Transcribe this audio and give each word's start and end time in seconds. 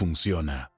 funciona. 0.00 0.72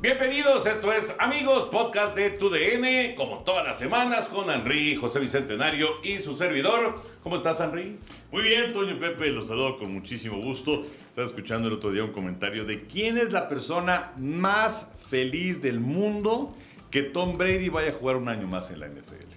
Bienvenidos, 0.00 0.64
esto 0.64 0.92
es 0.92 1.16
Amigos, 1.18 1.64
podcast 1.72 2.14
de 2.14 2.30
TUDN, 2.30 3.16
como 3.16 3.38
todas 3.38 3.66
las 3.66 3.80
semanas 3.80 4.28
con 4.28 4.48
Henry, 4.48 4.94
José 4.94 5.18
Bicentenario 5.18 5.88
y 6.04 6.18
su 6.18 6.36
servidor. 6.36 7.02
¿Cómo 7.24 7.34
estás, 7.34 7.58
Henry? 7.58 7.98
Muy 8.30 8.42
bien, 8.42 8.72
Toño 8.72 8.96
Pepe, 9.00 9.30
los 9.30 9.48
saludo 9.48 9.76
con 9.76 9.92
muchísimo 9.92 10.40
gusto. 10.40 10.84
Estaba 11.08 11.26
escuchando 11.26 11.66
el 11.66 11.74
otro 11.74 11.90
día 11.90 12.04
un 12.04 12.12
comentario 12.12 12.64
de 12.64 12.86
quién 12.86 13.18
es 13.18 13.32
la 13.32 13.48
persona 13.48 14.12
más 14.18 14.88
feliz 15.04 15.60
del 15.60 15.80
mundo 15.80 16.54
que 16.92 17.02
Tom 17.02 17.36
Brady 17.36 17.70
vaya 17.70 17.90
a 17.90 17.92
jugar 17.92 18.14
un 18.14 18.28
año 18.28 18.46
más 18.46 18.70
en 18.70 18.78
la 18.78 18.86
NFL. 18.86 19.29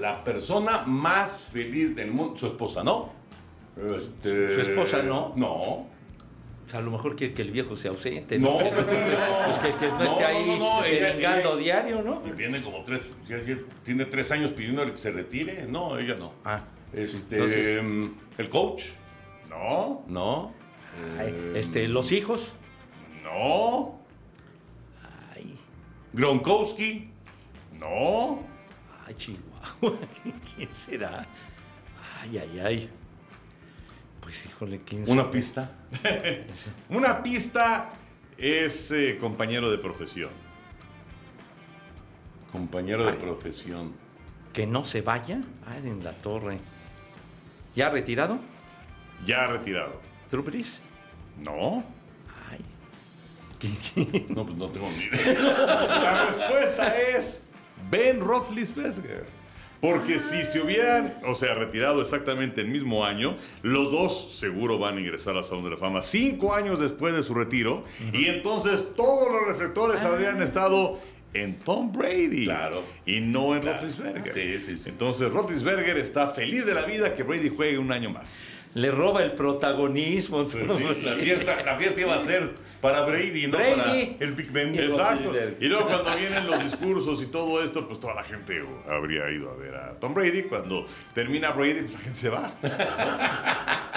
La 0.00 0.22
persona 0.24 0.84
más 0.86 1.40
feliz 1.40 1.94
del 1.94 2.10
mundo, 2.12 2.36
su 2.38 2.46
esposa, 2.46 2.82
¿no? 2.82 3.10
Este, 3.96 4.54
¿Su 4.54 4.60
esposa 4.62 5.02
no? 5.02 5.32
No. 5.36 5.52
O 5.52 5.86
sea, 6.68 6.78
a 6.78 6.82
lo 6.82 6.90
mejor 6.90 7.16
quiere 7.16 7.34
que 7.34 7.42
el 7.42 7.50
viejo 7.50 7.76
sea 7.76 7.90
ausente. 7.90 8.38
No, 8.38 8.58
Pero- 8.58 8.76
no, 8.80 8.86
Pues 8.86 9.58
que, 9.58 9.78
que 9.78 9.88
no, 9.88 9.98
no, 9.98 10.04
esté 10.04 10.20
no, 10.22 10.26
ahí 10.28 10.46
no, 10.46 10.56
no, 10.58 10.84
ella- 10.84 11.56
diario, 11.56 12.02
¿no? 12.02 12.22
Y 12.26 12.30
viene 12.32 12.62
como 12.62 12.82
tres, 12.84 13.16
tiene 13.84 14.04
tres 14.06 14.30
años 14.30 14.52
pidiendo 14.52 14.84
que 14.86 14.96
se 14.96 15.10
retire. 15.10 15.66
No, 15.68 15.98
ella 15.98 16.14
no. 16.14 16.32
Ah, 16.44 16.60
Este, 16.92 17.36
entonces- 17.36 17.82
mm, 17.82 18.06
el 18.38 18.48
coach, 18.48 18.84
No, 19.50 20.02
no. 20.08 20.52
ay, 21.18 21.52
este, 21.54 21.86
los 21.88 22.12
hijos. 22.12 22.52
no, 23.24 23.98
Ay, 25.34 25.56
Gronkowski, 26.14 27.08
no. 27.78 28.42
ay, 29.06 29.14
Chihuahua. 29.16 29.51
¿Quién 30.56 30.72
será? 30.74 31.26
Ay, 32.22 32.38
ay, 32.38 32.60
ay. 32.60 32.90
Pues 34.20 34.46
híjole, 34.46 34.80
¿quién 34.84 35.02
una 35.08 35.22
sabe? 35.22 35.32
pista. 35.32 35.70
Una 36.88 37.22
pista 37.22 37.90
es 38.38 38.90
eh, 38.92 39.18
compañero 39.20 39.70
de 39.70 39.78
profesión. 39.78 40.30
Compañero 42.52 43.04
de 43.04 43.12
Ay. 43.12 43.18
profesión. 43.20 43.92
Que 44.52 44.66
no 44.66 44.84
se 44.84 45.00
vaya. 45.02 45.40
Ay, 45.66 45.88
en 45.88 46.04
la 46.04 46.12
torre. 46.12 46.58
¿Ya 47.74 47.88
retirado? 47.90 48.38
Ya 49.24 49.46
retirado. 49.46 50.00
¿Drew 50.30 50.42
Brees? 50.42 50.78
No. 51.40 51.82
Ay. 52.50 52.60
¿Quién- 53.58 54.26
No, 54.28 54.44
pues 54.44 54.58
no 54.58 54.68
tengo 54.68 54.90
ni 54.90 55.04
idea. 55.04 55.32
La 55.42 56.26
respuesta 56.26 56.96
es 57.00 57.42
Ben 57.90 58.20
Roethlisberger. 58.20 59.24
Porque 59.82 60.20
si 60.20 60.44
se 60.44 60.60
hubieran, 60.60 61.12
o 61.26 61.34
sea, 61.34 61.54
retirado 61.54 62.00
exactamente 62.00 62.60
el 62.60 62.68
mismo 62.68 63.04
año, 63.04 63.36
los 63.62 63.90
dos 63.90 64.32
seguro 64.38 64.78
van 64.78 64.96
a 64.96 65.00
ingresar 65.00 65.36
al 65.36 65.42
Salón 65.42 65.64
de 65.64 65.70
la 65.70 65.76
Fama 65.76 66.02
cinco 66.02 66.54
años 66.54 66.78
después 66.78 67.12
de 67.16 67.24
su 67.24 67.34
retiro. 67.34 67.82
Y 68.12 68.26
entonces 68.26 68.94
todos 68.94 69.32
los 69.32 69.44
reflectores 69.44 70.04
habrían 70.04 70.40
estado 70.40 71.00
en 71.34 71.58
Tom 71.58 71.90
Brady. 71.92 72.44
Claro. 72.44 72.84
Y 73.06 73.18
no 73.18 73.56
en 73.56 73.62
Claro. 73.62 73.78
Roethlisberger. 73.78 74.32
Sí, 74.60 74.64
sí, 74.64 74.76
sí. 74.76 74.88
Entonces 74.88 75.32
Roethlisberger 75.32 75.96
está 75.98 76.28
feliz 76.28 76.64
de 76.64 76.74
la 76.74 76.84
vida 76.84 77.16
que 77.16 77.24
Brady 77.24 77.48
juegue 77.48 77.78
un 77.78 77.90
año 77.90 78.10
más. 78.10 78.36
Le 78.74 78.92
roba 78.92 79.24
el 79.24 79.32
protagonismo. 79.32 80.46
Pues 80.48 80.64
la, 81.04 81.14
fiesta, 81.16 81.60
la 81.64 81.76
fiesta 81.76 82.00
iba 82.00 82.14
a 82.14 82.22
ser 82.22 82.50
para 82.82 83.02
Brady, 83.02 83.46
no 83.46 83.56
Brady. 83.56 84.06
para 84.06 84.26
el 84.26 84.34
Big 84.34 84.50
Ben. 84.50 84.74
Y 84.74 84.78
Exacto. 84.78 85.32
Y 85.60 85.66
luego 85.66 85.86
cuando 85.86 86.16
vienen 86.16 86.48
los 86.48 86.64
discursos 86.64 87.22
y 87.22 87.26
todo 87.26 87.62
esto, 87.62 87.86
pues 87.86 88.00
toda 88.00 88.14
la 88.14 88.24
gente 88.24 88.60
habría 88.90 89.30
ido 89.30 89.50
a 89.50 89.54
ver 89.54 89.76
a 89.76 89.92
Tom 90.00 90.12
Brady. 90.12 90.42
Cuando 90.42 90.88
termina 91.14 91.52
Brady, 91.52 91.82
pues 91.82 91.92
la 91.92 91.98
gente 92.00 92.18
se 92.18 92.28
va. 92.28 92.52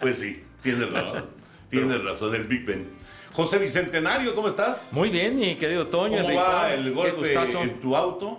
Pues 0.00 0.20
sí, 0.20 0.40
tienes 0.62 0.92
razón. 0.92 1.26
Tienes 1.68 2.04
razón, 2.04 2.32
el 2.32 2.44
Big 2.44 2.64
Ben. 2.64 2.88
José 3.32 3.58
Bicentenario, 3.58 4.32
¿cómo 4.32 4.46
estás? 4.46 4.92
Muy 4.92 5.10
bien, 5.10 5.36
mi 5.36 5.56
querido 5.56 5.88
Toño. 5.88 6.18
¿Cómo 6.18 6.28
Enrique. 6.28 6.40
va 6.40 6.72
el 6.72 6.92
golpe 6.92 7.34
en 7.34 7.80
tu 7.80 7.96
auto? 7.96 8.38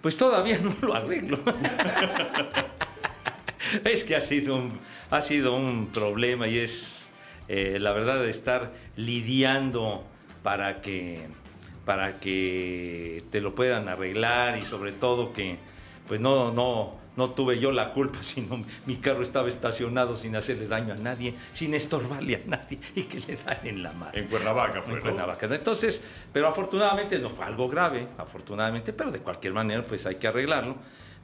Pues 0.00 0.16
todavía 0.16 0.58
no 0.58 0.74
lo 0.80 0.92
arreglo. 0.92 1.38
es 3.84 4.02
que 4.02 4.16
ha 4.16 4.20
sido 4.20 4.56
un, 4.56 4.72
ha 5.08 5.20
sido 5.20 5.54
un 5.54 5.86
problema 5.86 6.48
y 6.48 6.58
es 6.58 7.01
eh, 7.48 7.78
la 7.80 7.92
verdad 7.92 8.20
de 8.20 8.30
estar 8.30 8.72
lidiando 8.96 10.04
para 10.42 10.80
que, 10.80 11.20
para 11.84 12.18
que 12.18 13.24
te 13.30 13.40
lo 13.40 13.54
puedan 13.54 13.88
arreglar 13.88 14.58
y 14.58 14.62
sobre 14.62 14.92
todo 14.92 15.32
que 15.32 15.58
pues 16.06 16.20
no, 16.20 16.52
no, 16.52 16.96
no 17.16 17.30
tuve 17.30 17.58
yo 17.58 17.72
la 17.72 17.92
culpa, 17.92 18.18
sino 18.22 18.64
mi 18.86 18.96
carro 18.96 19.22
estaba 19.22 19.48
estacionado 19.48 20.16
sin 20.16 20.36
hacerle 20.36 20.66
daño 20.66 20.94
a 20.94 20.96
nadie, 20.96 21.34
sin 21.52 21.74
estorbarle 21.74 22.36
a 22.36 22.40
nadie 22.46 22.78
y 22.94 23.02
que 23.02 23.20
le 23.20 23.36
dan 23.36 23.58
en 23.64 23.82
la 23.82 23.92
madre. 23.92 24.20
En 24.20 24.26
Cuernavaca 24.26 24.82
fue, 24.82 24.92
En 24.92 24.98
¿no? 24.98 25.02
Cuernavaca. 25.02 25.46
Entonces, 25.46 26.02
pero 26.32 26.48
afortunadamente 26.48 27.18
no 27.18 27.30
fue 27.30 27.44
algo 27.44 27.68
grave, 27.68 28.08
afortunadamente, 28.18 28.92
pero 28.92 29.10
de 29.10 29.20
cualquier 29.20 29.52
manera 29.52 29.84
pues 29.84 30.06
hay 30.06 30.16
que 30.16 30.28
arreglarlo. 30.28 30.76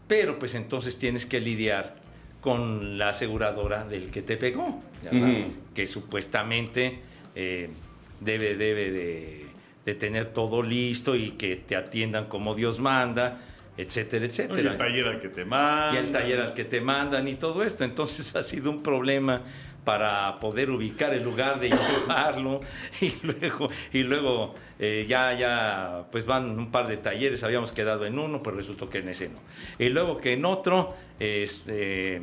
Pero 0.07 0.39
pues 0.39 0.55
entonces 0.55 0.99
tienes 0.99 1.27
que 1.27 1.39
lidiar 1.41 1.97
con 2.41 2.99
la 2.99 3.11
aseguradora 3.11 3.85
del 3.85 4.11
que 4.11 4.23
te 4.23 4.37
pegó, 4.37 4.81
que 5.75 5.87
supuestamente 5.87 7.01
eh, 7.35 7.69
debe, 8.21 8.57
debe 8.57 8.91
de, 8.93 9.47
de 9.85 9.95
tener 9.95 10.27
todo 10.33 10.63
listo 10.63 11.17
y 11.17 11.33
que 11.33 11.57
te 11.57 11.77
atiendan 11.77 12.27
como 12.27 12.55
Dios 12.55 12.79
manda, 12.79 13.41
etcétera, 13.77 14.25
Y 14.25 14.29
etcétera 14.29 14.73
el 14.73 14.77
taller 14.77 15.07
al 15.07 15.21
que 15.21 15.29
te 15.29 15.45
manda. 15.45 15.95
y 15.95 15.97
el 15.99 16.11
taller 16.11 16.41
al 16.41 16.53
que 16.55 16.65
te 16.65 16.81
mandan 16.81 17.29
y 17.29 17.35
todo 17.35 17.63
esto. 17.63 17.85
Entonces 17.85 18.35
ha 18.37 18.43
sido 18.43 18.71
un 18.71 18.83
problema 18.83 19.43
para 19.89 20.39
poder 20.39 20.69
ubicar 20.69 21.15
el 21.15 21.25
lugar 21.25 21.61
de 21.61 21.71
llevarlo. 21.71 22.61
Y 23.01 23.15
luego 23.23 23.71
y 23.91 24.03
luego 24.03 24.55
eh, 24.79 25.07
ya 25.09 25.33
ya 25.33 26.05
pues 26.13 26.27
van 26.27 26.59
un 26.59 26.71
par 26.71 26.89
de 26.89 26.99
talleres 26.99 27.43
habíamos 27.43 27.73
quedado 27.73 28.05
en 28.05 28.19
uno 28.19 28.43
pues 28.43 28.55
resultó 28.55 28.91
que 28.91 28.99
en 28.99 29.09
ese 29.09 29.31
no. 29.31 29.39
Y 29.79 29.89
luego 29.89 30.19
que 30.19 30.35
en 30.35 30.45
otro 30.45 30.95
este 31.19 32.21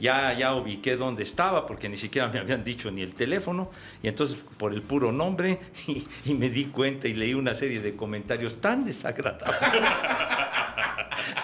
ya, 0.00 0.32
ya 0.38 0.54
ubiqué 0.54 0.96
dónde 0.96 1.22
estaba 1.22 1.66
porque 1.66 1.90
ni 1.90 1.98
siquiera 1.98 2.28
me 2.28 2.38
habían 2.38 2.64
dicho 2.64 2.90
ni 2.90 3.02
el 3.02 3.12
teléfono. 3.12 3.70
Y 4.02 4.08
entonces 4.08 4.38
por 4.56 4.72
el 4.72 4.80
puro 4.80 5.12
nombre 5.12 5.58
y, 5.86 6.02
y 6.24 6.32
me 6.32 6.48
di 6.48 6.64
cuenta 6.66 7.08
y 7.08 7.12
leí 7.12 7.34
una 7.34 7.54
serie 7.54 7.80
de 7.80 7.94
comentarios 7.94 8.58
tan 8.58 8.86
desagradables 8.86 9.60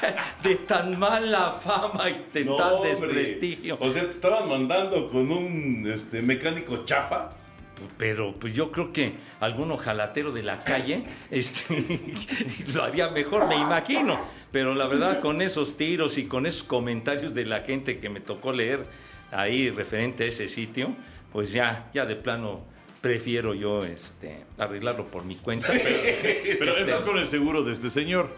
de 0.43 0.57
tan 0.57 0.99
mala 0.99 1.53
fama 1.53 2.11
y 2.11 2.27
de 2.33 2.45
No, 2.45 2.57
tal 2.57 2.75
hombre. 2.75 2.91
desprestigio. 2.91 3.77
O 3.81 3.91
sea, 3.91 4.03
te 4.03 4.11
estaban 4.11 4.49
mandando 4.49 5.09
con 5.09 5.31
un 5.31 5.91
este, 5.93 6.23
mecánico 6.23 6.85
chafa. 6.85 7.31
Pero 7.99 8.35
pues 8.39 8.53
yo 8.53 8.71
creo 8.71 8.93
que 8.93 9.15
algún 9.41 9.73
ojalatero 9.73 10.31
de 10.31 10.43
la 10.43 10.63
calle 10.63 11.05
este, 11.31 12.01
lo 12.73 12.85
haría 12.85 13.11
mejor, 13.11 13.49
me 13.49 13.57
imagino. 13.57 14.21
Pero 14.53 14.75
la 14.75 14.87
verdad, 14.87 15.21
con 15.21 15.41
esos 15.41 15.77
tiros 15.77 16.19
y 16.19 16.27
con 16.27 16.47
esos 16.47 16.63
comentarios 16.63 17.35
de 17.35 17.47
la 17.47 17.61
gente 17.61 17.99
que 17.99 18.09
me 18.09 18.21
tocó 18.21 18.53
leer 18.53 18.87
ahí 19.31 19.71
referente 19.71 20.25
a 20.25 20.27
ese 20.27 20.49
sitio, 20.49 20.91
pues 21.33 21.53
ya, 21.53 21.91
ya 21.95 22.05
de 22.05 22.17
plano 22.17 22.61
prefiero 23.01 23.55
yo 23.55 23.83
este, 23.83 24.45
arreglarlo 24.59 25.07
por 25.07 25.25
mi 25.25 25.37
cuenta. 25.37 25.69
Pero, 25.69 25.83
Pero 26.59 26.71
este, 26.71 26.83
estás 26.83 27.01
con 27.03 27.19
el 27.19 27.27
seguro 27.27 27.63
de 27.65 27.73
este 27.73 27.91
señor. 27.91 28.29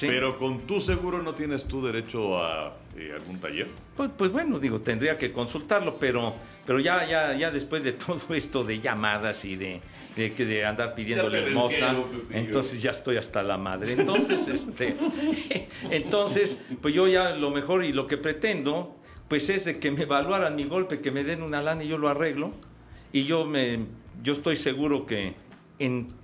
Sí. 0.00 0.06
Pero 0.06 0.38
con 0.38 0.60
tu 0.60 0.80
seguro 0.80 1.22
no 1.22 1.34
tienes 1.34 1.64
tú 1.64 1.84
derecho 1.84 2.42
a 2.42 2.74
eh, 2.96 3.12
algún 3.14 3.38
taller. 3.38 3.68
Pues, 3.94 4.10
pues 4.16 4.32
bueno, 4.32 4.58
digo, 4.58 4.80
tendría 4.80 5.18
que 5.18 5.30
consultarlo, 5.30 5.96
pero, 6.00 6.32
pero 6.64 6.80
ya, 6.80 7.06
ya, 7.06 7.36
ya 7.36 7.50
después 7.50 7.84
de 7.84 7.92
todo 8.06 8.34
esto 8.34 8.64
de 8.64 8.80
llamadas 8.80 9.44
y 9.44 9.56
de, 9.56 9.82
de, 10.16 10.32
que 10.32 10.46
de 10.46 10.64
andar 10.64 10.94
te 10.94 11.04
limosna, 11.04 12.02
entonces 12.30 12.80
ya 12.80 12.92
estoy 12.92 13.18
hasta 13.18 13.42
la 13.42 13.58
madre. 13.58 13.92
Entonces, 13.92 14.48
este, 14.48 14.96
entonces, 15.90 16.58
pues 16.80 16.94
yo 16.94 17.06
ya 17.06 17.34
lo 17.36 17.50
mejor 17.50 17.84
y 17.84 17.92
lo 17.92 18.06
que 18.06 18.16
pretendo, 18.16 18.96
pues 19.28 19.50
es 19.50 19.66
de 19.66 19.78
que 19.78 19.90
me 19.90 20.04
evaluaran 20.04 20.56
mi 20.56 20.64
golpe, 20.64 21.00
que 21.00 21.10
me 21.10 21.24
den 21.24 21.42
una 21.42 21.60
lana 21.60 21.84
y 21.84 21.88
yo 21.88 21.98
lo 21.98 22.08
arreglo. 22.08 22.52
Y 23.12 23.24
yo 23.24 23.44
me, 23.44 23.80
yo 24.22 24.32
estoy 24.32 24.56
seguro 24.56 25.04
que 25.04 25.34
en 25.78 26.19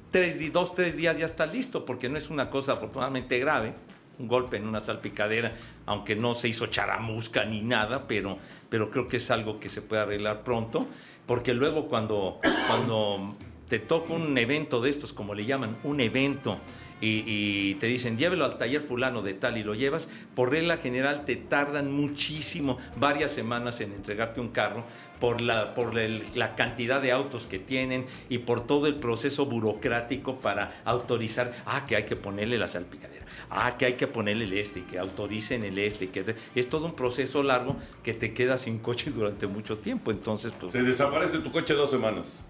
dos, 0.52 0.74
tres 0.74 0.96
días 0.96 1.18
ya 1.18 1.26
está 1.26 1.46
listo, 1.46 1.84
porque 1.84 2.08
no 2.08 2.18
es 2.18 2.30
una 2.30 2.50
cosa 2.50 2.72
afortunadamente 2.72 3.38
grave. 3.38 3.74
un 4.18 4.28
golpe 4.28 4.56
en 4.56 4.66
una 4.66 4.80
salpicadera, 4.80 5.52
aunque 5.84 6.16
no 6.16 6.34
se 6.34 6.48
hizo 6.48 6.66
charamusca 6.66 7.44
ni 7.44 7.60
nada, 7.60 8.06
pero, 8.08 8.38
pero 8.70 8.90
creo 8.90 9.08
que 9.08 9.18
es 9.18 9.30
algo 9.30 9.60
que 9.60 9.68
se 9.68 9.82
puede 9.82 10.02
arreglar 10.02 10.42
pronto, 10.42 10.86
porque 11.26 11.52
luego 11.52 11.86
cuando, 11.86 12.40
cuando 12.66 13.36
te 13.68 13.78
toca 13.78 14.14
un 14.14 14.38
evento 14.38 14.80
de 14.80 14.90
estos, 14.90 15.12
como 15.12 15.34
le 15.34 15.44
llaman, 15.44 15.76
un 15.84 16.00
evento, 16.00 16.58
y, 17.00 17.24
y, 17.26 17.74
te 17.74 17.86
dicen, 17.86 18.16
llévelo 18.16 18.44
al 18.44 18.58
taller 18.58 18.82
fulano 18.82 19.22
de 19.22 19.34
tal 19.34 19.58
y 19.58 19.62
lo 19.62 19.74
llevas, 19.74 20.08
por 20.34 20.50
regla 20.50 20.78
general 20.78 21.24
te 21.24 21.36
tardan 21.36 21.92
muchísimo, 21.92 22.78
varias 22.96 23.32
semanas 23.32 23.80
en 23.80 23.92
entregarte 23.92 24.40
un 24.40 24.48
carro, 24.48 24.84
por 25.20 25.40
la, 25.40 25.74
por 25.74 25.98
el, 25.98 26.22
la 26.34 26.54
cantidad 26.54 27.00
de 27.00 27.12
autos 27.12 27.46
que 27.46 27.58
tienen 27.58 28.06
y 28.28 28.38
por 28.38 28.66
todo 28.66 28.86
el 28.86 28.96
proceso 28.96 29.46
burocrático 29.46 30.36
para 30.36 30.80
autorizar, 30.84 31.52
ah, 31.66 31.84
que 31.86 31.96
hay 31.96 32.04
que 32.04 32.16
ponerle 32.16 32.58
la 32.58 32.68
salpicadera, 32.68 33.26
ah, 33.50 33.76
que 33.78 33.86
hay 33.86 33.94
que 33.94 34.06
ponerle 34.06 34.44
el 34.44 34.52
este, 34.54 34.82
que 34.84 34.98
autoricen 34.98 35.64
el 35.64 35.78
este, 35.78 36.10
que 36.10 36.34
es 36.54 36.68
todo 36.68 36.86
un 36.86 36.94
proceso 36.94 37.42
largo 37.42 37.76
que 38.02 38.14
te 38.14 38.32
queda 38.32 38.58
sin 38.58 38.78
coche 38.78 39.10
durante 39.14 39.46
mucho 39.46 39.78
tiempo, 39.78 40.10
entonces 40.10 40.52
pues... 40.58 40.72
Se 40.72 40.82
desaparece 40.82 41.38
tu 41.38 41.50
coche 41.50 41.74
dos 41.74 41.90
semanas 41.90 42.44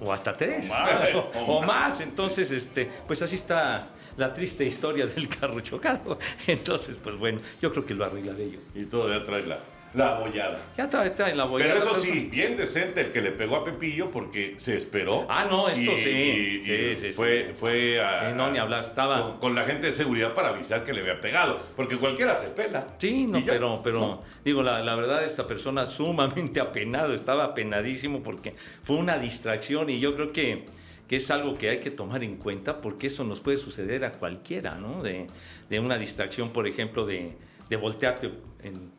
o 0.00 0.12
hasta 0.12 0.36
tres, 0.36 0.66
o 0.66 0.68
más. 0.68 1.14
o, 1.14 1.20
o 1.46 1.62
más. 1.62 2.00
Entonces, 2.00 2.50
este, 2.50 2.90
pues 3.06 3.22
así 3.22 3.36
está 3.36 3.88
la 4.16 4.32
triste 4.32 4.64
historia 4.64 5.06
del 5.06 5.28
carro 5.28 5.60
chocado. 5.60 6.18
Entonces, 6.46 6.96
pues 7.02 7.16
bueno, 7.16 7.40
yo 7.60 7.70
creo 7.72 7.84
que 7.84 7.94
lo 7.94 8.04
arreglaré 8.04 8.50
yo. 8.50 8.58
Y 8.74 8.84
todavía 8.84 9.24
trae 9.24 9.46
la, 9.46 9.58
la 9.94 10.14
bollada. 10.18 10.58
Ya 10.76 10.88
trae, 10.88 11.10
trae 11.10 11.34
la 11.34 11.44
bollada. 11.44 11.74
Pero 11.78 11.90
eso 11.92 12.00
sí, 12.00 12.28
bien 12.30 12.56
decente 12.56 13.00
el 13.02 13.10
que 13.10 13.20
le 13.20 13.32
pegó 13.32 13.56
a 13.56 13.64
Pepillo 13.64 14.10
porque 14.10 14.54
se 14.58 14.76
esperó. 14.76 15.26
Ah, 15.28 15.46
no, 15.50 15.68
esto 15.68 15.92
y, 15.92 15.96
sí. 15.98 16.10
y- 16.10 16.64
sí, 16.64 16.72
y 16.72 16.96
sí, 16.96 17.12
fue, 17.12 17.46
sí. 17.48 17.52
fue 17.54 18.00
a- 18.00 18.30
Sí, 18.30 18.36
no, 18.36 18.50
ni 18.50 18.58
hablar, 18.58 18.84
estaba- 18.84 19.22
con, 19.22 19.38
con 19.38 19.54
la 19.54 19.64
gente 19.64 19.86
de 19.88 19.92
seguridad 19.92 20.32
para 20.34 20.48
avisar 20.48 20.82
que 20.84 20.92
le 20.92 21.00
había 21.02 21.20
pegado. 21.20 21.60
Porque 21.76 21.96
cualquiera 21.98 22.34
se 22.34 22.46
espela. 22.46 22.86
Sí, 22.98 23.26
no, 23.26 23.42
pero, 23.44 23.80
pero 23.84 23.98
No. 24.00 24.22
digo, 24.44 24.62
la, 24.62 24.82
la 24.82 24.94
verdad, 24.94 25.24
esta 25.24 25.46
persona 25.46 25.84
sumamente 25.86 26.60
apenado, 26.60 27.14
estaba 27.14 27.44
apenadísimo 27.44 28.22
porque 28.22 28.54
fue 28.82 28.96
una 28.96 29.18
distracción 29.18 29.90
y 29.90 30.00
yo 30.00 30.14
creo 30.14 30.32
que, 30.32 30.64
que 31.06 31.16
es 31.16 31.30
algo 31.30 31.58
que 31.58 31.68
hay 31.68 31.80
que 31.80 31.90
tomar 31.90 32.24
en 32.24 32.36
cuenta 32.36 32.80
porque 32.80 33.08
eso 33.08 33.24
nos 33.24 33.40
puede 33.40 33.58
suceder 33.58 34.04
a 34.06 34.12
cualquiera, 34.12 34.76
¿no? 34.76 35.02
De, 35.02 35.26
de 35.68 35.80
una 35.80 35.98
distracción, 35.98 36.48
por 36.50 36.66
ejemplo, 36.66 37.04
de, 37.04 37.36
de 37.68 37.76
voltearte, 37.76 38.30
en 38.62 38.90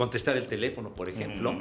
contestar 0.00 0.34
el 0.38 0.46
teléfono, 0.46 0.88
por 0.94 1.10
ejemplo. 1.10 1.54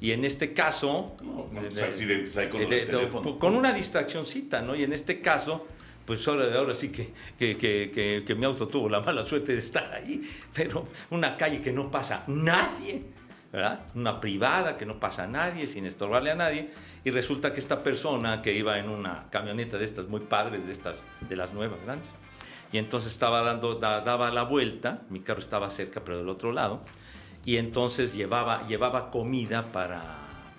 Y 0.00 0.12
en 0.12 0.24
este 0.24 0.52
caso... 0.52 1.16
No, 1.20 1.46
de- 1.46 1.50
¿cuántos 1.50 1.74
de- 1.74 1.82
accidentes 1.84 2.36
hay 2.36 2.48
con 2.48 2.60
del 2.60 2.70
de- 2.70 2.86
teléfono? 2.86 3.38
Con 3.40 3.56
una 3.56 3.72
distraccióncita, 3.72 4.62
¿no? 4.62 4.76
Y 4.76 4.84
en 4.84 4.92
este 4.92 5.20
caso, 5.20 5.66
pues 6.06 6.26
ahora, 6.28 6.44
ahora 6.56 6.74
sí 6.76 6.90
que, 6.92 7.10
que, 7.36 7.56
que- 7.56 8.22
que- 8.24 8.34
mi 8.36 8.44
auto 8.44 8.68
tuvo 8.68 8.88
la 8.88 9.00
mala 9.00 9.26
suerte 9.26 9.50
de 9.52 9.58
estar 9.58 9.92
ahí, 9.92 10.22
pero 10.54 10.86
una 11.10 11.36
calle 11.36 11.60
que 11.60 11.72
no 11.72 11.90
pasa 11.90 12.22
nadie, 12.28 13.02
¿verdad? 13.52 13.80
Una 13.96 14.20
privada 14.20 14.76
que 14.76 14.86
no 14.86 15.00
pasa 15.00 15.26
nadie, 15.26 15.66
sin 15.66 15.86
estorbarle 15.86 16.30
a 16.30 16.36
nadie, 16.36 16.70
y 17.04 17.10
resulta 17.10 17.52
que 17.52 17.58
esta 17.58 17.82
persona 17.82 18.42
que 18.42 18.54
iba 18.54 18.78
en 18.78 18.88
una 18.90 19.24
camioneta 19.30 19.76
de 19.76 19.84
estas 19.84 20.06
muy 20.06 20.20
padres, 20.20 20.64
de 20.68 20.72
estas, 20.72 21.02
de 21.28 21.34
las 21.36 21.52
nuevas 21.52 21.80
grandes, 21.84 22.08
y 22.72 22.78
entonces 22.78 23.12
estaba 23.12 23.42
dando, 23.42 23.74
da- 23.74 24.00
daba 24.02 24.30
la 24.30 24.44
vuelta, 24.44 25.02
mi 25.10 25.18
carro 25.20 25.40
estaba 25.40 25.68
cerca, 25.68 26.00
pero 26.04 26.18
del 26.18 26.28
otro 26.28 26.52
lado, 26.52 26.80
y 27.44 27.56
entonces 27.56 28.14
llevaba, 28.14 28.66
llevaba 28.66 29.10
comida 29.10 29.72
para, 29.72 30.02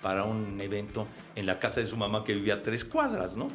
para 0.02 0.24
un 0.24 0.60
evento 0.60 1.06
en 1.34 1.46
la 1.46 1.58
casa 1.58 1.80
de 1.80 1.86
su 1.86 1.96
mamá 1.96 2.24
que 2.24 2.34
vivía 2.34 2.62
tres 2.62 2.84
cuadras, 2.84 3.34
¿no? 3.34 3.48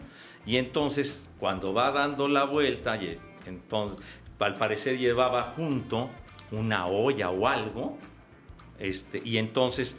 Y 0.45 0.57
entonces, 0.57 1.25
cuando 1.39 1.73
va 1.73 1.91
dando 1.91 2.27
la 2.27 2.45
vuelta, 2.45 2.97
y 2.97 3.19
entonces, 3.45 3.99
al 4.39 4.57
parecer 4.57 4.97
llevaba 4.97 5.53
junto 5.55 6.09
una 6.51 6.87
olla 6.87 7.29
o 7.29 7.47
algo, 7.47 7.97
este, 8.79 9.21
y 9.23 9.37
entonces 9.37 9.95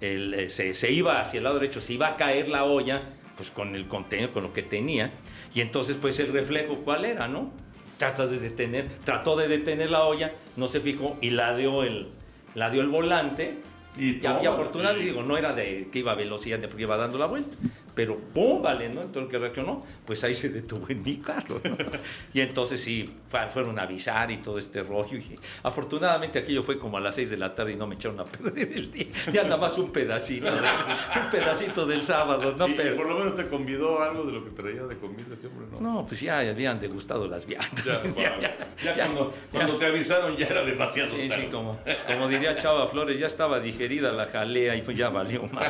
él, 0.00 0.34
eh, 0.34 0.48
se, 0.48 0.74
se 0.74 0.92
iba 0.92 1.20
hacia 1.20 1.38
el 1.38 1.44
lado 1.44 1.58
derecho, 1.58 1.80
se 1.80 1.94
iba 1.94 2.08
a 2.08 2.16
caer 2.16 2.48
la 2.48 2.64
olla, 2.64 3.02
pues 3.36 3.50
con 3.50 3.74
el 3.74 3.86
contenido, 3.86 4.32
con 4.32 4.42
lo 4.42 4.52
que 4.52 4.62
tenía, 4.62 5.12
y 5.54 5.60
entonces 5.60 5.96
pues 5.98 6.18
el 6.20 6.32
reflejo, 6.32 6.76
¿cuál 6.84 7.04
era, 7.04 7.28
no? 7.28 7.50
Tratas 7.96 8.30
de 8.30 8.38
detener, 8.38 8.88
trató 9.04 9.36
de 9.36 9.48
detener 9.48 9.90
la 9.90 10.04
olla, 10.04 10.34
no 10.56 10.68
se 10.68 10.80
fijó 10.80 11.16
y 11.22 11.30
la 11.30 11.56
dio 11.56 11.82
el, 11.82 12.08
la 12.56 12.68
dio 12.70 12.82
el 12.82 12.88
volante, 12.88 13.58
Y 13.96 14.16
y, 14.16 14.20
y 14.42 14.46
afortunadamente, 14.46 15.06
digo, 15.06 15.22
no 15.22 15.38
era 15.38 15.52
de 15.54 15.88
que 15.90 16.00
iba 16.00 16.12
a 16.12 16.16
velocidad, 16.16 16.60
porque 16.68 16.82
iba 16.82 16.96
dando 16.96 17.16
la 17.16 17.26
vuelta, 17.26 17.56
pero 17.96 18.16
¡pum! 18.16 18.62
Vale, 18.62 18.88
¿no? 18.90 19.00
Entonces 19.02 19.22
el 19.24 19.28
que 19.30 19.38
reaccionó, 19.38 19.84
pues 20.04 20.22
ahí 20.22 20.34
se 20.34 20.50
detuvo 20.50 20.86
en 20.90 21.02
mi 21.02 21.16
carro, 21.16 21.60
¿no? 21.64 21.76
Y 22.34 22.40
entonces 22.42 22.80
sí, 22.80 23.12
fue- 23.28 23.48
fueron 23.50 23.78
a 23.78 23.82
avisar 23.82 24.30
y 24.30 24.36
todo 24.36 24.58
este 24.58 24.82
rollo. 24.82 25.16
Y 25.16 25.38
afortunadamente 25.62 26.38
aquello 26.38 26.62
fue 26.62 26.78
como 26.78 26.98
a 26.98 27.00
las 27.00 27.14
6 27.14 27.30
de 27.30 27.36
la 27.38 27.54
tarde 27.54 27.72
y 27.72 27.76
no 27.76 27.86
me 27.86 27.94
echaron 27.96 28.20
a 28.20 28.24
perder 28.24 28.70
el 28.72 28.92
día. 28.92 29.06
Ya 29.32 29.42
nada 29.44 29.56
más 29.56 29.76
un 29.78 29.90
pedacito, 29.90 30.44
de- 30.46 30.52
un 30.52 31.30
pedacito 31.32 31.86
del 31.86 32.02
sábado, 32.04 32.54
¿no? 32.56 32.68
Y 32.68 32.74
Pero, 32.74 32.96
por 32.96 33.08
lo 33.08 33.18
menos 33.18 33.34
te 33.34 33.46
convidó 33.48 34.00
algo 34.02 34.24
de 34.24 34.32
lo 34.32 34.44
que 34.44 34.50
traía 34.50 34.82
de 34.84 34.96
comida 34.98 35.32
ese 35.32 35.46
hombre, 35.48 35.66
¿no? 35.72 35.80
no, 35.80 36.06
pues 36.06 36.20
ya 36.20 36.38
habían 36.40 36.78
degustado 36.78 37.26
las 37.26 37.46
viandas. 37.46 37.82
Ya, 37.84 38.02
Ya, 38.16 38.30
vale. 38.30 38.54
Ya, 38.84 38.96
ya, 38.96 39.08
cuando, 39.50 39.76
te 39.78 39.86
avisaron 39.86 40.36
ya 40.36 40.46
era 40.48 40.62
demasiado 40.64 41.08
Sí, 41.10 41.28
tarde. 41.28 41.44
sí, 41.44 41.48
como, 41.50 41.78
como 42.06 42.28
diría 42.28 42.58
Chava 42.58 42.86
Flores, 42.86 43.18
ya 43.18 43.26
estaba 43.26 43.58
digerida 43.58 44.12
la 44.12 44.26
jalea 44.26 44.76
y 44.76 44.82
pues 44.82 44.98
ya 44.98 45.08
valió 45.08 45.44
más. 45.44 45.66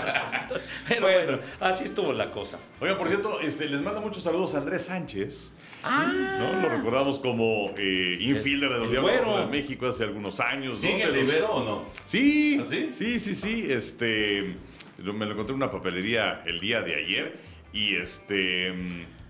Pero 0.89 1.03
Bueno. 1.03 1.23
bueno, 1.27 1.39
así 1.61 1.85
estuvo 1.85 2.13
la 2.17 2.31
cosa. 2.33 2.59
Oigan, 2.81 2.99
por 2.99 3.09
cierto, 3.09 3.41
este, 3.41 3.69
les 3.69 3.81
manda 3.83 4.01
muchos 4.01 4.23
saludos 4.23 4.55
a 4.55 4.59
Andrés 4.59 4.83
Sánchez. 4.87 5.55
Ah, 5.83 6.13
¿no? 6.39 6.63
Lo 6.63 6.69
recordamos 6.69 7.19
como 7.21 7.73
eh, 7.79 8.19
infielder 8.21 8.71
de 8.73 8.79
los 8.79 8.91
Diablos 8.91 9.41
de 9.41 9.47
México 9.47 9.87
hace 9.87 10.03
algunos 10.05 10.41
años. 10.41 10.83
¿no? 10.83 10.89
¿Sigue 10.89 10.99
De 10.99 11.05
el 11.05 11.15
los- 11.15 11.23
Ibero 11.35 11.51
o 11.51 11.65
no? 11.65 11.85
Sí, 12.07 12.59
¿Ah, 12.61 12.65
sí? 12.65 12.89
sí, 12.93 13.19
sí, 13.21 13.35
sí. 13.35 13.67
Este, 13.71 14.55
me 14.99 15.27
lo 15.27 15.33
encontré 15.33 15.53
en 15.53 15.57
una 15.57 15.71
papelería 15.71 16.43
el 16.47 16.59
día 16.61 16.81
de 16.83 16.97
ayer 16.97 17.37
y 17.73 17.95
este 17.97 18.73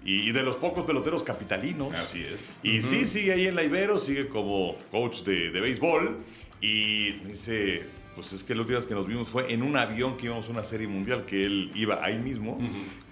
y 0.09 0.31
de 0.31 0.43
los 0.45 0.55
pocos 0.57 0.87
peloteros 0.87 1.25
capitalinos. 1.25 1.93
Así 1.93 2.23
es. 2.23 2.55
Y 2.63 2.81
sí, 2.83 3.07
sigue 3.07 3.33
ahí 3.33 3.49
en 3.49 3.57
la 3.57 3.65
Ibero, 3.65 3.99
sigue 3.99 4.29
como 4.29 4.77
coach 4.93 5.23
de, 5.23 5.51
de 5.51 5.61
béisbol. 5.61 6.19
Y 6.61 7.11
dice, 7.27 7.83
pues 8.17 8.33
es 8.33 8.43
que 8.43 8.55
la 8.55 8.63
última 8.63 8.79
vez 8.79 8.87
que 8.87 8.95
nos 8.95 9.07
vimos 9.07 9.29
fue 9.29 9.53
en 9.53 9.63
un 9.63 9.77
avión 9.77 10.17
que 10.17 10.27
íbamos 10.27 10.49
a 10.49 10.51
una 10.51 10.65
serie 10.65 10.89
mundial 10.89 11.25
que 11.27 11.45
él 11.45 11.71
iba 11.75 12.03
ahí 12.03 12.19
mismo. 12.19 12.59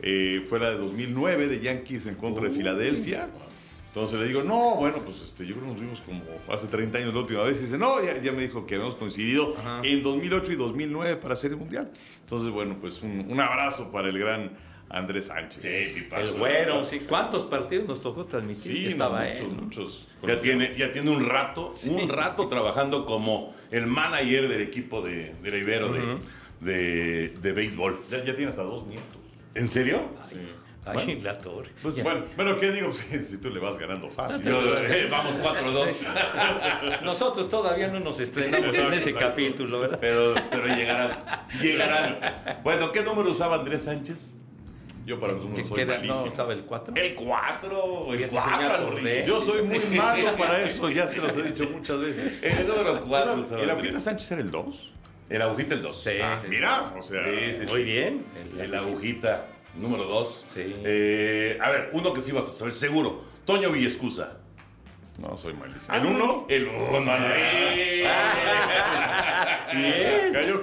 Eh, 0.00 0.44
fue 0.48 0.58
la 0.58 0.70
de 0.70 0.78
2009 0.78 1.46
de 1.46 1.60
Yankees 1.60 2.06
en 2.06 2.14
contra 2.16 2.44
de 2.44 2.50
Filadelfia. 2.50 3.28
Entonces 3.88 4.18
le 4.18 4.26
digo, 4.26 4.42
no, 4.42 4.74
bueno, 4.76 5.04
pues 5.04 5.20
este, 5.20 5.46
yo 5.46 5.54
creo 5.54 5.66
que 5.66 5.72
nos 5.72 5.80
vimos 5.80 6.00
como 6.00 6.20
hace 6.52 6.66
30 6.66 6.98
años 6.98 7.14
la 7.14 7.20
última 7.20 7.42
vez. 7.42 7.58
Y 7.60 7.66
dice, 7.66 7.78
no, 7.78 8.02
ya, 8.02 8.20
ya 8.20 8.32
me 8.32 8.42
dijo 8.42 8.66
que 8.66 8.74
habíamos 8.74 8.96
coincidido 8.96 9.54
Ajá. 9.56 9.82
en 9.84 10.02
2008 10.02 10.52
y 10.52 10.56
2009 10.56 11.16
para 11.16 11.36
Serie 11.36 11.56
Mundial. 11.56 11.92
Entonces, 12.22 12.50
bueno, 12.50 12.76
pues 12.80 13.02
un, 13.02 13.26
un 13.28 13.40
abrazo 13.40 13.92
para 13.92 14.08
el 14.08 14.18
gran 14.18 14.50
Andrés 14.90 15.26
Sánchez. 15.26 15.62
Sí, 15.62 15.68
el 15.68 15.94
tipazo. 15.94 16.38
güero, 16.38 16.84
sí. 16.84 17.00
¿Cuántos 17.00 17.44
partidos 17.44 17.88
nos 17.88 18.00
tocó 18.00 18.24
transmitir? 18.24 18.72
Sí, 18.76 18.82
que 18.82 18.88
estaba 18.88 19.20
no, 19.20 19.24
él, 19.24 19.32
muchos, 19.42 19.52
¿no? 19.52 19.62
muchos. 19.62 20.08
Ya 20.26 20.40
tiene, 20.40 20.74
ya 20.76 20.92
tiene 20.92 21.10
un 21.10 21.26
rato, 21.28 21.74
un 21.86 22.08
rato 22.08 22.48
trabajando 22.48 23.04
como 23.04 23.54
el 23.70 23.86
manager 23.86 24.48
del 24.48 24.60
equipo 24.62 25.02
de, 25.02 25.34
de 25.42 25.50
la 25.50 25.56
Ibero 25.56 25.92
de, 25.92 26.18
de, 26.60 27.28
de 27.30 27.52
béisbol. 27.52 28.04
Ya, 28.10 28.24
ya 28.24 28.34
tiene 28.34 28.50
hasta 28.50 28.62
dos 28.62 28.86
nietos. 28.86 29.04
¿En 29.54 29.68
serio? 29.70 30.00
Ay, 30.86 31.12
en 31.12 31.24
la 31.24 31.40
torre. 31.40 31.70
Pues 31.82 32.02
bueno, 32.02 32.24
bueno, 32.36 32.58
¿qué 32.58 32.70
digo? 32.70 32.92
Si, 32.94 33.18
si 33.24 33.38
tú 33.38 33.48
le 33.50 33.58
vas 33.58 33.78
ganando 33.78 34.10
fácil. 34.10 34.42
Yo, 34.42 34.78
eh, 34.78 35.08
vamos 35.10 35.40
4-2. 35.40 37.00
Nosotros 37.02 37.48
todavía 37.48 37.88
no 37.88 38.00
nos 38.00 38.20
estrenamos 38.20 38.76
en 38.76 38.92
ese 38.92 39.14
capítulo, 39.14 39.80
¿verdad? 39.80 39.98
Pero, 40.00 40.34
pero 40.50 40.66
llegarán, 40.68 41.24
llegarán. 41.60 42.18
Bueno, 42.62 42.92
¿qué 42.92 43.02
número 43.02 43.30
usaba 43.30 43.56
Andrés 43.56 43.84
Sánchez? 43.84 44.34
Yo 45.04 45.20
para 45.20 45.34
los 45.34 45.42
¿Qué, 45.42 45.48
números 45.48 45.68
soy 45.68 45.80
era? 45.82 45.94
malísimo. 45.96 46.26
¿No 46.26 46.34
sabe 46.34 46.54
el 46.54 46.64
4? 46.64 46.94
El 46.96 47.14
4, 47.14 48.06
el 48.12 48.18
Fíjate, 48.18 48.40
sí 48.40 48.50
me 48.50 48.56
4. 48.68 48.86
acordé. 48.86 49.24
Yo 49.26 49.40
soy 49.44 49.62
muy 49.62 49.78
malo 49.96 50.36
para 50.36 50.62
eso, 50.62 50.88
ya 50.90 51.06
se 51.06 51.18
los 51.18 51.36
he 51.36 51.42
dicho 51.42 51.68
muchas 51.70 52.00
veces. 52.00 52.42
El 52.42 52.66
número 52.66 53.00
4 53.02 53.34
usaba 53.34 53.62
¿El. 53.62 53.70
Agujita 53.70 54.00
Sánchez 54.00 54.32
era 54.32 54.40
el 54.40 54.50
2? 54.50 54.90
El 55.30 55.42
agujita 55.42 55.74
el 55.74 55.82
2. 55.82 56.02
Sí, 56.02 56.10
Ah, 56.22 56.38
sí, 56.42 56.48
mira, 56.48 56.94
o 56.98 57.02
sea. 57.02 57.24
Sí, 57.24 57.52
sí, 57.52 57.66
Muy 57.66 57.78
sí, 57.78 57.82
bien. 57.84 58.24
sí. 58.54 58.60
El 58.60 58.74
agujita 58.74 59.46
número 59.78 60.04
2. 60.04 60.46
Sí. 60.54 60.74
a 61.60 61.70
ver, 61.70 61.90
uno 61.92 62.12
que 62.14 62.22
sí 62.22 62.32
vas 62.32 62.48
a 62.48 62.52
saber 62.52 62.72
seguro. 62.72 63.22
Toño 63.44 63.70
Villescusa. 63.70 64.38
No, 65.18 65.36
soy 65.36 65.52
malísimo. 65.54 65.94
¿El 65.94 66.06
1? 66.06 66.46
El 66.48 66.68
1. 66.68 67.00
Bien. 69.74 70.32
Cayó. 70.32 70.60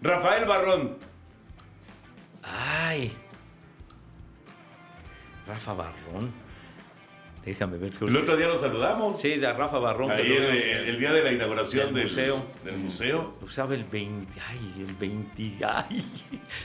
Rafael 0.00 0.44
Barrón. 0.44 0.96
Ay. 2.42 3.12
Rafa 5.46 5.72
Barrón. 5.74 6.30
Déjame 7.44 7.76
ver. 7.76 7.92
El 8.00 8.16
otro 8.16 8.36
día 8.36 8.46
lo 8.46 8.56
saludamos. 8.56 9.20
Sí, 9.20 9.36
de 9.36 9.52
Rafa 9.52 9.78
Barrón. 9.78 10.12
Ahí 10.12 10.20
el, 10.32 10.44
el- 10.44 10.88
el 10.90 10.98
día 10.98 11.12
de 11.12 11.22
la 11.24 11.32
inauguración 11.32 11.92
del 11.92 12.04
museo. 12.04 12.44
Del 12.64 12.76
museo. 12.78 13.34
Usaba 13.42 13.74
el 13.74 13.84
20. 13.84 14.40
Ay, 14.48 14.74
el 14.86 14.94
20. 14.94 15.64
Ay. 15.66 16.04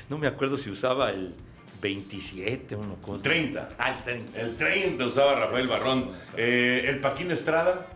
No 0.10 0.18
me 0.20 0.28
acuerdo 0.28 0.56
si 0.58 0.70
usaba 0.70 1.10
el 1.10 1.34
27, 1.82 2.76
uno 2.76 2.96
cosa. 2.96 3.24
30. 3.24 3.70
Ah, 3.80 3.90
el 3.98 4.04
30. 4.04 4.40
El 4.42 4.56
30 4.58 5.06
usaba 5.06 5.34
Rafael 5.40 5.68
Barrón. 5.68 6.12
Eh, 6.36 6.86
el 6.88 7.00
Paquín 7.00 7.32
Estrada. 7.32 7.88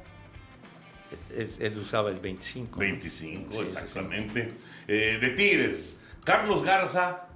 él 1.35 1.77
usaba 1.77 2.09
el 2.09 2.19
25. 2.19 2.79
25, 2.79 3.61
exactamente. 3.61 4.53
Eh, 4.87 5.19
de 5.21 5.29
Tigres, 5.31 5.99
Carlos 6.23 6.63
Garza. 6.63 7.27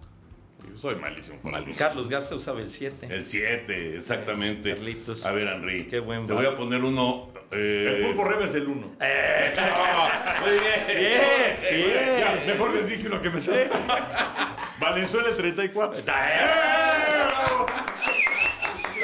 Yo 0.68 0.78
soy 0.78 0.96
malísimo. 0.96 1.40
malísimo. 1.44 1.78
Carlos 1.78 2.10
Garza 2.10 2.36
usaba 2.36 2.62
el 2.62 2.70
7. 2.70 3.08
El 3.10 3.26
7, 3.26 3.96
exactamente. 3.96 4.74
Carlitos. 4.74 5.26
A 5.26 5.32
ver, 5.32 5.48
Henry. 5.48 5.86
Qué 5.88 6.00
buen 6.00 6.26
Te 6.26 6.34
voy 6.34 6.46
a 6.46 6.56
poner 6.56 6.84
uno. 6.84 7.30
Eh... 7.52 7.98
El 7.98 8.08
Pulpo 8.08 8.26
Rebe 8.26 8.46
es 8.46 8.56
el 8.56 8.68
1. 8.68 8.96
Eh, 9.00 9.54
muy 10.42 10.52
bien. 10.52 10.86
Bien, 10.88 11.88
bien. 11.88 12.20
Ya, 12.20 12.44
mejor 12.54 12.74
les 12.74 12.90
dije 12.90 13.08
lo 13.10 13.22
que 13.22 13.30
me 13.30 13.40
sé. 13.40 13.70
Valenzuela 14.80 15.30
el 15.30 15.36
34. 15.36 16.04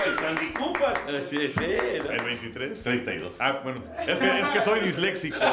El 0.06 0.16
Sandy 0.16 0.48
Koufax. 0.52 1.00
Sí, 1.30 1.48
sí. 1.48 1.64
¿El 1.64 2.24
23? 2.24 2.84
32. 2.84 3.38
Ah, 3.40 3.62
bueno. 3.64 3.84
Es 4.08 4.20
que, 4.20 4.28
es 4.28 4.48
que 4.50 4.62
soy 4.62 4.80
disléxico. 4.82 5.38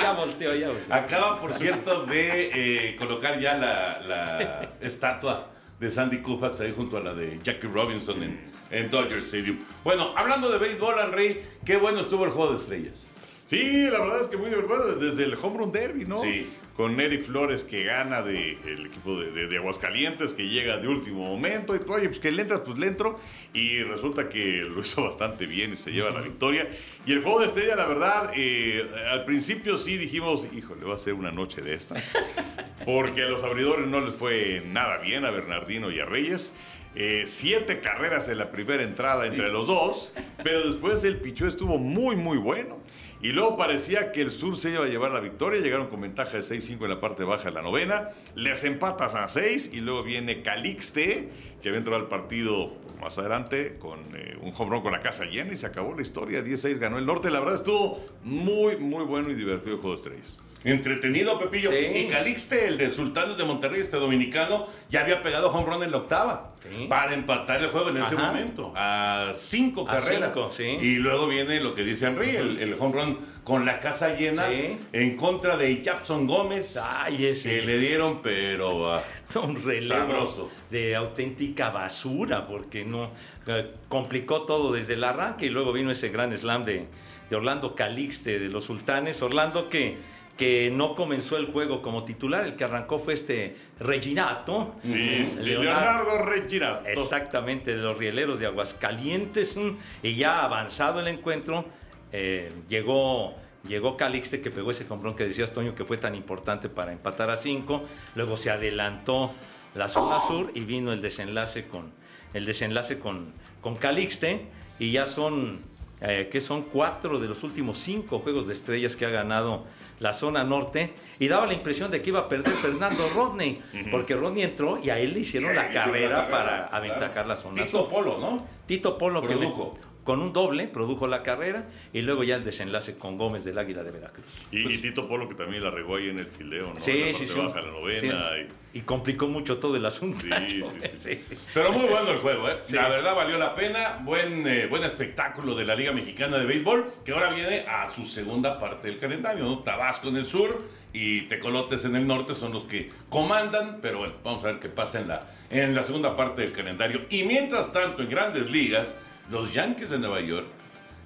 Ya 0.00 0.12
volteo, 0.12 0.54
ya 0.54 0.68
volteo. 0.68 0.94
Acaba, 0.94 1.40
por 1.40 1.54
cierto, 1.54 2.04
de 2.04 2.50
eh, 2.90 2.96
colocar 2.96 3.38
ya 3.38 3.54
la, 3.56 4.00
la 4.00 4.70
estatua 4.80 5.50
de 5.78 5.90
Sandy 5.90 6.18
Koufax 6.20 6.60
ahí 6.60 6.72
junto 6.76 6.96
a 6.96 7.00
la 7.00 7.14
de 7.14 7.38
Jackie 7.42 7.68
Robinson 7.68 8.22
en, 8.22 8.40
en 8.70 8.90
Dodger 8.90 9.18
Stadium. 9.18 9.58
Bueno, 9.82 10.12
hablando 10.16 10.50
de 10.50 10.58
béisbol, 10.58 10.96
Henry, 10.98 11.42
qué 11.64 11.76
bueno 11.76 12.00
estuvo 12.00 12.24
el 12.24 12.30
juego 12.32 12.52
de 12.52 12.58
estrellas. 12.58 13.16
Sí, 13.48 13.88
la 13.90 14.00
verdad 14.00 14.22
es 14.22 14.26
que 14.28 14.36
muy 14.36 14.50
divertido 14.50 14.96
desde 14.96 15.24
el 15.24 15.34
Home 15.40 15.58
Run 15.58 15.72
Derby, 15.72 16.04
¿no? 16.04 16.18
Sí. 16.18 16.50
Con 16.76 16.98
Eric 17.00 17.22
Flores 17.22 17.62
que 17.62 17.84
gana 17.84 18.22
del 18.22 18.58
el 18.66 18.86
equipo 18.86 19.20
de, 19.20 19.30
de, 19.30 19.46
de, 19.46 19.56
Aguascalientes, 19.58 20.34
que 20.34 20.48
llega 20.48 20.76
de 20.78 20.88
último 20.88 21.24
momento. 21.24 21.76
Y 21.76 21.80
oye, 21.88 22.08
pues 22.08 22.18
que 22.18 22.32
le 22.32 22.42
entras, 22.42 22.62
pues 22.64 22.78
le 22.78 22.88
entro. 22.88 23.20
Y 23.52 23.82
resulta 23.82 24.28
que 24.28 24.62
lo 24.62 24.80
hizo 24.80 25.04
bastante 25.04 25.46
bien 25.46 25.72
y 25.72 25.76
se 25.76 25.92
lleva 25.92 26.10
la 26.10 26.20
victoria. 26.20 26.68
Y 27.06 27.12
el 27.12 27.22
juego 27.22 27.40
de 27.40 27.46
estrella, 27.46 27.76
la 27.76 27.86
verdad, 27.86 28.32
eh, 28.34 28.84
al 29.10 29.24
principio 29.24 29.76
sí 29.76 29.96
dijimos, 29.96 30.44
híjole, 30.52 30.84
va 30.84 30.96
a 30.96 30.98
ser 30.98 31.14
una 31.14 31.30
noche 31.30 31.62
de 31.62 31.74
estas. 31.74 32.18
Porque 32.84 33.22
a 33.22 33.28
los 33.28 33.44
abridores 33.44 33.86
no 33.86 34.00
les 34.00 34.14
fue 34.14 34.62
nada 34.66 34.98
bien, 34.98 35.24
a 35.24 35.30
Bernardino 35.30 35.90
y 35.92 36.00
a 36.00 36.04
Reyes. 36.04 36.52
Eh, 36.96 37.24
siete 37.26 37.80
carreras 37.80 38.28
en 38.28 38.38
la 38.38 38.52
primera 38.52 38.82
entrada 38.82 39.26
entre 39.26 39.50
los 39.50 39.66
dos, 39.66 40.12
pero 40.44 40.68
después 40.68 41.02
el 41.02 41.16
pichó 41.16 41.48
estuvo 41.48 41.76
muy, 41.76 42.14
muy 42.14 42.38
bueno. 42.38 42.78
Y 43.24 43.32
luego 43.32 43.56
parecía 43.56 44.12
que 44.12 44.20
el 44.20 44.30
Sur 44.30 44.58
se 44.58 44.72
iba 44.72 44.84
a 44.84 44.86
llevar 44.86 45.10
la 45.10 45.20
victoria. 45.20 45.58
Llegaron 45.58 45.86
con 45.86 46.02
ventaja 46.02 46.32
de 46.32 46.42
6-5 46.42 46.82
en 46.82 46.90
la 46.90 47.00
parte 47.00 47.24
baja 47.24 47.44
de 47.44 47.52
la 47.52 47.62
novena. 47.62 48.10
Les 48.34 48.64
empatas 48.64 49.14
a 49.14 49.26
6 49.30 49.70
y 49.72 49.80
luego 49.80 50.02
viene 50.02 50.42
Calixte, 50.42 51.30
que 51.62 51.70
va 51.70 51.76
a 51.76 51.78
entrar 51.78 51.98
al 51.98 52.08
partido 52.08 52.74
más 53.00 53.16
adelante 53.16 53.78
con 53.78 54.00
eh, 54.14 54.36
un 54.42 54.52
home 54.54 54.72
run 54.72 54.82
con 54.82 54.92
la 54.92 55.00
casa 55.00 55.24
llena 55.24 55.54
y 55.54 55.56
se 55.56 55.64
acabó 55.64 55.94
la 55.94 56.02
historia. 56.02 56.44
10-6 56.44 56.78
ganó 56.78 56.98
el 56.98 57.06
norte. 57.06 57.30
La 57.30 57.40
verdad 57.40 57.54
estuvo 57.54 58.04
muy, 58.24 58.76
muy 58.76 59.06
bueno 59.06 59.30
y 59.30 59.34
divertido 59.34 59.76
el 59.76 59.80
juego 59.80 59.96
de 59.96 60.02
estrellas. 60.02 60.43
Entretenido, 60.64 61.38
Pepillo. 61.38 61.70
Sí. 61.70 61.76
Y 61.76 62.06
Calixte, 62.06 62.66
el 62.66 62.78
de 62.78 62.90
Sultanes 62.90 63.36
de 63.36 63.44
Monterrey, 63.44 63.80
este 63.82 63.98
dominicano, 63.98 64.66
ya 64.88 65.02
había 65.02 65.20
pegado 65.22 65.50
home 65.52 65.72
run 65.72 65.82
en 65.82 65.90
la 65.90 65.98
octava. 65.98 66.52
Sí. 66.62 66.86
Para 66.88 67.12
empatar 67.12 67.60
el 67.60 67.68
juego 67.68 67.90
en 67.90 67.98
ese 67.98 68.16
momento. 68.16 68.72
A 68.74 69.32
cinco 69.34 69.82
A 69.88 69.92
carreras. 69.92 70.32
cinco, 70.34 70.50
sí. 70.50 70.64
Y 70.64 70.96
luego 70.96 71.28
viene 71.28 71.60
lo 71.60 71.74
que 71.74 71.82
dice 71.84 72.06
Henry, 72.06 72.30
el, 72.36 72.58
el 72.58 72.74
home 72.78 72.94
run 73.02 73.18
con 73.44 73.66
la 73.66 73.78
casa 73.80 74.14
llena 74.16 74.46
en 74.50 75.16
contra 75.16 75.58
de 75.58 75.82
Japson 75.84 76.26
Gómez. 76.26 76.78
Ay, 76.82 77.26
ese. 77.26 77.50
Que 77.60 77.66
le 77.66 77.78
dieron, 77.78 78.22
pero. 78.22 78.90
ah, 78.94 79.02
un 79.42 79.62
relevo 79.62 79.86
Sabroso. 79.94 80.50
de 80.70 80.96
auténtica 80.96 81.68
basura, 81.70 82.46
porque 82.46 82.84
no 82.86 83.10
eh, 83.46 83.70
complicó 83.88 84.42
todo 84.42 84.72
desde 84.72 84.94
el 84.94 85.04
arranque 85.04 85.46
y 85.46 85.50
luego 85.50 85.72
vino 85.74 85.90
ese 85.90 86.08
gran 86.08 86.32
slam 86.36 86.64
de, 86.64 86.86
de 87.28 87.36
Orlando 87.36 87.74
Calixte 87.74 88.38
de 88.38 88.48
los 88.48 88.64
Sultanes. 88.64 89.20
Orlando 89.22 89.68
que, 89.68 89.98
que 90.36 90.70
no 90.72 90.94
comenzó 90.96 91.36
el 91.36 91.46
juego 91.46 91.80
como 91.80 92.04
titular, 92.04 92.44
el 92.44 92.56
que 92.56 92.64
arrancó 92.64 92.98
fue 92.98 93.14
este 93.14 93.56
Reginato. 93.78 94.74
Sí, 94.82 95.26
sí, 95.26 95.38
Leonardo. 95.44 96.02
Leonardo 96.04 96.24
Reginato. 96.24 96.88
Exactamente, 96.88 97.76
de 97.76 97.82
los 97.82 97.96
rieleros 97.96 98.40
de 98.40 98.46
Aguascalientes. 98.46 99.56
mm, 99.56 99.76
Y 100.02 100.16
ya 100.16 100.44
avanzado 100.44 101.00
el 101.00 101.08
encuentro, 101.08 101.64
eh, 102.12 102.52
llegó, 102.68 103.34
llegó 103.66 103.96
Calixte 103.96 104.40
que 104.40 104.50
pegó 104.50 104.72
ese 104.72 104.86
comprón 104.86 105.14
que 105.14 105.24
decías, 105.24 105.52
Toño, 105.52 105.74
que 105.74 105.84
fue 105.84 105.98
tan 105.98 106.14
importante 106.14 106.68
para 106.68 106.92
empatar 106.92 107.30
a 107.30 107.36
cinco. 107.36 107.84
Luego 108.16 108.36
se 108.36 108.50
adelantó 108.50 109.32
la 109.74 109.88
zona 109.88 110.20
sur 110.20 110.50
y 110.54 110.60
vino 110.60 110.92
el 110.92 111.00
desenlace 111.02 111.66
con, 111.66 111.92
el 112.32 112.44
desenlace 112.44 112.98
con, 112.98 113.32
con 113.60 113.76
Calixte. 113.76 114.46
Y 114.80 114.90
ya 114.90 115.06
son, 115.06 115.60
eh, 116.06 116.28
que 116.30 116.40
son 116.40 116.62
cuatro 116.62 117.18
de 117.18 117.26
los 117.28 117.42
últimos 117.42 117.78
cinco 117.78 118.18
juegos 118.18 118.46
de 118.46 118.52
estrellas 118.52 118.94
que 118.94 119.06
ha 119.06 119.10
ganado 119.10 119.64
la 120.00 120.12
zona 120.12 120.44
norte 120.44 120.92
y 121.18 121.28
daba 121.28 121.46
la 121.46 121.54
impresión 121.54 121.90
de 121.90 122.02
que 122.02 122.10
iba 122.10 122.20
a 122.20 122.28
perder 122.28 122.52
Fernando 122.56 123.08
Rodney, 123.14 123.60
porque 123.90 124.14
Rodney 124.14 124.42
entró 124.42 124.78
y 124.82 124.90
a 124.90 124.98
él 124.98 125.14
le 125.14 125.20
hicieron 125.20 125.54
la 125.54 125.68
hicieron 125.68 125.84
carrera 125.90 126.28
para 126.30 126.66
aventajar 126.66 127.12
claro. 127.12 127.28
la 127.28 127.36
zona 127.36 127.64
Tito. 127.64 127.88
Polo, 127.88 128.18
¿no? 128.18 128.44
Tito 128.66 128.98
Polo 128.98 129.22
que 129.22 129.28
Produjo. 129.28 129.74
le- 129.80 129.93
con 130.04 130.20
un 130.20 130.32
doble 130.32 130.68
produjo 130.68 131.06
la 131.06 131.22
carrera 131.22 131.64
y 131.92 132.02
luego 132.02 132.22
ya 132.24 132.36
el 132.36 132.44
desenlace 132.44 132.96
con 132.96 133.18
Gómez 133.18 133.44
del 133.44 133.58
Águila 133.58 133.82
de 133.82 133.90
Veracruz. 133.90 134.26
Y, 134.52 134.70
y 134.70 134.78
Tito 134.78 135.08
Polo 135.08 135.28
que 135.28 135.34
también 135.34 135.64
la 135.64 135.70
regó 135.70 135.96
ahí 135.96 136.10
en 136.10 136.18
el 136.18 136.26
fildeo, 136.26 136.74
¿no? 136.74 136.78
Sí, 136.78 137.06
la 137.12 137.18
sí, 137.18 137.26
sí. 137.26 137.38
baja 137.38 137.60
de 137.60 137.66
la 137.66 137.72
novena. 137.72 138.30
Sí. 138.30 138.46
Y 138.74 138.80
complicó 138.80 139.28
mucho 139.28 139.58
todo 139.58 139.76
el 139.76 139.86
asunto. 139.86 140.20
Sí, 140.20 140.62
sí, 140.64 140.98
sí, 140.98 141.20
sí. 141.28 141.36
Pero 141.54 141.70
muy 141.70 141.86
bueno 141.86 142.10
el 142.10 142.18
juego, 142.18 142.48
¿eh? 142.48 142.56
Sí. 142.64 142.74
La 142.74 142.88
verdad 142.88 143.14
valió 143.14 143.38
la 143.38 143.54
pena. 143.54 144.00
Buen, 144.02 144.46
eh, 144.48 144.66
buen 144.66 144.82
espectáculo 144.82 145.54
de 145.54 145.64
la 145.64 145.76
Liga 145.76 145.92
Mexicana 145.92 146.38
de 146.38 146.44
Béisbol, 146.44 146.92
que 147.04 147.12
ahora 147.12 147.32
viene 147.32 147.60
a 147.68 147.88
su 147.88 148.04
segunda 148.04 148.58
parte 148.58 148.88
del 148.88 148.98
calendario, 148.98 149.44
¿no? 149.44 149.60
Tabasco 149.60 150.08
en 150.08 150.16
el 150.16 150.26
sur 150.26 150.60
y 150.92 151.22
Tecolotes 151.22 151.84
en 151.84 151.94
el 151.94 152.06
norte 152.06 152.34
son 152.34 152.52
los 152.52 152.64
que 152.64 152.90
comandan, 153.08 153.78
pero 153.80 153.98
bueno, 153.98 154.14
vamos 154.24 154.42
a 154.44 154.48
ver 154.48 154.58
qué 154.58 154.68
pasa 154.68 155.00
en 155.00 155.08
la, 155.08 155.26
en 155.50 155.74
la 155.74 155.84
segunda 155.84 156.16
parte 156.16 156.42
del 156.42 156.52
calendario. 156.52 157.02
Y 157.10 157.22
mientras 157.22 157.72
tanto, 157.72 158.02
en 158.02 158.08
grandes 158.08 158.50
ligas, 158.50 158.96
los 159.30 159.52
Yankees 159.52 159.90
de 159.90 159.98
Nueva 159.98 160.20
York 160.20 160.46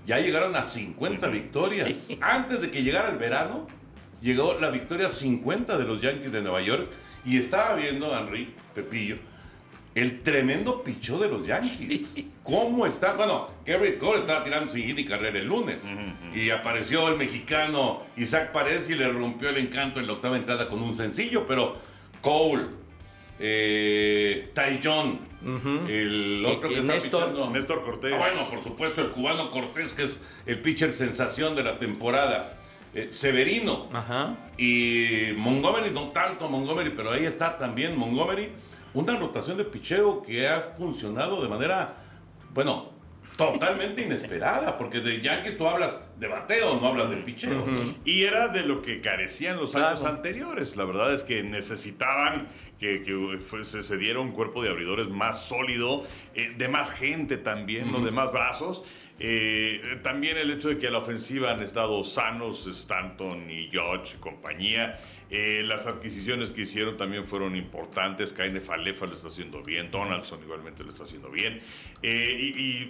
ya 0.06 0.18
llegaron 0.18 0.56
a 0.56 0.62
50 0.62 1.26
victorias. 1.28 2.08
Antes 2.20 2.60
de 2.60 2.70
que 2.70 2.82
llegara 2.82 3.10
el 3.10 3.18
verano, 3.18 3.66
llegó 4.22 4.58
la 4.58 4.70
victoria 4.70 5.08
50 5.08 5.76
de 5.76 5.84
los 5.84 6.00
Yankees 6.00 6.32
de 6.32 6.40
Nueva 6.40 6.62
York. 6.62 6.88
Y 7.25 7.37
estaba 7.37 7.75
viendo, 7.75 8.16
Henry, 8.16 8.54
Pepillo, 8.75 9.16
el 9.94 10.22
tremendo 10.22 10.82
pichó 10.82 11.18
de 11.18 11.28
los 11.28 11.46
Yankees. 11.46 12.08
¿Cómo 12.42 12.87
está? 12.87 13.14
Bueno, 13.14 13.48
Garrett 13.66 13.98
Cole 13.98 14.20
estaba 14.20 14.44
tirando 14.44 14.72
sin 14.72 14.84
hit 14.84 14.98
y 14.98 15.04
carrera 15.04 15.38
el 15.38 15.46
lunes. 15.46 15.84
Y 16.34 16.50
apareció 16.50 17.08
el 17.08 17.18
mexicano 17.18 18.02
Isaac 18.16 18.52
Paredes 18.52 18.88
y 18.88 18.94
le 18.94 19.08
rompió 19.12 19.50
el 19.50 19.58
encanto 19.58 20.00
en 20.00 20.06
la 20.06 20.14
octava 20.14 20.37
entrada 20.37 20.68
con 20.68 20.80
un 20.80 20.94
sencillo. 20.94 21.46
Pero 21.46 21.76
Cole, 22.22 22.64
eh, 23.40 24.50
John, 24.83 25.18
el 25.88 26.45
otro 26.47 26.71
Y- 26.71 26.75
que 26.75 26.78
y 26.80 26.83
está 26.83 26.92
Néstor. 26.95 27.25
pichando. 27.30 27.50
Néstor 27.50 27.85
Cortés. 27.85 28.12
Ah, 28.14 28.18
bueno, 28.18 28.50
por 28.50 28.62
supuesto, 28.62 29.00
el 29.00 29.09
cubano 29.11 29.50
Cortés, 29.50 29.92
que 29.92 30.02
es 30.04 30.25
el 30.47 30.61
pitcher 30.61 30.90
sensación 30.92 31.54
de 31.54 31.62
la 31.62 31.78
temporada. 31.78 32.54
Eh, 32.95 33.09
Severino. 33.11 33.88
Ajá. 33.92 34.35
Y 34.57 35.33
Montgomery, 35.37 35.90
no 35.90 36.09
tanto 36.09 36.49
Montgomery, 36.49 36.90
pero 36.90 37.11
ahí 37.12 37.26
está 37.26 37.57
también 37.59 37.97
Montgomery. 37.97 38.49
Una 38.95 39.16
rotación 39.16 39.59
de 39.59 39.64
picheo 39.64 40.23
que 40.23 40.49
ha 40.49 40.75
funcionado 40.78 41.42
de 41.42 41.49
manera, 41.49 41.95
bueno, 42.54 42.90
totalmente 43.37 44.02
inesperada, 44.02 44.76
porque 44.78 45.00
de 45.00 45.21
Yankees 45.21 45.57
tú 45.59 45.68
hablas 45.68 45.92
de 46.18 46.26
bateo, 46.26 46.80
no 46.80 46.88
hablas 46.88 47.10
del 47.10 47.22
picheo. 47.25 47.64
Y 48.04 48.25
era 48.25 48.48
de 48.48 48.64
lo 48.64 48.82
que 48.82 49.00
carecían 49.00 49.56
los 49.56 49.70
Claro. 49.72 49.88
años 49.88 50.04
anteriores. 50.04 50.76
La 50.76 50.84
verdad 50.84 51.14
es 51.14 51.22
que 51.22 51.42
necesitaban 51.42 52.48
que, 52.78 53.02
se 53.62 53.96
diera 53.96 54.20
un 54.20 54.32
cuerpo 54.32 54.62
de 54.62 54.70
abridores 54.70 55.08
más 55.08 55.42
sólido, 55.44 56.04
eh, 56.34 56.52
de 56.56 56.68
más 56.68 56.90
gente 56.90 57.37
también, 57.37 57.90
¿no? 57.92 58.00
de 58.00 58.10
más 58.10 58.32
brazos. 58.32 58.84
Eh, 59.20 59.98
también 60.04 60.37
el 60.37 60.48
hecho 60.52 60.68
de 60.68 60.78
que 60.78 60.87
a 60.87 60.90
la 60.92 60.98
ofensiva 60.98 61.50
han 61.50 61.60
estado 61.60 62.04
sanos 62.04 62.68
Stanton 62.68 63.50
y 63.50 63.68
George 63.68 64.14
y 64.16 64.20
compañía. 64.20 64.96
Eh, 65.28 65.62
las 65.66 65.88
adquisiciones 65.88 66.52
que 66.52 66.62
hicieron 66.62 66.96
también 66.96 67.25
fueron 67.25 67.56
importantes. 67.56 68.32
Kaine 68.32 68.60
Falefa 68.60 69.06
lo 69.06 69.14
está 69.14 69.26
haciendo 69.26 69.60
bien. 69.62 69.90
Donaldson 69.90 70.40
igualmente 70.42 70.84
lo 70.84 70.90
está 70.90 71.02
haciendo 71.02 71.30
bien. 71.30 71.60
Y 72.00 72.06
y, 72.08 72.88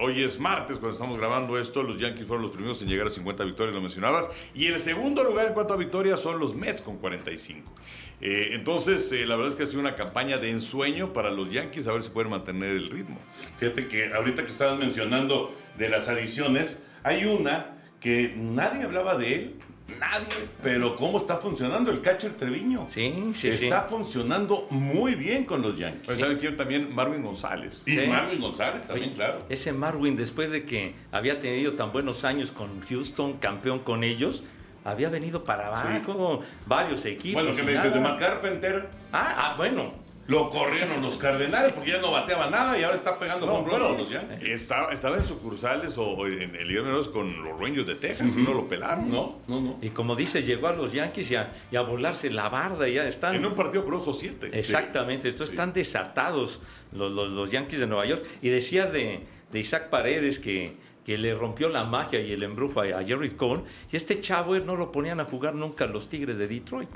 hoy 0.00 0.22
es 0.22 0.40
martes 0.40 0.78
cuando 0.78 0.94
estamos 0.94 1.18
grabando 1.18 1.58
esto. 1.58 1.82
Los 1.82 2.00
Yankees 2.00 2.26
fueron 2.26 2.44
los 2.44 2.52
primeros 2.52 2.65
en 2.82 2.88
llegar 2.88 3.06
a 3.06 3.10
50 3.10 3.44
victorias, 3.44 3.74
lo 3.74 3.80
mencionabas. 3.80 4.28
Y 4.54 4.66
el 4.66 4.78
segundo 4.78 5.24
lugar 5.24 5.46
en 5.46 5.54
cuanto 5.54 5.76
victorias 5.76 6.20
son 6.20 6.38
los 6.38 6.54
Mets 6.54 6.82
con 6.82 6.98
45. 6.98 7.72
Eh, 8.20 8.48
entonces, 8.52 9.10
eh, 9.12 9.26
la 9.26 9.36
verdad 9.36 9.52
es 9.52 9.56
que 9.56 9.64
ha 9.64 9.66
sido 9.66 9.80
una 9.80 9.94
campaña 9.94 10.38
de 10.38 10.50
ensueño 10.50 11.12
para 11.12 11.30
los 11.30 11.50
Yankees 11.50 11.86
a 11.86 11.92
ver 11.92 12.02
si 12.02 12.10
pueden 12.10 12.30
mantener 12.30 12.70
el 12.70 12.90
ritmo. 12.90 13.18
Fíjate 13.58 13.88
que 13.88 14.12
ahorita 14.12 14.44
que 14.44 14.50
estabas 14.50 14.78
mencionando 14.78 15.54
de 15.78 15.88
las 15.88 16.08
adiciones, 16.08 16.82
hay 17.02 17.24
una 17.24 17.76
que 18.00 18.34
nadie 18.36 18.82
hablaba 18.82 19.16
de 19.16 19.34
él 19.34 19.54
Nadie. 19.98 20.26
Pero 20.62 20.96
¿cómo 20.96 21.18
está 21.18 21.36
funcionando 21.36 21.90
el 21.90 22.00
catcher 22.00 22.32
Treviño? 22.32 22.86
Sí, 22.90 23.32
sí, 23.34 23.52
sí. 23.52 23.64
Está 23.66 23.82
funcionando 23.82 24.66
muy 24.70 25.14
bien 25.14 25.44
con 25.44 25.62
los 25.62 25.78
Yankees. 25.78 26.02
Pues, 26.04 26.18
¿saben 26.18 26.38
quién 26.38 26.56
también? 26.56 26.94
Marvin 26.94 27.22
González. 27.22 27.82
Y 27.86 27.92
Sí. 27.96 28.06
Marvin 28.06 28.40
González 28.40 28.84
también, 28.86 29.10
Oye, 29.10 29.16
claro. 29.16 29.38
Ese 29.48 29.72
Marwin, 29.72 30.16
después 30.16 30.50
de 30.50 30.64
que 30.64 30.94
había 31.12 31.40
tenido 31.40 31.72
tan 31.74 31.92
buenos 31.92 32.24
años 32.24 32.50
con 32.50 32.80
Houston, 32.82 33.34
campeón 33.34 33.78
con 33.78 34.02
ellos, 34.04 34.42
había 34.84 35.08
venido 35.08 35.44
para 35.44 35.68
abajo 35.68 36.40
varios 36.66 37.04
equipos. 37.04 37.42
Bueno, 37.42 37.56
¿qué 37.56 37.62
me 37.62 37.72
dices 37.72 37.92
de. 37.94 38.00
Matt 38.00 38.18
Carpenter? 38.18 38.88
Ah, 39.12 39.34
ah, 39.36 39.54
bueno. 39.56 39.92
Lo 40.28 40.50
corrieron 40.50 41.00
los 41.02 41.16
Cardenales 41.18 41.72
porque 41.72 41.90
ya 41.92 41.98
no 42.00 42.10
bateaba 42.10 42.50
nada 42.50 42.76
y 42.78 42.82
ahora 42.82 42.96
está 42.96 43.16
pegando 43.18 43.46
No, 43.46 43.58
runs 43.58 43.70
bueno, 43.70 43.88
con 43.90 43.98
los 43.98 44.10
Yankees. 44.10 44.48
estaba, 44.48 44.92
estaba 44.92 45.16
en 45.16 45.22
sucursales 45.22 45.94
o 45.98 46.26
en 46.26 46.54
el 46.56 46.66
Menores 46.82 47.08
con 47.08 47.44
los 47.44 47.58
Rangers 47.60 47.86
de 47.86 47.94
Texas 47.94 48.36
y 48.36 48.40
no 48.42 48.52
lo 48.52 48.66
pelaron. 48.68 49.08
No, 49.08 49.38
no, 49.46 49.60
no. 49.60 49.78
Y 49.80 49.90
como 49.90 50.16
dice, 50.16 50.42
llegó 50.42 50.66
a 50.66 50.72
los 50.72 50.92
Yankees 50.92 51.30
y 51.30 51.36
a, 51.36 51.52
y 51.70 51.76
a 51.76 51.82
volarse 51.82 52.28
la 52.30 52.48
barda, 52.48 52.88
ya 52.88 53.06
están. 53.06 53.36
En 53.36 53.46
un 53.46 53.54
partido 53.54 53.84
produjo 53.84 54.12
siete. 54.12 54.50
Exactamente, 54.52 55.28
estos 55.28 55.50
están 55.50 55.72
desatados 55.72 56.60
los, 56.92 57.12
los- 57.12 57.30
los 57.30 57.50
Yankees 57.50 57.78
de 57.80 57.86
Nueva 57.86 58.06
York. 58.06 58.24
Y 58.42 58.48
decías 58.48 58.92
de, 58.92 59.20
de 59.52 59.58
Isaac 59.60 59.90
Paredes 59.90 60.38
que, 60.40 60.74
que 61.04 61.18
le 61.18 61.34
rompió 61.34 61.68
la 61.68 61.84
magia 61.84 62.20
y 62.20 62.32
el 62.32 62.42
embrujo 62.42 62.80
a, 62.80 62.84
a 62.98 63.04
Jerry 63.04 63.30
Cole. 63.30 63.62
Y 63.92 63.96
este 63.96 64.20
chavo 64.20 64.58
no 64.58 64.74
lo 64.74 64.90
ponían 64.90 65.20
a 65.20 65.24
jugar 65.24 65.54
nunca 65.54 65.86
los 65.86 66.08
Tigres 66.08 66.36
de 66.38 66.48
Detroit. 66.48 66.88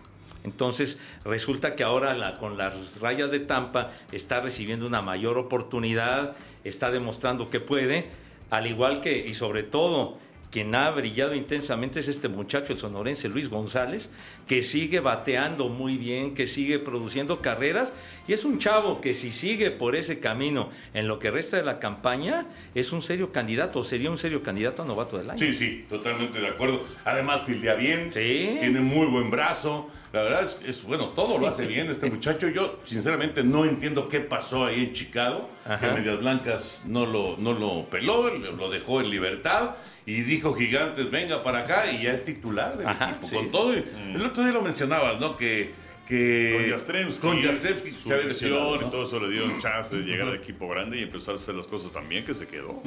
Entonces 0.45 0.99
resulta 1.25 1.77
que 1.77 1.85
ahora 1.85 2.39
con 2.39 2.57
las 2.57 2.75
rayas 3.01 3.31
de 3.31 3.41
Tampa 3.41 3.91
está 4.13 4.41
recibiendo 4.41 4.87
una 4.87 5.03
mayor 5.03 5.39
oportunidad, 5.39 6.37
está 6.65 6.91
demostrando 6.91 7.51
que 7.51 7.61
puede, 7.61 8.09
al 8.51 8.67
igual 8.67 9.01
que, 9.01 9.27
y 9.27 9.35
sobre 9.35 9.63
todo, 9.63 10.19
quien 10.51 10.75
ha 10.75 10.91
brillado 10.91 11.35
intensamente 11.35 12.01
es 12.01 12.09
este 12.09 12.29
muchacho, 12.29 12.73
el 12.73 12.79
sonorense 12.79 13.29
Luis 13.29 13.49
González, 13.49 14.11
que 14.51 14.65
sigue 14.65 14.99
bateando 14.99 15.69
muy 15.69 15.97
bien, 15.97 16.35
que 16.35 16.49
sigue 16.49 16.81
produciendo 16.81 17.41
carreras, 17.41 17.93
y 18.27 18.33
es 18.33 18.45
un 18.45 18.59
chavo 18.59 19.01
que 19.01 19.15
si 19.15 19.31
sigue 19.31 19.71
por 19.71 19.95
ese 19.95 20.19
camino 20.19 20.71
en 20.93 21.07
lo 21.07 21.21
que 21.21 21.31
resta 21.31 21.57
de 21.57 21.63
la 21.63 21.79
campaña, 21.79 22.47
es 22.75 22.91
un 22.91 23.01
serio 23.01 23.31
candidato, 23.31 23.85
sería 23.85 24.11
un 24.11 24.19
serio 24.19 24.43
candidato 24.43 24.83
a 24.83 24.87
novato 24.87 25.19
del 25.19 25.31
año. 25.31 25.39
Sí, 25.39 25.53
sí, 25.55 25.85
totalmente 25.89 26.41
de 26.41 26.49
acuerdo. 26.49 26.83
Además, 27.05 27.43
fildea 27.47 27.75
bien, 27.75 28.11
Sí. 28.13 28.57
tiene 28.59 28.81
muy 28.81 29.07
buen 29.07 29.31
brazo. 29.31 29.89
La 30.13 30.23
verdad 30.23 30.43
es, 30.43 30.59
es 30.67 30.83
bueno, 30.83 31.11
todo 31.11 31.39
lo 31.39 31.47
hace 31.47 31.69
bien 31.69 31.89
este 31.89 32.11
muchacho. 32.11 32.49
Yo, 32.49 32.81
sinceramente, 32.83 33.45
no 33.45 33.65
entiendo 33.65 34.09
qué 34.09 34.19
pasó 34.19 34.65
ahí 34.67 34.83
en 34.83 34.93
Chicago. 34.95 35.49
Ajá. 35.65 35.79
Que 35.95 36.01
Medias 36.01 36.19
Blancas 36.19 36.83
no 36.87 37.07
lo, 37.07 37.37
no 37.37 37.53
lo 37.53 37.85
peló, 37.85 38.29
lo 38.37 38.69
dejó 38.69 39.01
en 39.01 39.11
libertad 39.11 39.77
y 40.07 40.23
dijo 40.23 40.55
Gigantes, 40.55 41.11
venga 41.11 41.43
para 41.45 41.61
acá 41.61 41.85
y 41.93 42.03
ya 42.03 42.13
es 42.15 42.25
titular 42.25 42.77
del 42.77 42.89
Ajá, 42.89 43.11
equipo. 43.11 43.29
sí. 43.29 43.35
Con 43.37 43.51
todo, 43.53 43.77
y- 43.77 43.85
el 44.15 44.25
otro 44.27 44.40
día 44.45 44.53
lo 44.53 44.63
mencionabas, 44.63 45.21
¿no? 45.21 45.37
Que, 45.37 45.73
que 46.07 46.57
Con 46.57 46.71
Jastrzemski, 46.71 47.21
con 47.21 47.43
Jastrzemski 47.43 47.91
su 47.93 48.11
lesión 48.11 48.87
y 48.87 48.91
todo 48.91 49.05
eso 49.05 49.21
le 49.21 49.31
dio 49.33 49.45
un 49.45 49.61
chance 49.61 49.95
de 49.97 50.03
llegar 50.03 50.29
al 50.29 50.37
equipo 50.37 50.69
grande 50.69 50.99
y 50.99 51.03
empezar 51.03 51.35
a 51.35 51.37
hacer 51.37 51.55
las 51.55 51.67
cosas 51.67 51.93
también 51.93 52.25
que 52.25 52.35
se 52.35 52.47
quedó. 52.47 52.83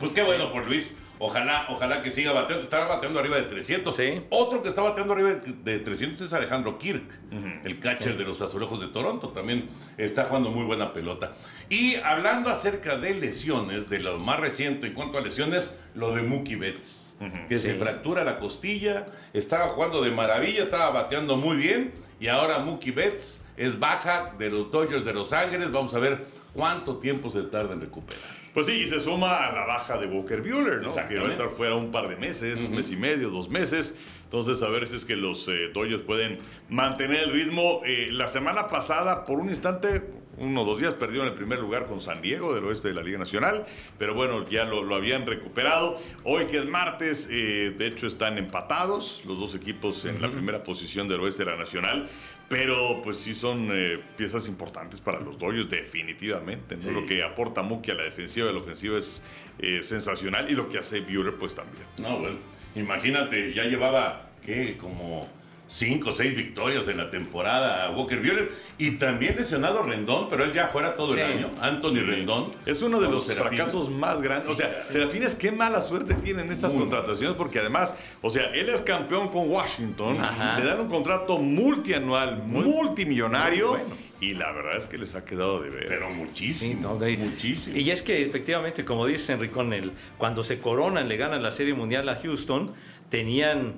Pues 0.00 0.12
qué 0.12 0.22
bueno 0.22 0.52
por 0.52 0.66
Luis. 0.66 0.94
Ojalá, 1.18 1.66
ojalá 1.70 2.02
que 2.02 2.10
siga 2.10 2.32
bateando. 2.32 2.64
Estará 2.64 2.86
bateando 2.86 3.18
arriba 3.20 3.36
de 3.36 3.44
300. 3.44 3.94
Sí. 3.96 4.22
Otro 4.30 4.62
que 4.62 4.68
está 4.68 4.82
bateando 4.82 5.12
arriba 5.12 5.30
de 5.30 5.56
de 5.66 5.78
300 5.78 6.20
es 6.20 6.32
Alejandro 6.32 6.78
Kirk, 6.78 7.18
el 7.64 7.78
catcher 7.78 8.16
de 8.16 8.24
los 8.24 8.40
Azulejos 8.40 8.80
de 8.80 8.88
Toronto. 8.88 9.28
También 9.28 9.68
está 9.96 10.24
jugando 10.24 10.50
muy 10.50 10.64
buena 10.64 10.92
pelota. 10.92 11.34
Y 11.68 11.96
hablando 11.96 12.50
acerca 12.50 12.96
de 12.96 13.14
lesiones, 13.14 13.88
de 13.88 13.98
lo 13.98 14.18
más 14.18 14.40
reciente 14.40 14.88
en 14.88 14.94
cuanto 14.94 15.18
a 15.18 15.20
lesiones, 15.20 15.74
lo 15.94 16.14
de 16.14 16.22
Mookie 16.22 16.56
Betts, 16.56 17.18
que 17.48 17.58
se 17.58 17.74
fractura 17.74 18.24
la 18.24 18.38
costilla, 18.38 19.06
estaba 19.32 19.68
jugando 19.68 20.02
de 20.02 20.10
maravilla, 20.10 20.64
estaba 20.64 20.90
bateando 20.90 21.36
muy 21.36 21.56
bien. 21.56 21.92
Y 22.20 22.28
ahora 22.28 22.58
Mookie 22.60 22.92
Betts 22.92 23.44
es 23.56 23.78
baja 23.78 24.34
de 24.38 24.50
los 24.50 24.70
Dodgers 24.70 25.04
de 25.04 25.12
Los 25.12 25.32
Ángeles. 25.32 25.70
Vamos 25.70 25.94
a 25.94 25.98
ver 25.98 26.26
cuánto 26.54 26.96
tiempo 26.98 27.30
se 27.30 27.42
tarda 27.42 27.74
en 27.74 27.80
recuperar. 27.80 28.35
Pues 28.56 28.68
sí, 28.68 28.72
y 28.72 28.86
se 28.86 29.00
suma 29.00 29.36
a 29.48 29.52
la 29.52 29.66
baja 29.66 29.98
de 29.98 30.06
Walker 30.06 30.40
Bueller, 30.40 30.80
¿no? 30.80 30.90
Que 31.06 31.18
va 31.18 31.28
a 31.28 31.30
estar 31.30 31.50
fuera 31.50 31.74
un 31.74 31.90
par 31.90 32.08
de 32.08 32.16
meses, 32.16 32.64
un 32.64 32.74
mes 32.74 32.90
y 32.90 32.96
medio, 32.96 33.28
dos 33.28 33.50
meses. 33.50 33.98
Entonces, 34.24 34.62
a 34.62 34.70
ver 34.70 34.88
si 34.88 34.96
es 34.96 35.04
que 35.04 35.14
los 35.14 35.46
eh, 35.48 35.68
Dodgers 35.74 36.00
pueden 36.00 36.38
mantener 36.70 37.24
el 37.24 37.32
ritmo. 37.32 37.82
Eh, 37.84 38.08
la 38.12 38.28
semana 38.28 38.70
pasada, 38.70 39.26
por 39.26 39.40
un 39.40 39.50
instante, 39.50 40.04
uno 40.38 40.62
o 40.62 40.64
dos 40.64 40.80
días, 40.80 40.94
perdieron 40.94 41.28
el 41.28 41.34
primer 41.34 41.58
lugar 41.58 41.86
con 41.86 42.00
San 42.00 42.22
Diego 42.22 42.54
del 42.54 42.64
oeste 42.64 42.88
de 42.88 42.94
la 42.94 43.02
Liga 43.02 43.18
Nacional, 43.18 43.66
pero 43.98 44.14
bueno, 44.14 44.48
ya 44.48 44.64
lo, 44.64 44.82
lo 44.82 44.94
habían 44.94 45.26
recuperado. 45.26 46.00
Hoy 46.24 46.46
que 46.46 46.56
es 46.56 46.64
martes, 46.64 47.28
eh, 47.30 47.74
de 47.76 47.86
hecho 47.86 48.06
están 48.06 48.38
empatados 48.38 49.20
los 49.26 49.38
dos 49.38 49.54
equipos 49.54 50.06
en 50.06 50.22
la 50.22 50.30
primera 50.30 50.62
posición 50.62 51.08
del 51.08 51.20
oeste 51.20 51.44
de 51.44 51.50
la 51.50 51.58
Nacional, 51.58 52.08
pero 52.48 53.00
pues 53.02 53.16
sí 53.16 53.34
son 53.34 53.68
eh, 53.72 53.98
piezas 54.16 54.46
importantes 54.46 55.00
para 55.00 55.20
los 55.20 55.38
Dodgers, 55.38 55.68
definitivamente. 55.68 56.76
¿no? 56.76 56.82
Sí. 56.82 56.90
Lo 56.90 57.04
que 57.04 57.22
aporta 57.22 57.62
Mookie 57.62 57.90
a 57.90 57.94
la 57.94 58.04
defensiva 58.04 58.46
y 58.46 58.50
a 58.50 58.52
la 58.52 58.60
ofensiva 58.60 58.98
es 58.98 59.22
eh, 59.58 59.82
sensacional 59.82 60.50
y 60.50 60.54
lo 60.54 60.68
que 60.68 60.78
hace 60.78 61.00
Bueller 61.00 61.34
pues 61.34 61.54
también. 61.54 61.84
No, 61.98 62.18
bueno, 62.18 62.36
imagínate, 62.74 63.52
ya 63.52 63.64
llevaba, 63.64 64.30
¿qué? 64.44 64.76
Como 64.76 65.28
cinco 65.68 66.10
o 66.10 66.12
seis 66.12 66.36
victorias 66.36 66.86
en 66.88 66.96
la 66.98 67.10
temporada 67.10 67.86
a 67.86 67.90
Walker 67.90 68.20
Buehler 68.20 68.52
y 68.78 68.92
también 68.92 69.34
lesionado 69.36 69.82
Rendón, 69.82 70.28
pero 70.30 70.44
él 70.44 70.52
ya 70.52 70.68
fuera 70.68 70.94
todo 70.94 71.14
Sí. 71.14 71.20
el 71.20 71.26
año. 71.26 71.50
Anthony 71.60 72.04
Rendón. 72.06 72.52
Es 72.66 72.82
uno 72.82 73.00
de 73.00 73.08
los 73.08 73.26
Serafines. 73.26 73.64
fracasos 73.64 73.90
más 73.90 74.22
grandes. 74.22 74.48
O 74.48 74.54
sea, 74.54 74.70
Serafines, 74.88 75.34
qué 75.34 75.50
mala 75.50 75.80
suerte 75.82 76.14
tienen 76.14 76.52
estas 76.52 76.72
Muy 76.72 76.82
contrataciones, 76.82 77.36
porque 77.36 77.58
además, 77.58 77.96
o 78.22 78.30
sea, 78.30 78.44
él 78.54 78.68
es 78.68 78.80
campeón 78.82 79.28
con 79.28 79.50
Washington, 79.50 80.20
Ajá. 80.20 80.58
le 80.60 80.64
dan 80.66 80.78
un 80.80 80.88
contrato 80.88 81.38
multianual, 81.38 82.42
multimillonario, 82.44 83.68
muy 83.70 83.78
bueno. 83.80 83.96
y 84.20 84.34
la 84.34 84.52
verdad 84.52 84.76
es 84.76 84.86
que 84.86 84.98
les 84.98 85.14
ha 85.14 85.24
quedado 85.24 85.60
de 85.62 85.70
ver. 85.70 85.86
Pero 85.88 86.10
muchísimo, 86.10 86.74
Sí, 86.74 86.78
no, 86.80 86.96
de- 86.96 87.16
muchísimo. 87.16 87.76
Y 87.76 87.90
es 87.90 88.02
que 88.02 88.22
efectivamente, 88.24 88.84
como 88.84 89.04
dice 89.06 89.32
Enricón, 89.32 89.72
el, 89.72 89.92
cuando 90.16 90.44
se 90.44 90.58
coronan, 90.60 91.08
le 91.08 91.16
ganan 91.16 91.42
la 91.42 91.50
Serie 91.50 91.74
Mundial 91.74 92.08
a 92.08 92.16
Houston, 92.16 92.72
tenían 93.10 93.74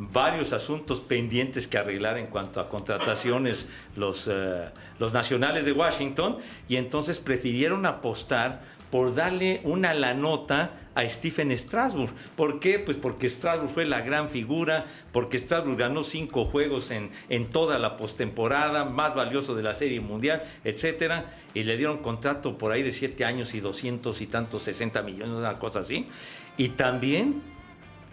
varios 0.00 0.54
asuntos 0.54 1.00
pendientes 1.00 1.66
que 1.66 1.76
arreglar 1.76 2.16
en 2.16 2.26
cuanto 2.26 2.60
a 2.60 2.68
contrataciones 2.68 3.66
los, 3.96 4.28
eh, 4.30 4.70
los 4.98 5.12
nacionales 5.12 5.66
de 5.66 5.72
Washington 5.72 6.38
y 6.68 6.76
entonces 6.76 7.20
prefirieron 7.20 7.84
apostar 7.84 8.62
por 8.90 9.14
darle 9.14 9.60
una 9.64 9.92
la 9.94 10.14
nota 10.14 10.72
a 10.94 11.08
Stephen 11.08 11.56
Strasburg. 11.56 12.12
¿Por 12.34 12.58
qué? 12.58 12.78
Pues 12.78 12.96
porque 12.96 13.28
Strasburg 13.28 13.70
fue 13.70 13.84
la 13.84 14.00
gran 14.00 14.28
figura, 14.28 14.86
porque 15.12 15.38
Strasburg 15.38 15.76
ganó 15.76 16.02
cinco 16.02 16.44
juegos 16.44 16.90
en, 16.90 17.10
en 17.28 17.46
toda 17.46 17.78
la 17.78 17.96
postemporada, 17.96 18.84
más 18.84 19.14
valioso 19.14 19.54
de 19.54 19.62
la 19.62 19.74
Serie 19.74 20.00
Mundial, 20.00 20.42
etcétera, 20.64 21.32
y 21.54 21.62
le 21.62 21.76
dieron 21.76 21.98
contrato 21.98 22.58
por 22.58 22.72
ahí 22.72 22.82
de 22.82 22.92
siete 22.92 23.24
años 23.24 23.54
y 23.54 23.60
200 23.60 24.20
y 24.20 24.26
tantos, 24.26 24.64
60 24.64 25.02
millones, 25.02 25.36
una 25.36 25.58
cosa 25.58 25.80
así. 25.80 26.08
Y 26.56 26.70
también, 26.70 27.42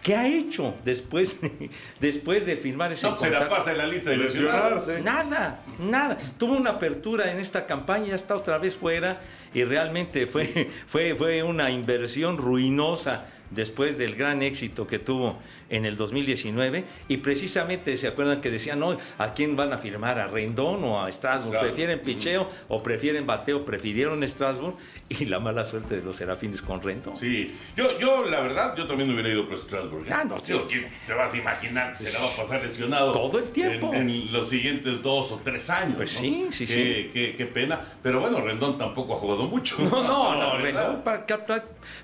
¿qué 0.02 0.16
ha 0.16 0.26
hecho 0.26 0.74
después 0.84 1.40
de, 1.40 1.70
después 2.00 2.46
de 2.46 2.56
firmar 2.56 2.92
ese 2.92 3.08
No, 3.08 3.18
se 3.18 3.30
la 3.30 3.38
contrato? 3.38 3.56
pasa 3.56 3.72
en 3.72 3.78
la 3.78 3.86
lista 3.86 4.10
de 4.10 4.16
lesionados. 4.18 4.86
Lesionarse. 4.86 5.02
Nada, 5.02 5.60
nada. 5.78 6.18
Tuvo 6.38 6.56
una 6.56 6.70
apertura 6.70 7.30
en 7.32 7.38
esta 7.38 7.66
campaña, 7.66 8.08
ya 8.08 8.14
está 8.14 8.36
otra 8.36 8.58
vez 8.58 8.74
fuera 8.76 9.20
y 9.54 9.64
realmente 9.64 10.26
fue, 10.26 10.70
fue, 10.86 11.14
fue 11.14 11.42
una 11.42 11.70
inversión 11.70 12.38
ruinosa 12.38 13.24
después 13.50 13.96
del 13.96 14.14
gran 14.14 14.42
éxito 14.42 14.86
que 14.86 14.98
tuvo 14.98 15.38
en 15.70 15.84
el 15.84 15.96
2019 15.96 16.84
y 17.08 17.16
precisamente 17.18 17.96
se 17.96 18.08
acuerdan 18.08 18.40
que 18.40 18.50
decían, 18.50 18.80
no, 18.80 18.96
¿a 19.18 19.34
quién 19.34 19.56
van 19.56 19.72
a 19.72 19.78
firmar? 19.78 20.18
¿A 20.18 20.26
Rendón 20.26 20.82
o 20.84 21.02
a 21.02 21.10
Strasbourg? 21.12 21.50
Claro. 21.50 21.66
¿Prefieren 21.66 22.00
picheo 22.00 22.48
o 22.68 22.82
prefieren 22.82 23.26
bateo? 23.26 23.64
Prefirieron 23.64 24.26
Strasbourg 24.26 24.76
y 25.08 25.26
la 25.26 25.38
mala 25.40 25.64
suerte 25.64 25.96
de 25.96 26.02
los 26.02 26.16
Serafines 26.16 26.62
con 26.62 26.82
Rendón. 26.82 27.16
Sí, 27.16 27.54
yo, 27.76 27.98
yo 27.98 28.24
la 28.26 28.40
verdad, 28.40 28.74
yo 28.76 28.86
también 28.86 29.10
hubiera 29.10 29.28
ido 29.28 29.48
por 29.48 29.58
Strasbourg. 29.58 30.06
¿eh? 30.08 30.12
Ah, 30.12 30.24
no, 30.24 30.38
Digo, 30.38 30.66
¿quién 30.68 30.86
te 31.06 31.12
vas 31.14 31.32
a 31.32 31.36
imaginar 31.36 31.92
que 31.92 31.98
se 32.04 32.12
la 32.12 32.20
va 32.20 32.26
a 32.26 32.36
pasar 32.36 32.62
lesionado? 32.62 33.12
Todo 33.12 33.38
el 33.38 33.44
tiempo. 33.50 33.92
En, 33.94 34.08
en 34.10 34.32
los 34.32 34.48
siguientes 34.48 35.02
dos 35.02 35.32
o 35.32 35.40
tres 35.44 35.68
años. 35.70 35.96
Pues 35.96 36.14
¿no? 36.14 36.20
sí, 36.20 36.46
sí, 36.50 36.66
Qué- 36.66 36.72
sí. 36.74 37.10
Qué, 37.12 37.34
qué 37.36 37.46
pena. 37.46 37.80
Pero 38.02 38.20
bueno, 38.20 38.40
Rendón 38.40 38.78
tampoco 38.78 39.14
ha 39.14 39.16
jugado 39.18 39.44
mucho. 39.46 39.76
No, 39.80 40.02
no, 40.02 40.34
no. 40.38 40.58
Rendón 40.58 41.02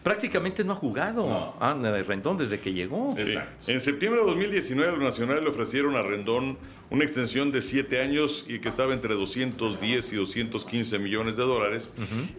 prácticamente 0.03 0.64
no 0.64 0.72
ha 0.72 0.77
jugado. 0.77 1.27
No. 1.29 1.55
Ah, 1.61 1.74
Rendón 2.07 2.37
desde 2.37 2.61
que 2.61 2.72
llegó. 2.72 3.14
Exacto. 3.16 3.54
En 3.67 3.81
septiembre 3.81 4.21
de 4.21 4.27
2019, 4.27 4.93
los 4.93 5.01
nacionales 5.01 5.43
le 5.43 5.51
ofrecieron 5.51 5.97
a 5.97 6.03
Rendón 6.03 6.59
una 6.90 7.05
extensión 7.05 7.51
de 7.51 7.62
7 7.62 8.01
años 8.01 8.45
y 8.49 8.59
que 8.59 8.69
estaba 8.69 8.93
entre 8.93 9.14
210 9.14 10.12
y 10.12 10.17
215 10.17 10.99
millones 10.99 11.37
de 11.37 11.43
dólares. 11.43 11.90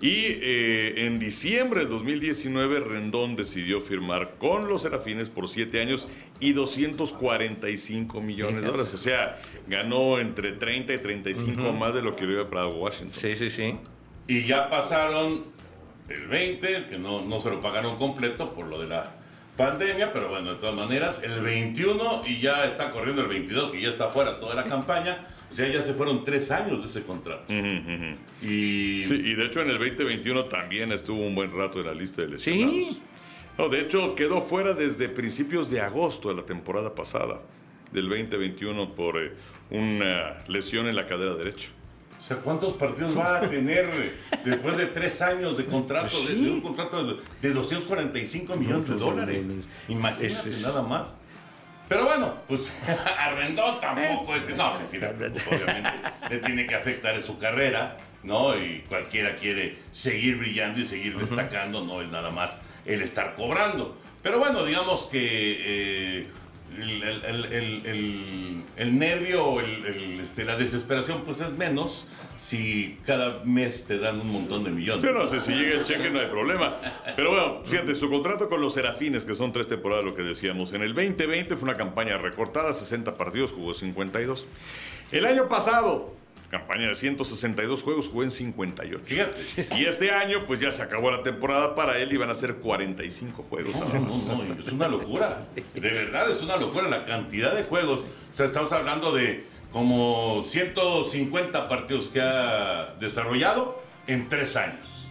Y 0.01 0.13
eh, 0.13 1.05
en 1.05 1.19
diciembre 1.19 1.81
de 1.81 1.87
2019, 1.87 2.79
Rendón 2.79 3.35
decidió 3.35 3.81
firmar 3.81 4.35
con 4.37 4.69
los 4.69 4.83
Serafines 4.83 5.29
por 5.29 5.49
7 5.49 5.81
años 5.81 6.07
y 6.39 6.53
245 6.53 8.21
millones 8.21 8.61
de 8.61 8.67
dólares. 8.67 8.93
O 8.93 8.97
sea, 8.97 9.37
ganó 9.67 10.19
entre 10.19 10.53
30 10.53 10.93
y 10.93 10.97
35 10.99 11.73
más 11.73 11.93
de 11.93 12.01
lo 12.01 12.15
que 12.15 12.25
le 12.25 12.33
había 12.37 12.49
pagado 12.49 12.75
Washington. 12.75 13.11
Sí, 13.11 13.35
sí, 13.35 13.49
sí. 13.49 13.75
Y 14.27 14.45
ya 14.45 14.69
pasaron 14.69 15.45
el 16.07 16.27
20, 16.27 16.85
que 16.87 16.97
no, 16.97 17.25
no 17.25 17.41
se 17.41 17.49
lo 17.49 17.61
pagaron 17.61 17.97
completo 17.97 18.53
por 18.53 18.67
lo 18.67 18.79
de 18.79 18.87
la 18.87 19.15
pandemia, 19.57 20.11
pero 20.11 20.29
bueno, 20.29 20.53
de 20.53 20.59
todas 20.59 20.75
maneras, 20.75 21.21
el 21.23 21.41
21 21.41 22.23
y 22.25 22.39
ya 22.39 22.65
está 22.65 22.91
corriendo 22.91 23.21
el 23.21 23.27
22, 23.27 23.71
que 23.71 23.81
ya 23.81 23.89
está 23.89 24.09
fuera 24.09 24.39
toda 24.39 24.55
la 24.55 24.65
campaña. 24.65 25.27
Ya, 25.53 25.67
ya 25.67 25.81
se 25.81 25.93
fueron 25.93 26.23
tres 26.23 26.51
años 26.51 26.81
de 26.81 26.87
ese 26.87 27.05
contrato. 27.05 27.53
Y 27.53 29.03
Sí, 29.03 29.13
y 29.13 29.35
de 29.35 29.45
hecho 29.45 29.61
en 29.61 29.69
el 29.69 29.77
2021 29.77 30.45
también 30.45 30.91
estuvo 30.91 31.21
un 31.25 31.33
buen 31.33 31.55
rato 31.55 31.79
en 31.79 31.85
la 31.85 31.93
lista 31.93 32.23
de 32.23 32.29
lesionados. 32.29 32.73
Sí. 32.73 33.01
No, 33.57 33.69
de 33.69 33.81
hecho 33.81 34.15
quedó 34.15 34.41
fuera 34.41 34.73
desde 34.73 35.07
principios 35.07 35.69
de 35.69 35.79
agosto 35.79 36.29
de 36.29 36.35
la 36.35 36.45
temporada 36.45 36.93
pasada, 36.93 37.41
del 37.91 38.09
2021, 38.09 38.95
por 38.95 39.17
eh, 39.17 39.31
una 39.69 40.43
lesión 40.47 40.87
en 40.87 40.95
la 40.95 41.05
cadera 41.05 41.35
derecha. 41.35 41.69
O 42.25 42.27
sea, 42.27 42.37
¿cuántos 42.37 42.73
partidos 42.73 43.15
va 43.15 43.37
a 43.37 43.41
tener 43.41 44.15
después 44.43 44.75
de 44.77 44.87
tres 44.87 45.21
años 45.21 45.57
de 45.57 45.65
contrato, 45.67 46.17
de, 46.27 46.33
de 46.33 46.49
un 46.49 46.59
contrato 46.59 47.05
de, 47.05 47.17
de 47.39 47.53
245 47.53 48.55
millones 48.55 48.89
de 48.89 48.95
dólares? 48.95 49.43
Imagínate 49.87 50.25
Es- 50.25 50.45
es- 50.47 50.61
nada 50.63 50.81
más. 50.81 51.15
Pero 51.87 52.05
bueno, 52.05 52.33
pues 52.47 52.73
a 53.19 53.31
Rendón 53.35 53.79
tampoco 53.79 54.35
es 54.35 54.45
que. 54.45 54.55
No, 54.55 54.75
sí, 54.75 54.83
sí, 54.89 54.97
preocupa, 54.97 55.43
obviamente. 55.51 55.89
Le 56.31 56.37
tiene 56.39 56.65
que 56.65 56.73
afectar 56.73 57.13
en 57.13 57.21
su 57.21 57.37
carrera, 57.37 57.95
¿no? 58.23 58.57
Y 58.57 58.79
cualquiera 58.89 59.35
quiere 59.35 59.77
seguir 59.91 60.37
brillando 60.37 60.79
y 60.79 60.85
seguir 60.87 61.15
destacando, 61.15 61.85
no 61.85 62.01
es 62.01 62.09
nada 62.09 62.31
más 62.31 62.63
el 62.87 63.03
estar 63.03 63.35
cobrando. 63.35 63.95
Pero 64.23 64.39
bueno, 64.39 64.65
digamos 64.65 65.05
que. 65.05 66.21
eh, 66.21 66.27
el, 66.81 67.03
el- 67.53 68.63
el- 68.77 68.99
nervio 68.99 69.43
o 69.45 69.61
este, 69.61 70.43
la 70.45 70.55
desesperación 70.57 71.21
pues 71.25 71.39
es 71.41 71.51
menos 71.57 72.07
si 72.37 72.97
cada 73.05 73.41
mes 73.45 73.85
te 73.87 73.97
dan 73.97 74.19
un 74.19 74.31
montón 74.31 74.63
de 74.63 74.71
millones. 74.71 75.01
Sí, 75.01 75.07
no 75.13 75.25
sé, 75.25 75.39
si 75.39 75.51
llega 75.53 75.79
el 75.79 75.85
cheque 75.85 76.09
no 76.09 76.19
hay 76.19 76.27
problema. 76.27 76.75
Pero 77.15 77.29
bueno, 77.31 77.61
fíjate, 77.65 77.95
su 77.95 78.09
contrato 78.09 78.49
con 78.49 78.61
los 78.61 78.73
Serafines, 78.73 79.23
que 79.25 79.35
son 79.35 79.51
tres 79.51 79.67
temporadas, 79.67 80.03
lo 80.03 80.13
que 80.15 80.21
decíamos. 80.23 80.73
En 80.73 80.81
el 80.83 80.93
2020 80.93 81.55
fue 81.55 81.69
una 81.69 81.77
campaña 81.77 82.17
recortada, 82.17 82.73
60 82.73 83.15
partidos, 83.17 83.51
jugó 83.53 83.73
52. 83.73 84.45
El 85.11 85.25
año 85.25 85.47
pasado, 85.47 86.13
campaña 86.59 86.87
de 86.87 86.95
162 86.95 87.83
juegos, 87.83 88.09
jugó 88.09 88.23
en 88.23 88.31
58. 88.31 89.03
Fíjate. 89.03 89.41
Y 89.77 89.85
este 89.85 90.11
año, 90.11 90.45
pues 90.47 90.59
ya 90.59 90.71
se 90.71 90.81
acabó 90.81 91.11
la 91.11 91.23
temporada 91.23 91.75
para 91.75 91.97
él 91.97 92.11
y 92.13 92.17
van 92.17 92.29
a 92.29 92.35
ser 92.35 92.55
45 92.55 93.45
juegos. 93.49 93.75
No, 93.75 93.99
no, 93.99 94.43
no, 94.43 94.59
es 94.59 94.71
una 94.71 94.87
locura. 94.87 95.45
De 95.73 95.79
verdad 95.79 96.29
es 96.31 96.41
una 96.41 96.57
locura 96.57 96.87
la 96.87 97.05
cantidad 97.05 97.53
de 97.53 97.63
juegos. 97.63 98.01
O 98.01 98.35
sea, 98.35 98.45
estamos 98.45 98.71
hablando 98.71 99.11
de 99.11 99.45
como 99.71 100.41
150 100.41 101.67
partidos 101.67 102.07
que 102.07 102.21
ha 102.21 102.95
desarrollado 102.99 103.81
en 104.07 104.29
tres 104.29 104.55
años. 104.55 105.07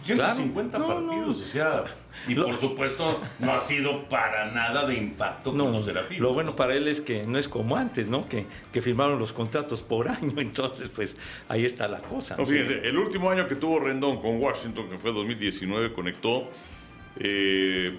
150 0.00 0.78
Claro. 0.78 1.00
No, 1.00 1.06
partidos, 1.08 1.38
no. 1.38 1.42
o 1.44 1.46
sea, 1.46 1.84
y 2.28 2.34
Lo- 2.34 2.46
por 2.46 2.56
supuesto 2.56 3.20
no 3.38 3.52
ha 3.52 3.58
sido 3.60 4.08
para 4.08 4.50
nada 4.52 4.86
de 4.86 4.94
impacto 4.94 5.50
con 5.50 5.58
No, 5.58 5.70
los 5.70 5.84
Serafines. 5.84 6.20
lo 6.20 6.32
bueno 6.34 6.54
para 6.56 6.74
él 6.74 6.88
es 6.88 7.00
que 7.00 7.24
no 7.24 7.38
es 7.38 7.48
como 7.48 7.76
antes, 7.76 8.06
¿no? 8.06 8.28
Que, 8.28 8.46
que 8.72 8.82
firmaron 8.82 9.18
los 9.18 9.32
contratos 9.32 9.82
por 9.82 10.08
año, 10.10 10.32
entonces 10.38 10.88
pues 10.94 11.16
ahí 11.48 11.64
está 11.64 11.88
la 11.88 11.98
cosa. 11.98 12.36
No, 12.36 12.46
fíjense, 12.46 12.86
el 12.86 12.96
último 12.98 13.30
año 13.30 13.46
que 13.46 13.54
tuvo 13.56 13.80
Rendón 13.80 14.20
con 14.20 14.40
Washington, 14.40 14.88
que 14.90 14.98
fue 14.98 15.12
2019, 15.12 15.92
conectó 15.92 16.50
eh, 17.18 17.96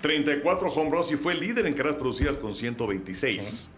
34 0.00 0.68
home 0.68 0.90
runs 0.90 1.12
y 1.12 1.16
fue 1.16 1.34
líder 1.34 1.66
en 1.66 1.74
carreras 1.74 1.98
producidas 1.98 2.36
con 2.36 2.54
126. 2.54 3.70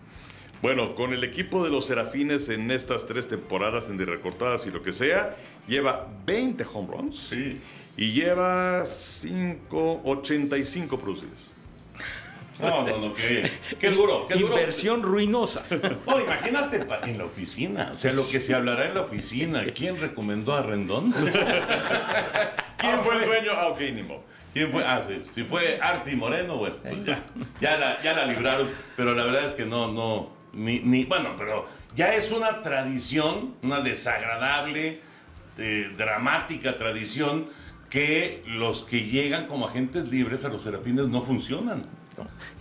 Bueno, 0.62 0.94
con 0.94 1.12
el 1.12 1.24
equipo 1.24 1.64
de 1.64 1.70
los 1.70 1.86
Serafines 1.86 2.48
en 2.48 2.70
estas 2.70 3.06
tres 3.06 3.26
temporadas, 3.28 3.88
en 3.88 3.96
de 3.98 4.04
recortadas 4.06 4.64
y 4.66 4.70
lo 4.70 4.80
que 4.82 4.92
sea, 4.92 5.34
lleva 5.66 6.06
20 6.24 6.64
home 6.72 6.88
runs 6.96 7.16
Sí. 7.18 7.60
y 7.96 8.12
lleva 8.12 8.84
5, 8.86 10.02
85 10.04 10.98
producidas. 11.00 11.50
No, 12.60 12.86
no, 12.86 12.98
no, 12.98 13.14
qué, 13.14 13.50
qué 13.80 13.90
duro, 13.90 14.26
qué 14.28 14.34
duro. 14.36 14.52
Inversión 14.56 15.02
ruinosa. 15.02 15.66
No, 16.06 16.20
imagínate 16.20 16.86
en 17.06 17.18
la 17.18 17.24
oficina, 17.24 17.92
o 17.96 18.00
sea, 18.00 18.12
lo 18.12 18.28
que 18.28 18.40
se 18.40 18.54
hablará 18.54 18.86
en 18.86 18.94
la 18.94 19.00
oficina. 19.00 19.64
¿Quién 19.74 19.96
recomendó 19.98 20.54
a 20.54 20.62
Rendón? 20.62 21.10
¿Quién 22.76 23.00
fue 23.00 23.16
el 23.16 23.24
dueño? 23.26 23.50
Ah, 23.56 23.68
ok, 23.68 23.80
ni 23.92 24.02
modo. 24.04 24.22
¿Quién 24.52 24.70
fue? 24.70 24.84
Ah, 24.84 25.02
sí, 25.08 25.22
si 25.34 25.42
fue 25.44 25.80
Arti 25.80 26.14
Moreno, 26.14 26.58
bueno, 26.58 26.76
pues 26.82 27.04
ya, 27.04 27.24
ya 27.60 27.76
la, 27.78 28.00
ya 28.02 28.12
la 28.12 28.26
libraron, 28.26 28.70
pero 28.96 29.14
la 29.14 29.24
verdad 29.24 29.46
es 29.46 29.54
que 29.54 29.64
no, 29.64 29.90
no, 29.90 30.30
ni, 30.52 30.80
ni, 30.80 31.04
bueno, 31.04 31.34
pero 31.36 31.66
ya 31.94 32.14
es 32.14 32.32
una 32.32 32.60
tradición, 32.60 33.54
una 33.62 33.80
desagradable, 33.80 35.00
eh, 35.58 35.90
dramática 35.96 36.76
tradición, 36.76 37.46
que 37.90 38.42
los 38.46 38.82
que 38.82 39.04
llegan 39.04 39.46
como 39.46 39.66
agentes 39.66 40.08
libres 40.08 40.44
a 40.44 40.48
los 40.48 40.62
serafines 40.62 41.08
no 41.08 41.22
funcionan. 41.22 41.82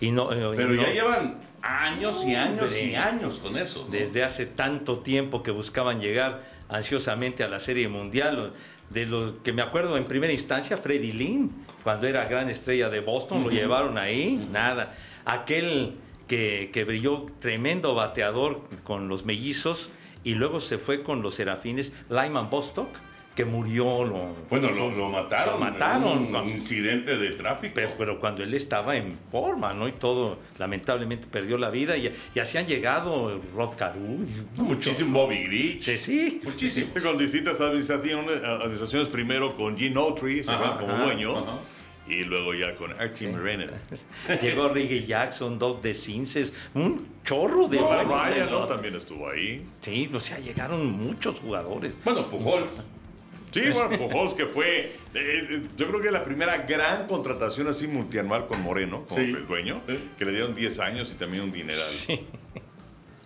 Y 0.00 0.10
no, 0.10 0.32
eh, 0.32 0.54
y 0.54 0.56
Pero 0.56 0.70
no- 0.74 0.82
ya 0.82 0.90
llevan 0.92 1.38
años 1.62 2.24
y 2.26 2.34
años 2.34 2.80
y 2.80 2.94
años 2.94 3.38
con 3.38 3.56
eso. 3.56 3.84
¿no? 3.84 3.90
desde 3.96 4.24
hace 4.24 4.46
tanto 4.46 4.98
tiempo 5.00 5.42
que 5.42 5.50
buscaban 5.50 6.00
llegar 6.00 6.42
ansiosamente 6.68 7.44
a 7.44 7.48
la 7.48 7.60
Serie 7.60 7.88
Mundial. 7.88 8.52
De 8.90 9.06
lo 9.06 9.42
que 9.42 9.54
me 9.54 9.62
acuerdo 9.62 9.96
en 9.96 10.04
primera 10.04 10.34
instancia, 10.34 10.76
Freddy 10.76 11.12
Lynn, 11.12 11.64
cuando 11.82 12.06
era 12.06 12.26
gran 12.26 12.50
estrella 12.50 12.90
de 12.90 13.00
Boston, 13.00 13.42
lo 13.42 13.50
llevaron 13.50 13.96
ahí, 13.96 14.46
nada. 14.52 14.94
Aquel 15.24 15.94
que, 16.32 16.70
que 16.72 16.84
brilló 16.84 17.26
tremendo 17.40 17.94
bateador 17.94 18.60
con 18.84 19.06
los 19.06 19.26
mellizos 19.26 19.90
y 20.24 20.32
luego 20.34 20.60
se 20.60 20.78
fue 20.78 21.02
con 21.02 21.20
los 21.20 21.34
serafines, 21.34 21.92
Lyman 22.08 22.48
Bostock, 22.48 22.88
que 23.36 23.44
murió. 23.44 24.02
Lo, 24.06 24.34
Bueno, 24.48 24.70
lo, 24.70 24.90
lo 24.92 25.10
mataron. 25.10 25.54
Lo 25.54 25.60
mataron. 25.60 26.24
en 26.28 26.34
Un 26.34 26.48
incidente 26.48 27.18
de 27.18 27.30
tráfico. 27.34 27.72
pero, 27.74 27.90
pero 27.98 28.18
cuando 28.18 28.42
él 28.42 28.54
estaba 28.54 28.96
en 28.96 29.14
forma, 29.30 29.74
¿no? 29.74 29.86
Y 29.88 29.92
todo, 29.92 30.38
lamentablemente 30.58 31.26
perdió 31.30 31.58
la 31.58 31.68
vida 31.68 31.98
y, 31.98 32.10
y 32.34 32.38
así 32.38 32.56
han 32.56 32.66
llegado 32.66 33.38
Rod 33.54 33.74
Carew. 33.76 34.24
y- 34.56 34.60
Muchísimo 34.62 35.26
Bobby 35.26 35.44
Grich. 35.44 35.82
Sí, 35.82 35.98
sí. 35.98 36.40
Muchísimo. 36.44 36.88
Con 37.02 37.18
distintas 37.18 37.60
administraciones, 37.60 38.42
administraciones 38.42 39.08
primero 39.08 39.54
con 39.54 39.76
Gene 39.76 40.00
Autry, 40.00 40.42
se 40.42 40.50
Ajá, 40.50 40.62
va 40.62 40.78
como 40.78 40.94
dueño, 40.94 41.36
ajá. 41.36 41.58
Y 42.08 42.24
luego 42.24 42.52
ya 42.54 42.74
con 42.76 42.92
Archie 42.92 43.28
Moreno. 43.28 43.64
Llegó 44.42 44.68
Ricky 44.68 45.04
Jackson, 45.04 45.58
Doc 45.58 45.80
de 45.82 45.94
Cinces, 45.94 46.52
un 46.74 47.06
chorro 47.24 47.68
de 47.68 47.78
No, 47.80 47.88
Ryan 48.04 48.50
¿no? 48.50 48.66
también 48.66 48.96
estuvo 48.96 49.28
ahí. 49.28 49.64
Sí, 49.80 50.10
o 50.12 50.20
sea, 50.20 50.38
llegaron 50.38 50.86
muchos 50.90 51.38
jugadores. 51.40 51.94
Bueno, 52.04 52.28
Pujols. 52.28 52.82
Sí, 53.52 53.60
bueno, 53.72 53.98
Pujols 53.98 54.32
que 54.34 54.46
fue, 54.46 54.86
eh, 54.86 54.92
eh, 55.14 55.62
yo 55.76 55.86
creo 55.88 56.00
que 56.00 56.10
la 56.10 56.24
primera 56.24 56.56
gran 56.66 57.06
contratación 57.06 57.68
así 57.68 57.86
multianual 57.86 58.46
con 58.46 58.62
Moreno, 58.62 59.04
como 59.06 59.20
Sí. 59.20 59.28
el 59.30 59.46
dueño, 59.46 59.82
Sí. 59.86 59.98
que 60.18 60.24
le 60.24 60.30
dieron 60.32 60.54
10 60.54 60.78
años 60.78 61.12
y 61.12 61.16
también 61.18 61.42
un 61.44 61.52
dineral. 61.52 61.84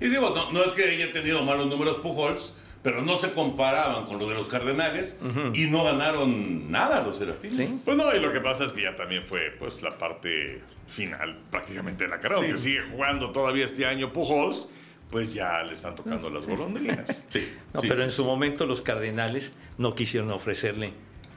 Y 0.00 0.08
digo, 0.08 0.30
no, 0.30 0.52
no 0.52 0.64
es 0.64 0.72
que 0.74 0.84
haya 0.84 1.12
tenido 1.12 1.42
malos 1.44 1.68
números 1.68 1.98
Pujols, 1.98 2.54
pero 2.87 3.03
no 3.03 3.16
se 3.18 3.33
comparaban 3.33 4.07
con 4.07 4.20
los 4.20 4.29
de 4.29 4.37
los 4.37 4.46
Cardenales 4.49 5.18
y 5.55 5.64
no 5.66 5.83
ganaron 5.83 6.70
nada 6.70 7.03
los 7.03 7.16
Serafines. 7.16 7.57
Sí. 7.57 7.81
Pues 7.85 7.96
no, 7.96 8.14
y 8.14 8.20
lo 8.20 8.33
que 8.33 8.38
pasa 8.40 8.62
es 8.64 8.70
que 8.70 8.83
ya 8.83 8.94
también 8.94 9.25
fue 9.25 9.53
pues 9.59 9.83
la 9.83 9.99
parte 9.99 10.61
final 10.87 11.37
prácticamente 11.51 12.05
de 12.05 12.11
la 12.11 12.20
carrera, 12.20 12.38
Sí. 12.42 12.44
aunque 12.46 12.62
sigue 12.62 12.83
jugando 12.83 13.33
todavía 13.33 13.64
este 13.64 13.87
año 13.87 14.12
Pujols, 14.12 14.68
pues 15.11 15.35
ya 15.35 15.64
le 15.64 15.72
están 15.72 15.96
tocando 15.96 16.31
las 16.31 16.46
golondrinas. 16.46 17.25
Sí, 17.29 17.49
No, 17.75 17.81
sí, 17.81 17.88
pero 17.88 18.05
en 18.05 18.12
su 18.12 18.25
momento 18.25 18.66
los 18.66 18.83
Cardenales 18.83 19.53
no 19.79 19.96
quisieron 19.96 20.31
ofrecerle 20.31 20.92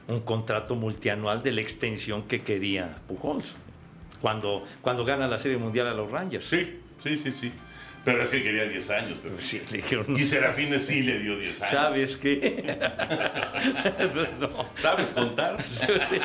un 0.06 0.20
contrato 0.20 0.76
multianual 0.76 1.42
de 1.42 1.50
la 1.50 1.62
extensión 1.62 2.28
que 2.28 2.42
quería 2.42 2.98
Pujols. 3.08 3.56
Cuando, 4.20 4.64
cuando 4.82 5.04
gana 5.04 5.26
la 5.26 5.36
Serie 5.38 5.58
Mundial 5.58 5.88
a 5.88 5.94
los 5.94 6.12
Rangers. 6.12 6.46
Sí, 6.48 6.78
sí, 7.02 7.16
sí, 7.18 7.32
sí. 7.32 7.52
Pero 8.04 8.22
es 8.22 8.30
que 8.30 8.42
quería 8.42 8.64
10 8.64 8.90
años. 8.90 9.18
Pepe. 9.18 9.42
Sí, 9.42 9.60
dijeron, 9.70 10.16
Y 10.18 10.24
Serafines 10.24 10.86
sí 10.86 11.02
le 11.02 11.18
dio 11.18 11.38
10 11.38 11.60
años. 11.62 11.70
¿sabes 11.70 12.16
qué? 12.16 12.78
No. 14.40 14.66
¿Sabes 14.76 15.10
contar? 15.10 15.62
Sí. 15.66 16.18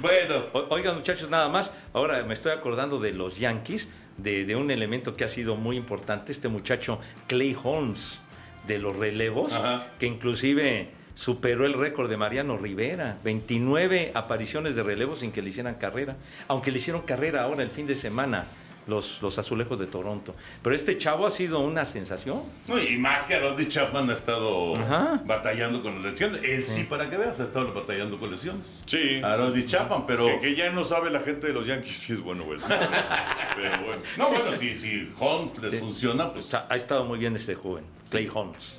Bueno, 0.00 0.44
Oigan, 0.70 0.96
muchachos, 0.96 1.30
nada 1.30 1.48
más. 1.48 1.72
Ahora 1.92 2.22
me 2.24 2.34
estoy 2.34 2.52
acordando 2.52 2.98
de 2.98 3.12
los 3.12 3.38
Yankees, 3.38 3.88
de, 4.16 4.44
de 4.44 4.56
un 4.56 4.70
elemento 4.70 5.14
que 5.14 5.24
ha 5.24 5.28
sido 5.28 5.56
muy 5.56 5.76
importante, 5.76 6.32
este 6.32 6.48
muchacho 6.48 7.00
Clay 7.26 7.56
Holmes, 7.62 8.18
de 8.66 8.78
los 8.78 8.96
relevos, 8.96 9.52
Ajá. 9.54 9.86
que 9.98 10.06
inclusive 10.06 10.90
superó 11.14 11.64
el 11.66 11.74
récord 11.74 12.10
de 12.10 12.16
Mariano 12.16 12.56
Rivera. 12.58 13.18
29 13.24 14.12
apariciones 14.14 14.74
de 14.74 14.82
relevos 14.82 15.20
sin 15.20 15.32
que 15.32 15.42
le 15.42 15.50
hicieran 15.50 15.74
carrera, 15.76 16.16
aunque 16.48 16.70
le 16.70 16.78
hicieron 16.78 17.02
carrera 17.02 17.42
ahora 17.42 17.62
el 17.62 17.70
fin 17.70 17.86
de 17.86 17.94
semana. 17.96 18.46
Los, 18.86 19.20
los 19.22 19.38
azulejos 19.38 19.78
de 19.78 19.86
Toronto. 19.86 20.34
Pero 20.62 20.74
este 20.74 20.98
chavo 20.98 21.26
ha 21.26 21.30
sido 21.30 21.60
una 21.60 21.84
sensación. 21.84 22.42
no, 22.66 22.78
y 22.82 22.96
más 22.98 23.26
que 23.26 23.38
Rodney 23.38 23.68
Chapman 23.68 24.10
ha 24.10 24.14
estado 24.14 24.74
Ajá. 24.76 25.20
batallando 25.24 25.82
con 25.82 25.94
las 25.96 26.12
lesiones. 26.12 26.40
Él 26.42 26.64
sí, 26.64 26.84
para 26.84 27.08
que 27.08 27.16
veas, 27.16 27.38
ha 27.38 27.44
estado 27.44 27.72
batallando 27.72 28.18
con 28.18 28.30
lesiones. 28.30 28.82
Sí. 28.86 29.20
A 29.22 29.36
Rodney 29.36 29.64
Chapman, 29.64 30.06
pero... 30.06 30.26
Que, 30.26 30.40
que 30.40 30.56
ya 30.56 30.70
no 30.70 30.84
sabe 30.84 31.10
la 31.10 31.20
gente 31.20 31.48
de 31.48 31.52
los 31.52 31.66
Yankees 31.66 31.96
si 31.98 32.14
es 32.14 32.20
bueno 32.20 32.44
o 32.44 32.54
es 32.54 32.60
malo. 32.62 32.76
Pero 33.54 33.84
bueno. 33.84 34.02
No, 34.16 34.28
bueno, 34.30 34.56
si, 34.56 34.76
si 34.78 35.08
Holmes 35.20 35.58
les 35.62 35.78
funciona, 35.80 36.32
pues... 36.32 36.52
Ha, 36.54 36.66
ha 36.68 36.76
estado 36.76 37.04
muy 37.04 37.18
bien 37.18 37.36
este 37.36 37.54
joven, 37.54 37.84
Clay 38.10 38.28
Holmes. 38.32 38.78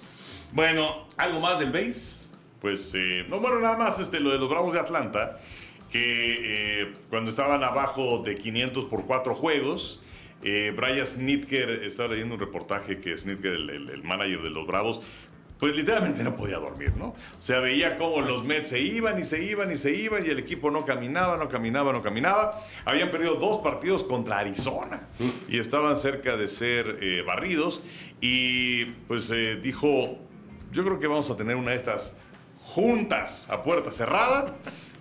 Bueno, 0.52 1.08
¿algo 1.18 1.40
más 1.40 1.60
del 1.60 1.72
base? 1.72 2.28
Pues, 2.60 2.92
eh, 2.96 3.26
no, 3.30 3.40
bueno, 3.40 3.60
nada 3.60 3.78
más 3.78 4.00
este, 4.00 4.20
lo 4.20 4.32
de 4.32 4.38
los 4.40 4.50
Bravos 4.50 4.74
de 4.74 4.80
Atlanta, 4.80 5.38
que 5.92 6.82
eh, 6.84 6.94
cuando 7.10 7.30
estaban 7.30 7.64
abajo 7.64 8.22
de 8.24 8.36
500 8.36 8.86
por 8.86 9.06
cuatro 9.06 9.36
juegos, 9.36 10.02
eh, 10.44 10.74
Brian 10.76 11.06
Snitker, 11.06 11.70
estaba 11.84 12.10
leyendo 12.14 12.36
un 12.36 12.40
reportaje 12.42 13.00
que 13.00 13.16
Snitker, 13.18 13.52
el, 13.54 13.70
el- 13.70 13.90
el 13.90 14.04
manager 14.04 14.42
de 14.42 14.50
los 14.50 14.66
Bravos, 14.66 15.02
pues 15.60 15.76
literalmente 15.76 16.24
no 16.24 16.36
podía 16.36 16.58
dormir, 16.58 16.94
¿no? 16.98 17.10
O 17.10 17.16
sea, 17.42 17.60
veía 17.60 18.00
cómo 18.00 18.22
los 18.22 18.44
Mets 18.44 18.70
se 18.70 18.80
iban 18.80 19.20
y 19.20 19.24
se 19.26 19.44
iban 19.44 19.72
y 19.72 19.78
se 19.78 19.94
iban 19.94 20.26
y 20.26 20.30
el 20.30 20.40
equipo 20.40 20.72
no 20.72 20.84
caminaba, 20.86 21.38
no 21.38 21.50
caminaba, 21.50 21.94
no 21.94 22.02
caminaba. 22.02 22.60
Habían 22.84 23.12
perdido 23.12 23.36
dos 23.36 23.62
partidos 23.62 24.04
contra 24.04 24.40
Arizona 24.40 25.04
y 25.48 25.60
estaban 25.60 25.98
cerca 26.00 26.36
de 26.36 26.48
ser 26.48 26.98
eh, 27.02 27.22
barridos 27.22 27.84
y 28.22 28.86
pues 29.08 29.30
eh, 29.30 29.60
dijo, 29.62 30.18
yo 30.72 30.84
creo 30.84 31.00
que 31.00 31.06
vamos 31.06 31.30
a 31.30 31.38
tener 31.38 31.56
una 31.58 31.72
de 31.72 31.78
estas 31.78 32.16
juntas 32.64 33.48
a 33.50 33.62
puerta 33.62 33.92
cerrada. 33.92 34.56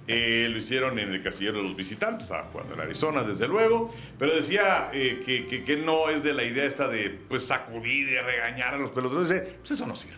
Eh, 0.08 0.48
lo 0.50 0.58
hicieron 0.58 0.98
en 0.98 1.12
el 1.12 1.22
casillero 1.22 1.58
de 1.58 1.64
los 1.64 1.76
visitantes, 1.76 2.24
estaba 2.24 2.44
jugando 2.44 2.74
en 2.74 2.80
Arizona, 2.80 3.22
desde 3.22 3.46
luego, 3.46 3.94
pero 4.18 4.34
decía 4.34 4.90
eh, 4.92 5.22
que, 5.24 5.46
que, 5.46 5.62
que 5.62 5.76
no 5.76 6.08
es 6.08 6.24
de 6.24 6.32
la 6.32 6.42
idea 6.42 6.64
esta 6.64 6.88
de 6.88 7.10
pues 7.28 7.46
sacudir 7.46 8.08
y 8.08 8.18
regañar 8.18 8.74
a 8.74 8.78
los 8.78 8.90
peloteros. 8.90 9.28
Pues 9.58 9.70
eso 9.70 9.86
no 9.86 9.94
sirve. 9.94 10.16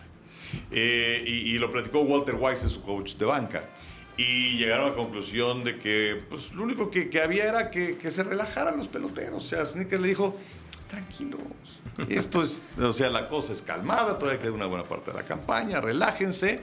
Eh, 0.71 1.23
y, 1.27 1.55
y 1.55 1.59
lo 1.59 1.71
platicó 1.71 2.01
Walter 2.01 2.35
Weiss, 2.35 2.61
su 2.61 2.81
coach 2.81 3.15
de 3.15 3.25
banca. 3.25 3.69
Y 4.17 4.57
llegaron 4.57 4.87
a 4.87 4.89
la 4.89 4.95
conclusión 4.95 5.63
de 5.63 5.77
que 5.77 6.23
pues, 6.29 6.51
lo 6.53 6.63
único 6.63 6.89
que, 6.89 7.09
que 7.09 7.21
había 7.21 7.45
era 7.45 7.69
que, 7.69 7.97
que 7.97 8.09
se 8.09 8.23
relajaran 8.23 8.77
los 8.77 8.87
peloteros. 8.87 9.43
O 9.43 9.47
sea, 9.47 9.65
Sneaker 9.65 9.99
le 9.99 10.07
dijo, 10.07 10.39
tranquilos, 10.89 11.41
esto 12.09 12.41
es, 12.41 12.61
o 12.79 12.93
sea, 12.93 13.09
la 13.09 13.27
cosa 13.27 13.53
es 13.53 13.61
calmada, 13.61 14.17
todavía 14.17 14.41
queda 14.41 14.51
una 14.51 14.65
buena 14.65 14.85
parte 14.85 15.11
de 15.11 15.17
la 15.17 15.23
campaña, 15.23 15.81
relájense. 15.81 16.61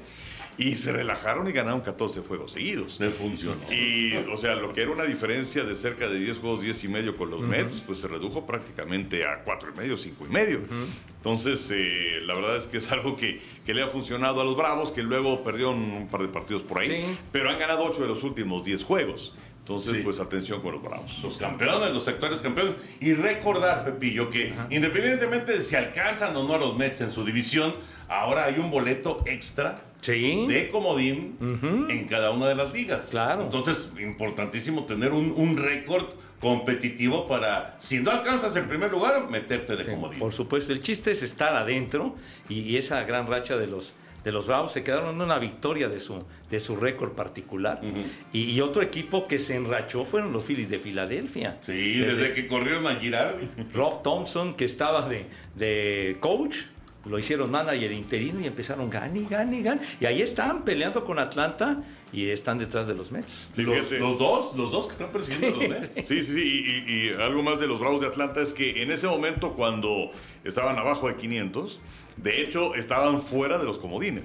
Y 0.61 0.77
se 0.77 0.92
relajaron 0.92 1.49
y 1.49 1.53
ganaron 1.53 1.81
14 1.81 2.20
juegos 2.20 2.53
seguidos. 2.53 3.01
Le 3.01 3.09
funcionó. 3.11 3.57
Y, 3.73 4.14
o 4.33 4.37
sea, 4.37 4.55
lo 4.57 4.73
que 4.75 4.83
era 4.83 4.90
una 4.90 5.05
diferencia 5.05 5.64
de 5.64 5.75
cerca 5.75 6.07
de 6.09 6.18
10 6.18 6.38
juegos, 6.38 6.61
10 6.61 6.85
y 6.85 6.88
medio 6.88 7.16
con 7.16 7.31
los 7.31 7.40
Mets, 7.40 7.81
pues 7.81 7.99
se 8.01 8.09
redujo 8.09 8.46
prácticamente 8.46 9.25
a 9.27 9.42
4 9.42 9.70
y 9.75 9.79
medio, 9.79 9.96
5 9.96 10.27
y 10.29 10.33
medio. 10.33 10.61
Entonces, 11.16 11.70
eh, 11.75 12.20
la 12.25 12.35
verdad 12.35 12.57
es 12.57 12.66
que 12.66 12.77
es 12.79 12.90
algo 12.92 13.16
que, 13.16 13.40
que 13.64 13.75
le 13.75 13.83
ha 13.83 13.88
funcionado 13.88 14.40
a 14.40 14.44
los 14.44 14.57
Bravos, 14.57 14.90
que 14.90 15.03
luego 15.03 15.42
perdieron 15.42 15.77
un 15.81 16.09
par 16.09 16.23
de 16.23 16.29
partidos 16.29 16.62
por 16.62 16.79
ahí, 16.81 16.88
Sí. 16.88 17.18
pero 17.33 17.49
han 17.51 17.59
ganado 17.59 17.85
8 17.85 18.03
de 18.03 18.09
los 18.09 18.23
últimos 18.23 18.64
10 18.64 18.85
juegos. 18.85 19.35
Entonces, 19.61 19.92
Sí. 19.94 20.01
pues 20.03 20.18
atención 20.20 20.61
con 20.62 20.73
los 20.73 20.83
Bravos. 20.83 21.20
los 21.23 21.37
campeones, 21.37 21.92
los 21.92 22.09
actuales 22.09 22.40
campeones. 22.40 22.75
Y 23.01 23.12
recordar, 23.14 23.85
Pepillo, 23.85 24.29
que 24.31 24.53
independientemente 24.70 25.53
de 25.53 25.62
si 25.62 25.77
alcanzan 25.77 26.35
o 26.37 26.42
no 26.44 26.55
a 26.55 26.59
los 26.59 26.77
Mets 26.77 27.03
en 27.03 27.12
su 27.12 27.25
división, 27.25 27.75
ahora 28.09 28.46
hay 28.46 28.59
un 28.59 28.70
boleto 28.70 29.23
extra 29.27 29.83
Sí. 30.01 30.46
de 30.49 30.68
comodín 30.70 31.37
en 31.90 32.09
cada 32.09 32.31
una 32.31 32.49
de 32.49 32.55
las 32.55 32.73
ligas. 32.73 33.11
Claro. 33.11 33.42
Entonces, 33.42 33.92
importantísimo 34.01 34.87
tener 34.87 35.12
un, 35.12 35.33
un 35.37 35.57
récord 35.59 36.07
competitivo 36.40 37.27
para, 37.29 37.75
si 37.79 38.01
no 38.01 38.11
alcanzas 38.11 38.57
el 38.57 38.64
primer 38.64 38.90
lugar, 38.90 39.29
meterte 39.31 39.77
de 39.77 39.85
comodín. 39.85 40.18
Por 40.18 40.33
supuesto, 40.33 40.73
el 40.73 40.81
chiste 40.81 41.11
es 41.11 41.23
estar 41.23 41.55
adentro 41.55 42.16
y, 42.49 42.61
y 42.61 42.77
esa 42.79 43.05
gran 43.05 43.27
racha 43.27 43.57
de 43.59 43.66
los 43.66 43.92
de 44.24 44.33
los 44.33 44.46
Bravos 44.46 44.72
se 44.72 44.83
quedaron 44.85 45.14
en 45.16 45.20
una 45.22 45.38
victoria 45.38 45.88
de 45.88 45.98
su 46.00 46.22
de 46.50 46.61
su 46.61 46.76
récord 46.76 47.12
particular 47.12 47.80
y, 48.33 48.44
y 48.50 48.61
otro 48.61 48.83
equipo 48.83 49.28
que 49.28 49.38
se 49.38 49.54
enrachó 49.54 50.04
fueron 50.04 50.33
los 50.33 50.44
Phillies 50.44 50.68
de 50.68 50.78
Filadelfia. 50.80 51.59
Sí, 51.61 51.98
desde, 52.00 52.33
que 52.33 52.46
corrieron 52.48 52.87
a 52.87 52.96
Girardi. 52.96 53.46
Rob 53.72 54.02
Thompson 54.02 54.54
que 54.54 54.64
estaba 54.64 55.09
de, 55.09 55.26
de 55.54 56.16
coach 56.20 56.56
lo 57.06 57.18
hicieron 57.18 57.50
manager 57.50 57.92
interino 57.92 58.40
y 58.40 58.46
empezaron 58.46 58.90
gane, 58.90 59.26
gane, 59.30 59.62
gane 59.62 59.80
y 60.00 60.04
ahí 60.04 60.20
están 60.20 60.64
peleando 60.64 61.04
con 61.04 61.18
Atlanta 61.18 61.83
y 62.12 62.28
están 62.28 62.59
detrás 62.59 62.87
de 62.88 62.94
los 62.94 63.11
Mets. 63.12 63.48
Sí, 63.54 63.62
Los, 63.62 63.90
los 63.92 64.18
dos, 64.18 64.56
los 64.56 64.72
dos 64.72 64.87
que 64.87 64.92
están 64.92 65.09
persiguiendo 65.11 65.61
a 65.61 65.62
los 65.62 65.70
Mets. 65.70 65.94
Sí, 65.94 66.22
sí, 66.22 66.35
sí. 66.35 66.42
Y, 66.42 66.92
y- 66.92 67.09
y 67.09 67.22
algo 67.22 67.42
más 67.44 67.61
de 67.61 67.68
los 67.68 67.78
Bravos 67.78 68.00
de 68.00 68.09
Atlanta 68.09 68.40
es 68.42 68.52
que 68.52 68.83
en 68.83 68.90
ese 68.90 69.06
momento, 69.06 69.52
cuando 69.54 70.11
estaban 70.44 70.76
abajo 70.76 71.06
de 71.09 71.14
500, 71.14 71.80
de 72.22 72.40
hecho, 72.42 72.74
estaban 72.74 73.20
fuera 73.22 73.56
de 73.59 73.64
los 73.64 73.78
comodines. 73.78 74.24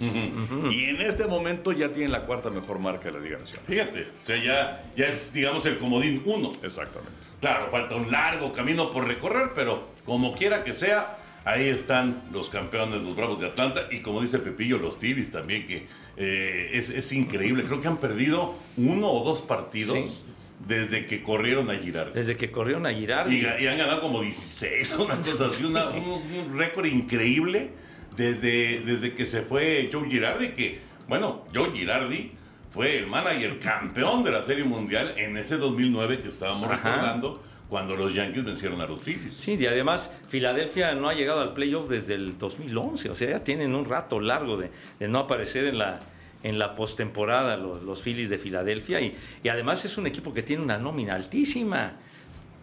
Y 0.71 0.86
en 0.86 1.01
este 1.01 1.25
momento 1.27 1.71
ya 1.71 1.89
tienen 1.89 2.12
la 2.12 2.21
cuarta 2.23 2.49
mejor 2.49 2.79
marca 2.79 3.05
de 3.05 3.12
la 3.13 3.19
Liga 3.19 3.38
Nacional. 3.39 3.63
Fíjate, 3.67 4.08
o 4.23 4.25
sea, 4.25 4.43
ya, 4.43 4.84
ya 4.97 5.08
es, 5.08 5.31
digamos, 5.31 5.65
el 5.65 5.77
comodín 5.77 6.21
uno. 6.25 6.53
Exactamente. 6.63 7.13
Claro, 7.39 7.69
falta 7.71 7.95
un 7.95 8.12
largo 8.12 8.51
camino 8.51 8.91
por 8.91 9.08
recorrer, 9.08 9.51
pero 9.55 9.88
como 10.05 10.36
quiera 10.36 10.63
que 10.63 10.73
sea, 10.73 11.17
ahí 11.45 11.67
están 11.67 12.23
los 12.34 12.49
campeones, 12.49 13.01
los 13.03 13.15
Bravos 13.15 13.39
de 13.39 13.47
Atlanta, 13.47 13.84
y 13.91 13.99
como 13.99 14.21
dice 14.21 14.39
Pepillo, 14.39 14.77
los 14.79 14.95
Phillies 14.97 15.31
también, 15.31 15.65
que 15.65 15.86
eh, 16.17 16.69
es, 16.73 16.89
es 16.89 17.12
increíble. 17.12 17.63
Creo 17.63 17.79
que 17.79 17.88
han 17.88 17.97
perdido 17.97 18.55
uno 18.77 19.08
o 19.12 19.23
dos 19.23 19.41
partidos 19.41 19.97
Sí. 20.05 20.23
desde 20.67 21.05
que 21.05 21.21
corrieron 21.21 21.69
a 21.69 21.75
Girardi. 21.75 22.13
Desde 22.13 22.36
que 22.38 22.49
corrieron 22.49 22.86
a 22.88 22.93
Girardi. 22.93 23.45
Y, 23.60 23.67
han 23.67 23.77
ganado 23.77 24.01
como 24.01 24.21
16, 24.21 24.91
una 24.99 25.15
cosa 25.17 25.45
así, 25.45 25.65
una- 25.65 25.89
un, 25.89 26.23
un 26.49 26.58
récord 26.58 26.86
increíble 26.86 27.69
desde, 28.15 28.82
desde 28.82 29.13
que 29.13 29.25
se 29.25 29.41
fue 29.41 29.89
Joe 29.91 30.10
Girardi, 30.10 30.49
que, 30.49 30.80
bueno, 31.08 31.45
Joe 31.54 31.71
Girardi 31.73 32.32
fue 32.71 32.97
el 32.97 33.08
manager 33.08 33.60
campeón 33.60 34.23
de 34.23 34.32
la 34.32 34.41
Serie 34.41 34.63
Mundial 34.63 35.13
en 35.17 35.38
ese 35.38 35.58
2009 35.58 36.21
que 36.21 36.30
estábamos 36.30 36.69
Ajá. 36.69 36.89
recordando, 36.91 37.43
cuando 37.69 37.95
los 37.95 38.13
Yankees 38.13 38.43
vencieron 38.43 38.80
a 38.82 38.86
los 38.86 38.99
Phillies. 38.99 39.34
Sí, 39.34 39.58
y 39.60 39.65
además 39.65 40.12
Filadelfia 40.28 40.93
no 40.93 41.10
ha 41.10 41.13
llegado 41.13 41.41
al 41.41 41.54
playoff 41.54 41.89
desde 41.89 42.13
el 42.15 42.38
2011, 42.38 43.10
o 43.10 43.15
sea, 43.15 43.30
ya 43.30 43.43
tienen 43.43 43.73
un 43.73 43.86
rato 43.86 44.19
largo 44.19 44.58
de, 44.58 44.69
de 44.99 45.08
no 45.08 45.19
aparecer 45.19 45.65
en 45.65 45.78
la 45.80 46.01
en 46.43 46.60
la 46.60 46.75
postemporada 46.75 47.58
los, 47.58 47.82
los 47.82 48.04
Phillies 48.04 48.30
de 48.30 48.38
Filadelfia 48.38 49.01
y, 49.01 49.15
y 49.43 49.49
además 49.49 49.84
es 49.84 49.97
un 49.97 50.06
equipo 50.06 50.32
que 50.32 50.43
tiene 50.43 50.62
una 50.62 50.78
nómina 50.78 51.15
altísima. 51.15 51.93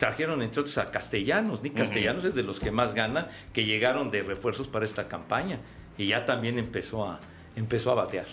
Trajeron 0.03 0.43
entre 0.43 0.63
otros 0.63 0.79
a 0.79 0.91
Castellanos, 0.91 1.63
Nick 1.63 1.77
Castellanos 1.77 2.25
es 2.25 2.35
de 2.35 2.43
los 2.43 2.59
que 2.59 2.73
más 2.73 2.93
gana, 2.93 3.29
que 3.53 3.65
llegaron 3.65 4.11
de 4.11 4.25
refuerzos 4.25 4.67
para 4.67 4.85
esta 4.85 5.07
campaña 5.07 5.61
y 5.97 6.09
ya 6.09 6.25
también 6.25 6.59
empezó 6.59 7.05
a 7.05 7.21
empezó 7.55 7.93
a 7.93 7.95
batear. 7.95 8.27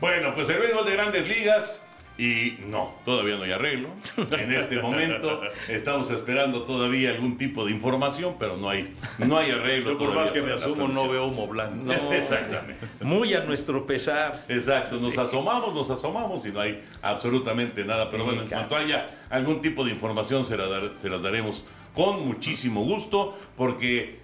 Bueno, 0.00 0.34
pues 0.34 0.48
el 0.48 0.58
béisbol 0.58 0.84
de 0.84 0.92
grandes 0.94 1.28
ligas. 1.28 1.86
Y 2.18 2.58
no, 2.68 2.94
todavía 3.06 3.36
no 3.36 3.44
hay 3.44 3.52
arreglo. 3.52 3.88
En 4.16 4.52
este 4.52 4.80
momento 4.80 5.40
estamos 5.68 6.10
esperando 6.10 6.62
todavía 6.64 7.10
algún 7.10 7.38
tipo 7.38 7.64
de 7.64 7.72
información, 7.72 8.36
pero 8.38 8.56
no 8.58 8.68
hay, 8.68 8.94
no 9.18 9.38
hay 9.38 9.50
arreglo. 9.50 9.92
Yo 9.92 9.98
por 9.98 10.14
más 10.14 10.30
que 10.30 10.42
me 10.42 10.52
asumo, 10.52 10.88
no 10.88 11.08
veo 11.08 11.26
humo 11.26 11.46
blanco. 11.48 11.74
No. 11.92 12.12
Exactamente. 12.12 12.86
Muy 13.02 13.32
a 13.34 13.44
nuestro 13.44 13.86
pesar. 13.86 14.42
Exacto, 14.48 14.96
nos 14.96 15.16
asomamos, 15.16 15.74
nos 15.74 15.90
asomamos 15.90 16.44
y 16.46 16.50
no 16.52 16.60
hay 16.60 16.82
absolutamente 17.00 17.84
nada. 17.84 18.10
Pero 18.10 18.24
bueno, 18.24 18.42
en 18.42 18.48
cuanto 18.48 18.76
haya 18.76 19.08
algún 19.30 19.60
tipo 19.60 19.82
de 19.84 19.90
información, 19.90 20.44
se, 20.44 20.56
la 20.56 20.66
dar- 20.66 20.92
se 20.96 21.08
las 21.08 21.22
daremos 21.22 21.64
con 21.94 22.26
muchísimo 22.26 22.84
gusto, 22.84 23.38
porque, 23.56 24.20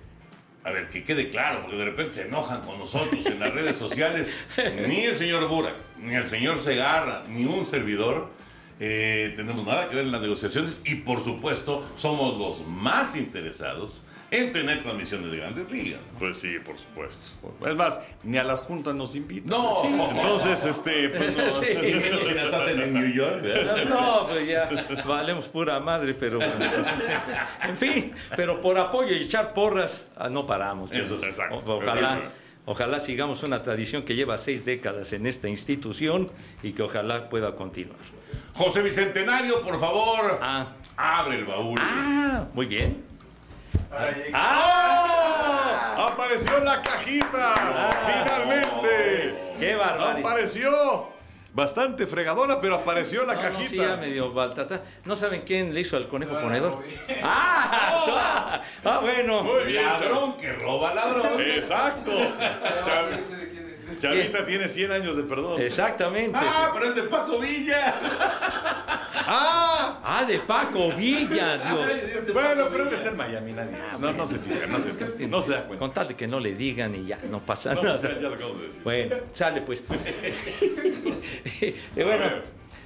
a 0.69 0.73
ver, 0.73 0.89
que 0.91 1.03
quede 1.03 1.29
claro, 1.29 1.63
porque 1.63 1.77
de 1.77 1.85
repente 1.87 2.15
se 2.15 2.23
enojan 2.23 2.61
con 2.61 2.79
nosotros 2.79 3.25
en 3.27 3.41
las 3.41 3.53
redes 3.53 3.77
sociales. 3.77 4.31
Ni 4.87 5.05
el 5.05 5.17
señor 5.17 5.49
Burak, 5.49 5.75
ni 6.01 6.15
el 6.15 6.27
señor 6.27 6.59
Segarra, 6.63 7.25
ni 7.29 7.45
un 7.45 7.65
servidor. 7.65 8.31
eh, 8.81 9.33
tenemos 9.35 9.67
nada 9.67 9.89
que 9.89 9.97
ver 9.97 10.05
en 10.05 10.13
las 10.13 10.21
negociaciones 10.21 10.83
y 10.85 10.97
por 10.97 11.21
supuesto 11.21 11.85
somos 11.97 12.39
los 12.39 12.65
más 12.67 13.17
interesados 13.17 14.05
en 14.31 14.53
tener 14.53 14.83
transmisiones 14.83 15.31
de 15.31 15.39
grandes 15.39 15.71
ligas. 15.71 16.01
Pues 16.19 16.39
sí, 16.39 16.57
por 16.65 16.79
supuesto. 16.79 17.35
Es 17.67 17.75
más, 17.75 18.01
ni 18.25 18.37
a 18.37 18.45
las 18.45 18.61
juntas 18.61 18.95
nos 18.95 19.15
invitan. 19.15 19.49
No, 19.49 19.83
Entonces, 19.85 20.65
este, 20.67 21.09
pues 21.09 21.37
no. 21.37 21.51
Sí. 21.51 21.67
si 22.29 22.35
las 22.35 22.53
hacen 22.53 22.81
en 22.81 22.93
New 22.93 23.13
York. 23.13 23.43
¿verdad? 23.43 23.85
No, 23.87 24.27
pues 24.29 24.47
ya 24.47 24.69
valemos 25.07 25.47
pura 25.49 25.81
madre, 25.81 26.15
pero 26.15 26.39
en 27.63 27.77
fin, 27.77 28.13
pero 28.37 28.61
por 28.61 28.79
apoyo 28.79 29.15
y 29.15 29.23
echar 29.23 29.55
porras 29.55 30.09
ah, 30.17 30.29
no 30.29 30.47
paramos. 30.47 30.93
Eso 30.93 31.17
es 31.17 31.23
exacto. 31.23 31.63
Ojalá, 31.67 32.19
Eso 32.21 32.35
ojalá 32.67 33.01
sigamos 33.01 33.43
una 33.43 33.63
tradición 33.63 34.03
que 34.03 34.15
lleva 34.15 34.37
seis 34.37 34.65
décadas 34.65 35.13
en 35.15 35.27
esta 35.27 35.49
institución 35.49 36.31
y 36.63 36.73
que 36.73 36.83
ojalá 36.83 37.31
pueda 37.31 37.57
continuar. 37.57 37.99
José 38.55 38.83
Bicentenario, 38.83 39.63
por 39.63 39.81
favor, 39.81 40.39
Ah, 40.43 40.73
abre 40.97 41.37
el 41.37 41.45
baúl. 41.47 41.79
ah, 41.81 42.47
muy 42.53 42.67
bien. 42.67 43.08
¡Ah! 44.33 46.09
¡Apareció 46.13 46.59
la 46.61 46.81
cajita! 46.83 47.55
¡Finalmente! 48.07 49.55
¡Qué 49.59 49.75
barbaridad! 49.77 50.19
¡Apareció! 50.31 51.19
Bastante 51.55 52.07
fregadora, 52.07 52.61
pero 52.61 52.77
apareció 52.77 53.25
la 53.25 53.35
No, 53.35 53.43
no, 53.43 53.49
cajita. 53.49 53.69
sí, 53.71 53.77
ya 53.79 53.97
medio 53.97 54.33
baltata. 54.33 54.83
¿No 55.05 55.17
saben 55.17 55.43
quién 55.43 55.75
le 55.75 55.81
hizo 55.81 55.97
al 55.97 56.07
conejo 56.07 56.39
ponedor? 56.39 56.83
¡Ah! 57.23 58.61
¡Ah, 58.85 58.99
bueno! 59.03 59.43
Muy 59.43 59.65
bien, 59.65 59.85
Ladrón 59.85 60.37
que 60.37 60.53
roba 60.53 60.95
ladrón. 60.95 61.41
Exacto. 61.41 62.13
Chav- 63.95 64.01
Chavita 64.01 64.47
tiene 64.47 64.69
100 64.69 64.93
años 64.93 65.17
de 65.17 65.23
perdón. 65.25 65.61
Exactamente. 65.61 66.39
Ah, 66.41 66.71
pero 66.73 66.87
es 66.87 66.95
de 66.95 67.03
Paco 67.03 67.39
Villa. 67.39 67.95
¡Ah! 69.31 70.01
Ah, 70.05 70.25
de 70.25 70.39
Paco 70.41 70.91
Villa, 70.93 71.59
Dios. 71.59 72.33
Bueno, 72.33 72.67
pero 72.71 72.89
él 72.89 72.95
está 72.95 73.09
en 73.11 73.17
Miami, 73.17 73.53
nadie. 73.53 73.77
No, 73.99 74.13
no 74.13 74.25
se 74.27 74.39
fija, 74.39 74.67
no 74.67 74.79
se, 74.79 75.27
no 75.29 75.41
se 75.43 75.53
da 75.53 75.65
cuenta. 75.65 75.79
Con 75.79 75.93
tal 75.93 76.09
de 76.09 76.15
que 76.17 76.27
no 76.27 76.41
le 76.41 76.55
digan 76.55 76.95
y 76.95 77.05
ya, 77.07 77.19
no 77.31 77.41
pasa 77.41 77.75
No, 77.75 77.83
nada. 77.83 77.99
sea, 77.99 78.15
ya 78.15 78.29
lo 78.29 78.35
acabo 78.35 78.55
de 78.55 78.67
decir. 78.69 78.83
Bueno, 78.83 79.17
sale 79.33 79.61
pues. 79.63 79.83
y 81.97 82.03
bueno, 82.03 82.25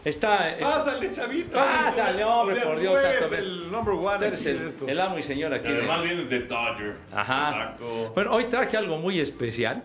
Está. 0.05 0.51
es- 0.51 0.63
Pásale, 0.65 1.13
chavito. 1.13 1.53
Pásale, 1.57 2.25
hombre, 2.25 2.55
O 2.57 2.59
sea, 2.59 2.65
por 2.67 2.75
tú 2.75 2.81
Dios 2.81 3.05
eres 3.05 3.21
santo, 3.21 3.37
el 3.37 3.71
number 3.71 3.95
one 3.95 4.19
tú 4.19 4.25
eres 4.25 4.45
de 4.45 4.51
el, 4.51 4.63
esto. 4.67 4.89
el 4.89 5.01
amo 5.01 5.19
y 5.19 5.23
señor 5.23 5.55
aquí. 5.55 5.69
de- 5.71 5.79
Además 5.79 6.03
viene 6.03 6.25
de 6.25 6.41
Dodger. 6.41 6.97
Ajá. 7.15 7.49
Exacto. 7.51 8.13
Bueno, 8.15 8.33
hoy 8.33 8.45
traje 8.47 8.77
algo 8.77 8.99
muy 8.99 9.21
especial 9.21 9.85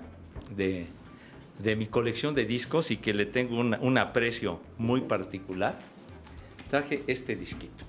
de, 0.50 0.88
de 1.60 1.76
mi 1.76 1.88
colección 1.88 2.36
de 2.36 2.46
discos 2.46 2.92
y 2.92 2.98
que 2.98 3.14
le 3.14 3.26
tengo 3.26 3.60
un 3.60 3.98
aprecio 3.98 4.62
muy 4.78 5.02
particular. 5.02 5.80
Traje 6.70 7.04
este 7.08 7.36
disquito. 7.36 7.86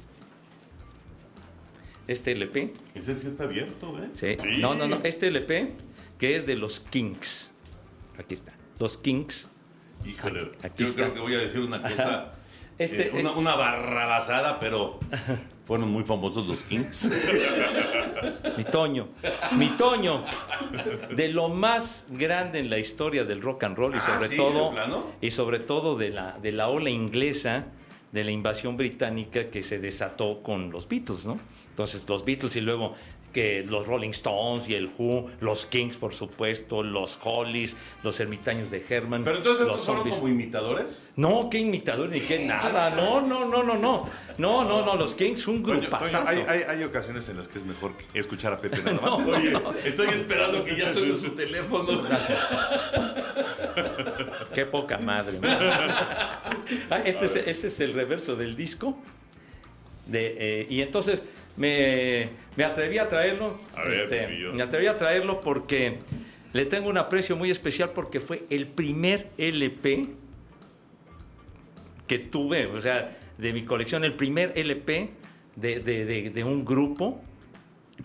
Este 2.07 2.33
LP. 2.33 2.72
Ese 2.94 3.14
sí 3.16 3.26
está 3.26 3.44
abierto, 3.44 3.98
¿eh? 4.02 4.09
Sí. 4.14 4.37
Sí. 4.40 4.59
No, 4.61 4.74
no, 4.74 4.88
no. 4.88 5.00
Este 5.04 5.28
LP 5.28 5.72
que 6.18 6.37
es 6.37 6.46
de 6.46 6.57
los 6.57 6.81
Kings. 6.81 7.50
Aquí 8.18 8.35
está. 8.35 8.52
Los 8.78 8.96
Kings. 8.96 9.46
Híjole, 10.07 10.40
Aquí- 10.40 10.50
aquí 10.62 10.83
yo 10.85 10.88
está. 10.90 11.02
creo 11.02 11.14
que 11.14 11.20
voy 11.20 11.35
a 11.35 11.38
decir 11.38 11.61
una 11.61 11.83
cosa. 11.83 12.35
Este, 12.78 13.09
eh, 13.09 13.20
una, 13.20 13.33
una 13.33 13.57
barrabasada, 13.57 14.59
pero 14.61 15.00
fueron 15.66 15.90
muy 15.90 16.04
famosos 16.04 16.46
los 16.46 16.62
Kings. 16.62 17.11
Mi 18.57 18.64
Toño, 18.64 19.09
mi 19.57 19.68
Toño, 19.68 20.22
de 21.14 21.28
lo 21.28 21.48
más 21.48 22.07
grande 22.11 22.59
en 22.59 22.70
la 22.70 22.78
historia 22.78 23.24
del 23.24 23.40
rock 23.42 23.64
and 23.64 23.76
roll 23.76 23.94
y 23.94 23.98
Ah, 23.98 24.14
sobre 24.16 24.28
¿sí? 24.28 24.37
todo 24.37 24.72
y 25.20 25.31
sobre 25.31 25.59
todo 25.61 25.96
de 25.96 26.11
la 26.11 26.33
de 26.38 26.52
la 26.52 26.68
ola 26.68 26.90
inglesa 26.90 27.66
de 28.12 28.24
la 28.24 28.31
invasión 28.31 28.76
británica 28.76 29.50
que 29.50 29.62
se 29.62 29.78
desató 29.78 30.42
con 30.42 30.70
los 30.70 30.88
Beatles, 30.88 31.26
¿no? 31.26 31.38
Entonces 31.70 32.09
los 32.09 32.24
Beatles 32.24 32.57
y 32.57 32.61
luego 32.62 32.94
que 33.32 33.64
los 33.64 33.86
Rolling 33.86 34.10
Stones 34.10 34.68
y 34.68 34.74
el 34.74 34.90
Who, 34.98 35.30
los 35.40 35.66
Kings 35.66 35.96
por 35.96 36.14
supuesto, 36.14 36.82
los 36.82 37.18
Hollies, 37.22 37.76
los 38.02 38.18
ermitaños 38.20 38.70
de 38.70 38.82
Herman, 38.88 39.24
Pero 39.24 39.38
entonces 39.38 39.66
los 39.66 39.80
estos 39.80 39.96
fueron 39.96 40.10
como 40.10 40.28
imitadores. 40.28 41.06
No, 41.16 41.48
qué 41.50 41.58
imitador 41.58 42.08
ni 42.08 42.20
qué 42.20 42.46
nada. 42.46 42.90
No, 42.90 43.20
no, 43.20 43.44
no, 43.46 43.62
no, 43.62 43.76
no. 43.76 44.08
No, 44.38 44.64
no, 44.64 44.84
no, 44.84 44.96
los 44.96 45.14
Kings 45.14 45.46
un. 45.48 45.62
Toño, 45.62 45.88
hay, 46.26 46.44
hay, 46.46 46.62
hay 46.62 46.84
ocasiones 46.84 47.28
en 47.28 47.38
las 47.38 47.48
que 47.48 47.58
es 47.58 47.64
mejor 47.64 47.92
escuchar 48.14 48.52
a 48.52 48.56
Pepe 48.56 48.82
nada 48.82 49.00
más. 49.00 49.26
Oye, 49.26 49.52
estoy 49.84 50.08
esperando 50.08 50.64
que 50.64 50.76
ya 50.76 50.92
suene 50.92 51.16
su 51.16 51.30
teléfono. 51.30 52.02
Qué 54.54 54.64
poca 54.64 54.98
madre. 54.98 55.38
man. 55.40 55.58
Ah, 56.90 57.02
este, 57.04 57.26
es, 57.26 57.36
este 57.36 57.66
es 57.66 57.80
el 57.80 57.92
reverso 57.94 58.36
del 58.36 58.56
disco. 58.56 58.96
De, 60.06 60.36
eh, 60.38 60.66
y 60.70 60.80
entonces 60.80 61.22
me, 61.58 62.28
me 62.56 62.64
atreví 62.64 62.96
a 62.98 63.08
traerlo. 63.08 63.58
A 63.76 63.82
ver, 63.82 64.02
este, 64.04 64.28
me 64.54 64.62
atreví 64.62 64.86
a 64.86 64.96
traerlo 64.96 65.40
porque 65.40 65.98
le 66.52 66.64
tengo 66.64 66.88
un 66.88 66.96
aprecio 66.96 67.36
muy 67.36 67.50
especial 67.50 67.90
porque 67.90 68.20
fue 68.20 68.44
el 68.48 68.66
primer 68.66 69.28
LP 69.36 70.06
que 72.06 72.18
tuve, 72.18 72.66
o 72.66 72.80
sea, 72.80 73.18
de 73.36 73.52
mi 73.52 73.64
colección, 73.64 74.04
el 74.04 74.14
primer 74.14 74.52
LP 74.56 75.10
de, 75.56 75.80
de- 75.80 76.04
de- 76.04 76.30
de 76.30 76.44
un 76.44 76.64
grupo 76.64 77.20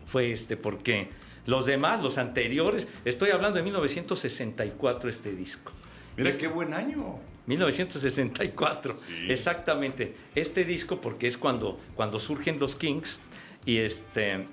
fue 0.06 0.32
este, 0.32 0.58
porque 0.58 1.08
los 1.46 1.66
demás, 1.66 2.04
los 2.04 2.18
anteriores, 2.18 2.88
estoy 3.06 3.30
hablando 3.30 3.58
de 3.58 3.64
1964 3.64 5.10
este 5.10 5.34
disco. 5.36 5.72
Mira 6.18 6.32
qué 6.38 6.48
buen 6.48 6.74
año. 6.74 7.20
1964, 7.46 8.96
Sí. 8.96 9.14
exactamente. 9.30 10.16
Este 10.36 10.64
disco, 10.64 11.02
porque 11.02 11.28
es 11.28 11.38
cuando, 11.38 11.80
cuando 11.96 12.20
surgen 12.20 12.60
los 12.60 12.76
Kings 12.76 13.20
y 13.66 13.78
este 13.78 14.48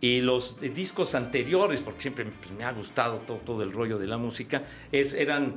y 0.00 0.20
los 0.20 0.60
discos 0.60 1.16
anteriores, 1.16 1.80
porque 1.80 2.02
siempre 2.02 2.24
pues, 2.24 2.52
me 2.52 2.62
ha 2.64 2.72
gustado 2.72 3.16
todo, 3.26 3.38
todo 3.38 3.62
el 3.64 3.72
rollo 3.72 3.98
de 3.98 4.06
la 4.06 4.16
música, 4.16 4.62
es- 4.92 5.12
eran 5.12 5.56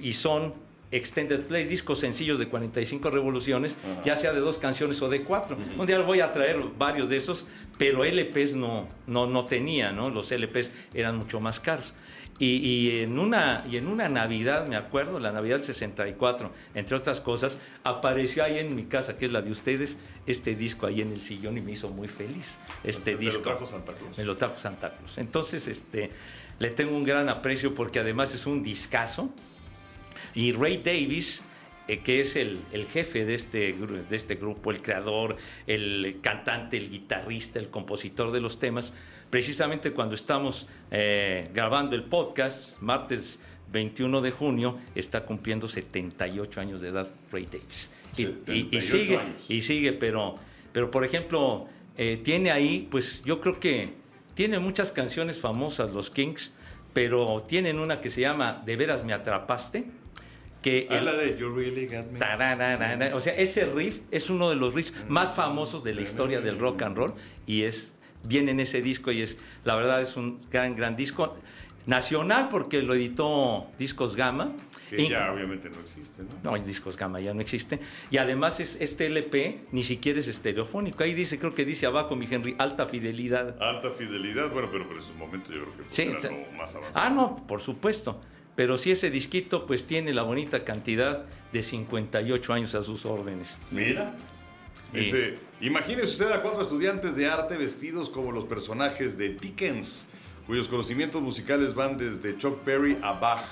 y 0.00 0.14
son 0.14 0.54
extended 0.90 1.42
plays, 1.42 1.68
discos 1.68 1.98
sencillos 2.00 2.38
de 2.40 2.48
45 2.48 3.10
revoluciones, 3.10 3.76
ya 4.04 4.16
sea 4.16 4.32
de 4.32 4.40
dos 4.40 4.56
canciones 4.58 5.00
o 5.02 5.08
de 5.08 5.22
cuatro. 5.22 5.56
Un 5.78 5.86
día 5.86 5.98
voy 6.00 6.20
a 6.20 6.32
traer 6.32 6.58
varios 6.78 7.08
de 7.08 7.16
esos, 7.16 7.46
pero 7.78 8.04
LPs 8.04 8.54
no, 8.54 8.88
no, 9.06 9.26
no 9.26 9.46
tenía, 9.46 9.92
¿no? 9.92 10.10
Los 10.10 10.30
LPs 10.32 10.70
eran 10.94 11.16
mucho 11.16 11.38
más 11.40 11.60
caros. 11.60 11.92
Y, 12.38 12.56
y 12.56 13.00
en 13.00 13.18
una, 13.18 13.64
y 13.70 13.78
en 13.78 13.86
una 13.86 14.08
Navidad, 14.10 14.66
me 14.66 14.76
acuerdo, 14.76 15.18
la 15.18 15.32
Navidad 15.32 15.56
del 15.56 15.64
64, 15.64 16.52
entre 16.74 16.96
otras 16.96 17.20
cosas, 17.22 17.56
apareció 17.82 18.44
ahí 18.44 18.58
en 18.58 18.74
mi 18.74 18.84
casa, 18.84 19.16
que 19.16 19.26
es 19.26 19.32
la 19.32 19.40
de 19.40 19.50
ustedes, 19.50 19.96
este 20.26 20.54
disco 20.54 20.86
ahí 20.86 21.00
en 21.00 21.12
el 21.12 21.22
sillón 21.22 21.56
y 21.56 21.62
me 21.62 21.72
hizo 21.72 21.88
muy 21.88 22.08
feliz. 22.08 22.58
Este 22.84 23.12
Te 23.12 23.12
lo 23.12 23.18
disco. 23.18 23.42
trajo 23.42 23.66
Santa 23.66 23.94
Claus. 23.94 24.18
Me 24.18 24.24
lo 24.24 24.36
trajo 24.36 24.58
Santa 24.58 24.94
Cruz. 24.96 25.16
Entonces, 25.16 25.66
este, 25.66 26.10
le 26.58 26.70
tengo 26.70 26.94
un 26.94 27.04
gran 27.04 27.28
aprecio 27.30 27.74
porque 27.74 28.00
además 28.00 28.34
es 28.34 28.46
un 28.46 28.62
discazo. 28.62 29.30
Y 30.34 30.52
Ray 30.52 30.78
Davis, 30.78 31.42
eh, 31.88 32.00
que 32.00 32.20
es 32.20 32.36
el, 32.36 32.58
el 32.72 32.84
jefe 32.84 33.24
de 33.24 33.34
este, 33.34 33.72
de 33.72 34.16
este 34.16 34.34
grupo, 34.34 34.70
el 34.70 34.82
creador, 34.82 35.38
el 35.66 36.18
cantante, 36.20 36.76
el 36.76 36.90
guitarrista, 36.90 37.58
el 37.58 37.70
compositor 37.70 38.30
de 38.32 38.40
los 38.40 38.58
temas, 38.58 38.92
precisamente 39.40 39.92
cuando 39.92 40.14
estamos 40.14 40.66
eh, 40.90 41.50
grabando 41.52 41.94
el 41.94 42.04
podcast, 42.04 42.80
martes 42.80 43.38
21 43.70 44.22
de 44.22 44.30
junio, 44.30 44.78
está 44.94 45.26
cumpliendo 45.26 45.68
78 45.68 46.58
años 46.58 46.80
de 46.80 46.88
edad 46.88 47.10
Ray 47.30 47.44
Davis. 47.44 47.90
Y- 48.16 48.22
y- 48.22 48.68
y, 48.72 48.80
78 48.80 48.86
sigue, 48.86 49.16
años. 49.18 49.36
y 49.46 49.60
sigue, 49.60 49.92
pero, 49.92 50.36
pero 50.72 50.90
por 50.90 51.04
ejemplo, 51.04 51.66
eh, 51.98 52.18
tiene 52.24 52.50
ahí, 52.50 52.88
pues 52.90 53.20
yo 53.26 53.42
creo 53.42 53.60
que 53.60 53.90
tiene 54.32 54.58
muchas 54.58 54.90
canciones 54.90 55.38
famosas 55.38 55.92
los 55.92 56.08
Kings, 56.08 56.52
pero 56.94 57.44
tienen 57.46 57.78
una 57.78 58.00
que 58.00 58.08
se 58.08 58.22
llama 58.22 58.62
De 58.64 58.74
veras 58.76 59.04
me 59.04 59.12
atrapaste, 59.12 59.84
que 60.62 60.86
el- 60.88 60.96
Habla 61.06 61.12
de 61.12 61.36
You 61.38 61.54
Really 61.54 61.88
Got 61.88 62.10
Me. 62.10 63.12
o 63.12 63.20
sea, 63.20 63.34
ese 63.34 63.66
riff 63.66 64.00
es 64.10 64.30
uno 64.30 64.48
de 64.48 64.56
los 64.56 64.72
riffs 64.72 64.94
más 65.10 65.34
famosos 65.34 65.84
de 65.84 65.92
la 65.92 66.00
historia 66.00 66.40
del 66.40 66.58
rock 66.58 66.80
and 66.80 66.96
roll 66.96 67.12
y 67.46 67.64
es 67.64 67.92
viene 68.26 68.50
en 68.52 68.60
ese 68.60 68.82
disco 68.82 69.10
y 69.12 69.22
es 69.22 69.36
la 69.64 69.74
verdad 69.76 70.02
es 70.02 70.16
un 70.16 70.40
gran 70.50 70.74
gran 70.74 70.96
disco 70.96 71.34
nacional 71.86 72.48
porque 72.50 72.82
lo 72.82 72.94
editó 72.94 73.68
Discos 73.78 74.16
Gama. 74.16 74.52
Que 74.90 75.08
ya 75.08 75.32
obviamente 75.32 75.68
no 75.68 75.80
existe, 75.80 76.22
¿no? 76.22 76.56
no, 76.56 76.64
discos 76.64 76.96
Gama 76.96 77.18
ya 77.18 77.34
no 77.34 77.40
existe. 77.40 77.80
Y 78.10 78.18
además 78.18 78.60
es, 78.60 78.76
este 78.80 79.06
LP 79.06 79.62
ni 79.72 79.82
siquiera 79.82 80.20
es 80.20 80.28
estereofónico. 80.28 81.02
Ahí 81.02 81.14
dice, 81.14 81.38
creo 81.38 81.54
que 81.54 81.64
dice 81.64 81.86
abajo, 81.86 82.14
mi 82.14 82.28
Henry, 82.30 82.54
alta 82.58 82.86
fidelidad. 82.86 83.60
Alta 83.60 83.90
fidelidad, 83.90 84.50
bueno, 84.50 84.68
pero 84.70 84.86
por 84.86 84.98
esos 84.98 85.14
momentos 85.16 85.54
yo 85.54 85.62
creo 85.62 85.76
que 85.76 85.84
Sí, 85.88 86.02
era 86.02 86.20
lo 86.30 86.52
más 86.56 86.74
avanzado. 86.74 87.04
Ah, 87.06 87.10
no, 87.10 87.46
por 87.48 87.60
supuesto. 87.60 88.20
Pero 88.54 88.78
sí 88.78 88.90
ese 88.90 89.10
disquito 89.10 89.66
pues 89.66 89.86
tiene 89.86 90.14
la 90.14 90.22
bonita 90.22 90.64
cantidad 90.64 91.26
de 91.52 91.62
58 91.62 92.52
años 92.52 92.74
a 92.74 92.82
sus 92.82 93.04
órdenes. 93.04 93.58
Mira. 93.70 94.14
Dice, 94.92 95.36
imagínese 95.60 96.06
usted 96.06 96.32
a 96.32 96.42
cuatro 96.42 96.62
estudiantes 96.62 97.16
de 97.16 97.28
arte 97.28 97.56
vestidos 97.56 98.10
como 98.10 98.32
los 98.32 98.44
personajes 98.44 99.16
de 99.16 99.30
Dickens, 99.30 100.06
cuyos 100.46 100.68
conocimientos 100.68 101.22
musicales 101.22 101.74
van 101.74 101.96
desde 101.96 102.36
Chuck 102.38 102.64
Berry 102.64 102.98
a 103.02 103.12
Bach. 103.12 103.44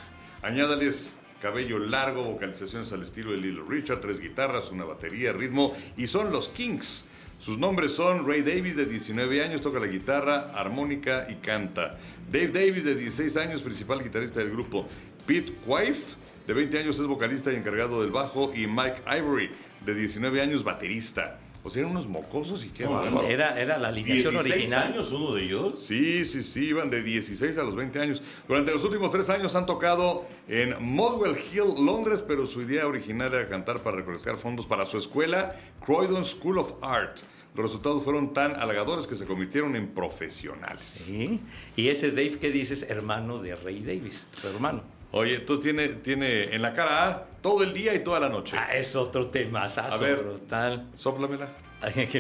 Añádales 0.42 1.16
cabello 1.44 1.78
largo, 1.78 2.24
vocalizaciones 2.24 2.90
al 2.94 3.02
estilo 3.02 3.32
de 3.32 3.36
Little 3.36 3.64
Richard, 3.68 4.00
tres 4.00 4.18
guitarras, 4.18 4.70
una 4.70 4.84
batería, 4.84 5.30
ritmo, 5.30 5.76
y 5.94 6.06
son 6.06 6.32
los 6.32 6.48
Kings. 6.48 7.04
Sus 7.38 7.58
nombres 7.58 7.92
son 7.92 8.26
Ray 8.26 8.40
Davis, 8.40 8.76
de 8.76 8.86
19 8.86 9.42
años, 9.42 9.60
toca 9.60 9.78
la 9.78 9.86
guitarra, 9.86 10.52
armónica 10.54 11.26
y 11.28 11.34
canta. 11.34 11.98
Dave 12.32 12.48
Davis, 12.48 12.84
de 12.84 12.94
16 12.94 13.36
años, 13.36 13.60
principal 13.60 14.02
guitarrista 14.02 14.40
del 14.40 14.52
grupo. 14.52 14.88
Pete 15.26 15.52
Wife, 15.66 16.16
de 16.46 16.54
20 16.54 16.78
años, 16.78 16.98
es 16.98 17.06
vocalista 17.06 17.52
y 17.52 17.56
encargado 17.56 18.00
del 18.00 18.10
bajo. 18.10 18.50
Y 18.54 18.66
Mike 18.66 19.02
Ivory, 19.06 19.50
de 19.84 19.94
19 19.94 20.40
años, 20.40 20.64
baterista. 20.64 21.38
O 21.66 21.70
sea, 21.70 21.80
eran 21.80 21.92
unos 21.92 22.06
mocosos 22.06 22.62
y 22.62 22.68
qué 22.68 22.84
bárbaro. 22.84 23.26
Era, 23.26 23.58
era 23.58 23.78
la 23.78 23.88
alineación 23.88 24.34
16 24.34 24.54
original. 24.54 24.82
años 24.92 25.10
uno 25.12 25.34
de 25.34 25.44
ellos. 25.44 25.78
Sí, 25.78 26.26
sí, 26.26 26.42
sí, 26.42 26.66
iban 26.66 26.90
de 26.90 27.02
16 27.02 27.56
a 27.56 27.62
los 27.62 27.74
20 27.74 27.98
años. 28.00 28.22
Durante 28.46 28.70
los 28.70 28.84
últimos 28.84 29.10
tres 29.10 29.30
años 29.30 29.54
han 29.54 29.64
tocado 29.64 30.26
en 30.46 30.76
Modwell 30.84 31.36
Hill, 31.36 31.84
Londres, 31.84 32.22
pero 32.26 32.46
su 32.46 32.60
idea 32.60 32.86
original 32.86 33.32
era 33.32 33.48
cantar 33.48 33.82
para 33.82 33.96
recolectar 33.96 34.36
fondos 34.36 34.66
para 34.66 34.84
su 34.84 34.98
escuela, 34.98 35.56
Croydon 35.84 36.26
School 36.26 36.58
of 36.58 36.74
Art. 36.82 37.20
Los 37.54 37.66
resultados 37.66 38.02
fueron 38.02 38.32
tan 38.32 38.56
halagadores 38.56 39.06
que 39.06 39.16
se 39.16 39.24
convirtieron 39.24 39.74
en 39.74 39.88
profesionales. 39.88 40.82
Sí. 40.82 41.40
Y 41.76 41.88
ese 41.88 42.10
Dave 42.10 42.38
que 42.38 42.50
dices, 42.50 42.84
hermano 42.90 43.38
de 43.38 43.56
Ray 43.56 43.80
Davis, 43.80 44.26
su 44.40 44.48
hermano. 44.48 44.82
Oye, 45.16 45.36
entonces 45.36 45.62
tiene, 45.64 45.88
tiene 45.90 46.54
en 46.54 46.60
la 46.60 46.72
cara 46.72 47.06
A 47.08 47.22
todo 47.40 47.62
el 47.62 47.72
día 47.72 47.94
y 47.94 48.00
toda 48.02 48.18
la 48.18 48.28
noche. 48.28 48.56
Ah, 48.58 48.70
es 48.72 48.96
otro 48.96 49.28
tema, 49.28 49.62
A 49.64 49.96
ver. 49.96 50.16
brutal. 50.16 50.88
Sóplamela. 50.96 51.46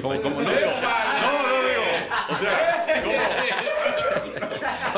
¿Cómo, 0.00 0.20
cómo? 0.22 0.40
No, 0.42 0.48
digo, 0.50 0.60
no, 0.80 1.48
no 1.48 1.68
digo. 1.68 1.82
O 2.30 2.36
sea, 2.36 2.86
¿cómo? 3.02 3.16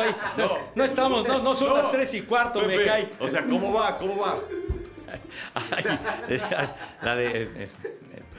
Ay, 0.03 0.15
no, 0.37 0.59
no 0.75 0.85
estamos, 0.85 1.27
no, 1.27 1.39
no 1.43 1.55
son 1.55 1.69
No. 1.69 1.77
las 1.79 1.91
tres 1.91 2.13
y 2.15 2.21
cuarto, 2.23 2.61
me 2.67 2.85
cae. 2.85 3.09
O 3.19 3.29
sea, 3.29 3.43
¿cómo 3.45 3.73
va? 3.73 3.97
¿Cómo 3.97 4.21
va? 4.21 4.37
Ay, 5.55 5.85
la 7.03 7.15
de. 7.17 7.43
eh, 7.43 7.49
eh, 7.59 7.69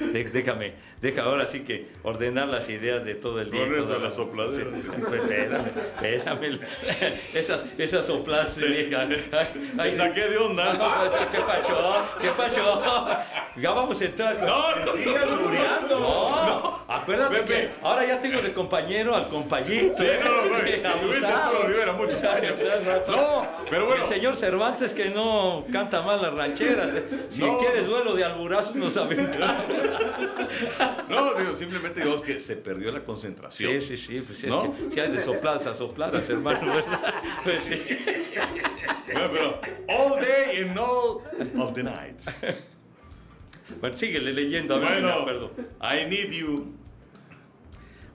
de- 0.06 0.24
déjame, 0.30 0.74
deja 1.02 1.22
ahora 1.24 1.46
sí 1.46 1.62
que 1.62 1.88
ordenar 2.04 2.48
las 2.48 2.70
ideas 2.70 3.04
de 3.06 3.16
todo 3.16 3.40
el 3.42 3.52
día. 3.52 3.62
Con 3.62 3.74
eso 3.76 3.86
de 3.88 4.00
la 4.00 4.12
sopladera. 4.12 4.70
Sí, 4.74 4.82
pues, 5.08 5.22
espérame, 5.22 5.66
espérame. 6.02 6.60
Esas, 7.34 7.66
esas 7.78 8.06
soplas. 8.06 8.58
Ay, 8.58 8.90
Me 9.76 9.84
ay, 9.84 9.96
saqué 9.96 10.28
de 10.28 10.38
onda. 10.38 10.74
no, 10.74 11.30
¿Qué 11.32 11.40
pacho? 11.40 12.06
¿Qué 12.22 12.30
pacho? 12.30 12.80
Ya 13.58 13.72
vamos 13.72 14.00
a 14.02 14.06
entrar. 14.06 14.38
No, 14.42 14.76
no, 14.86 14.94
Sigue 14.94 15.18
albureando. 15.18 16.00
no, 16.00 16.86
acuérdate 16.94 17.36
Pepe. 17.38 17.48
que 17.48 17.70
ahora 17.84 18.06
ya 18.06 18.22
tengo 18.22 18.42
de 18.42 18.54
compañero 18.54 19.16
al 19.16 19.28
compañito. 19.28 19.96
Sí, 19.98 20.06
no, 20.24 20.32
no, 20.44 20.58
no. 20.58 20.58
Eh. 20.66 20.84
Arturo 20.86 21.68
Rivera 21.68 21.94
muchos 21.94 22.24
años. 22.24 22.54
No, 23.08 23.48
pero 23.70 23.86
bueno. 23.88 24.04
El 24.04 24.10
señor 24.10 24.36
Cervantes 24.36 24.94
que 24.94 25.06
no 25.10 25.64
canta 25.72 26.02
mal 26.02 26.22
las 26.22 26.34
rancheras. 26.34 26.90
Si 27.30 27.42
No. 27.44 27.58
quieres 27.60 27.86
duelo 27.88 28.16
de 28.16 28.24
alburazos 28.24 28.76
nos 28.76 28.96
aventamos. 28.98 29.56
No, 31.10 31.34
digo, 31.36 31.56
simplemente 31.56 32.00
digamos 32.02 32.22
que 32.22 32.40
se 32.40 32.56
perdió 32.58 32.92
la 32.92 33.04
concentración. 33.04 33.82
Sí, 33.82 33.82
sí, 33.82 33.98
sí. 33.98 34.22
Pues 34.26 34.44
es 34.44 34.50
¿No? 34.50 34.74
que 34.76 34.92
si 34.94 35.00
hay 35.00 35.12
de 35.12 35.22
sopladas 35.22 35.66
a 35.68 35.74
sopladas, 35.74 36.30
hermano. 36.30 36.60
¿verdad? 36.74 37.14
Pues 37.44 37.64
sí. 37.64 37.82
Bueno, 39.14 39.30
pero 39.32 39.60
all 39.88 40.20
day 40.22 40.62
and 40.64 40.78
all 40.78 41.22
of 41.62 41.74
the 41.74 41.84
night. 41.84 42.22
Bueno, 43.82 43.96
síguele 43.96 44.34
leyendo 44.34 44.76
a 44.76 44.80
ver 44.80 44.90
Bueno, 45.02 45.10
acuerdo. 45.20 45.52
I 45.82 46.06
need 46.10 46.32
you. 46.32 46.74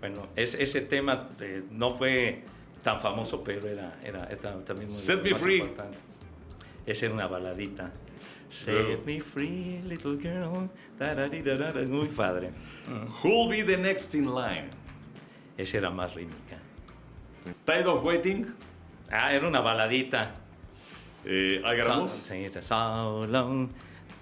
Bueno, 0.00 0.28
es- 0.36 0.54
ese 0.54 0.80
tema 0.82 1.28
eh, 1.40 1.62
no 1.70 1.94
fue 1.94 2.42
tan 2.82 3.00
famoso, 3.00 3.42
pero 3.44 3.68
era, 3.68 3.96
era, 4.04 4.24
era 4.26 4.64
también 4.64 4.88
muy 4.88 4.98
Set 4.98 5.22
me 5.22 5.34
free. 5.34 5.58
importante. 5.58 5.98
Esa 6.87 7.07
era 7.07 7.14
una 7.14 7.28
baladita. 7.28 7.91
Set 8.49 9.05
me 9.07 9.20
free, 9.20 9.80
little 9.85 10.16
girl. 10.16 10.68
Es 11.01 11.89
muy 11.89 12.09
padre. 12.09 12.53
Who'll 13.22 13.49
be 13.49 13.62
the 13.62 13.76
next 13.76 14.14
in 14.14 14.26
line? 14.26 14.68
Esa 15.57 15.78
era 15.78 15.91
más 15.91 16.14
rítmica. 16.14 16.59
Tide 17.64 17.87
of 17.87 18.05
Waiting. 18.05 18.47
Ah, 19.11 19.33
era 19.33 19.47
una 19.47 19.61
baladita. 19.61 20.33
Eh, 21.24 21.61
I 21.64 21.76
Gotta 21.76 22.09
So, 22.53 22.61
so 22.61 23.26
long, 23.28 23.70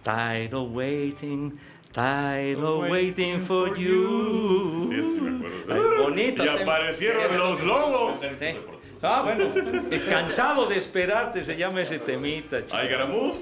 tired 0.04 0.52
of 0.52 0.70
waiting, 0.72 1.58
tired 1.92 2.58
of 2.58 2.88
waiting 2.90 3.40
for 3.40 3.76
you. 3.76 4.90
Sí, 4.90 5.02
sí 5.02 5.20
me 5.20 5.38
acuerdo. 5.38 6.02
Bonito 6.02 6.44
Y 6.44 6.48
aparecieron 6.48 7.38
los 7.38 7.62
lobos. 7.62 8.20
Sí. 8.20 8.56
Ah, 9.02 9.22
bueno, 9.24 9.44
eh, 9.90 10.06
cansado 10.08 10.66
de 10.66 10.76
esperarte 10.76 11.44
se 11.44 11.56
llama 11.56 11.80
ese 11.82 11.98
temita. 11.98 12.64
chico. 12.64 12.76
I 12.82 12.88
Gotta 12.88 13.06
Move. 13.06 13.38